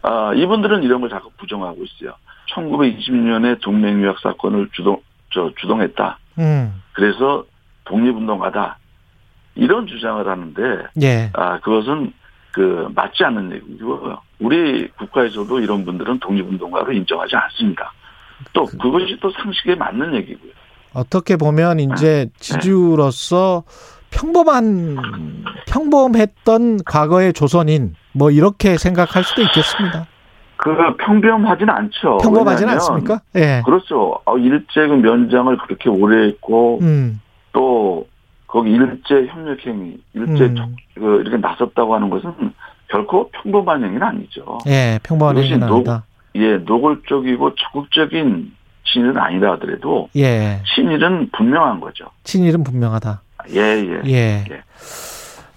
[0.00, 2.14] 아, 이분들은 이런 걸 자꾸 부정하고 있어요.
[2.54, 5.02] 1920년에 동맹유학 사건을 주동,
[5.34, 6.18] 저, 주동했다.
[6.38, 6.82] 음.
[6.94, 7.44] 그래서
[7.84, 8.78] 독립운동가다.
[9.56, 10.62] 이런 주장을 하는데,
[11.02, 11.30] 예.
[11.34, 12.12] 아, 그것은
[12.52, 14.18] 그 맞지 않는 얘기고요.
[14.38, 17.92] 우리 국가에서도 이런 분들은 독립운동가로 인정하지 않습니다.
[18.52, 20.52] 또 그것이 또 상식에 맞는 얘기고요.
[20.94, 22.38] 어떻게 보면 이제 네.
[22.38, 23.64] 지주로서
[24.10, 24.96] 평범한
[25.66, 30.06] 평범했던 과거의 조선인 뭐 이렇게 생각할 수도 있겠습니다.
[30.56, 32.18] 그 평범하지는 않죠.
[32.22, 33.20] 평범하지는 않습니까?
[33.34, 33.40] 예.
[33.40, 33.62] 네.
[33.64, 34.18] 그렇죠.
[34.24, 37.20] 어, 일제 그 면장을 그렇게 오래 했고 음.
[37.52, 38.06] 또
[38.46, 40.76] 거기 일제 협력행위, 일제 음.
[40.94, 42.32] 그 이렇게 나섰다고 하는 것은
[42.88, 44.58] 결코 평범한 행위는 아니죠.
[44.66, 46.04] 예, 평범한 행위는 아니다.
[46.36, 48.52] 예, 노골적이고 적극적인
[48.84, 50.62] 친일은 아니다 하더라도 예.
[50.74, 52.06] 친일은 분명한 거죠.
[52.24, 53.22] 친일은 분명하다.
[53.50, 54.00] 예, 예.
[54.06, 54.44] 예.
[54.50, 54.62] 예.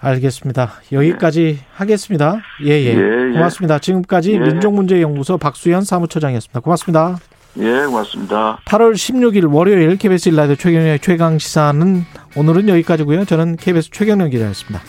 [0.01, 0.69] 알겠습니다.
[0.91, 1.65] 여기까지 예.
[1.73, 2.37] 하겠습니다.
[2.63, 3.33] 예, 예, 예.
[3.33, 3.79] 고맙습니다.
[3.79, 4.39] 지금까지 예.
[4.39, 6.61] 민족문제연구소 박수현 사무처장이었습니다.
[6.61, 7.17] 고맙습니다.
[7.59, 8.59] 예, 고맙습니다.
[8.65, 12.05] 8월 16일 월요일 KBS 일라디오 최경영의 최강 시사는
[12.35, 13.25] 오늘은 여기까지고요.
[13.25, 14.81] 저는 KBS 최경영 기자였습니다.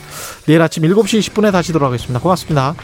[0.47, 2.21] 내일 아침 7시 10분에 다시 돌아오겠습니다.
[2.21, 2.75] 고맙습니다.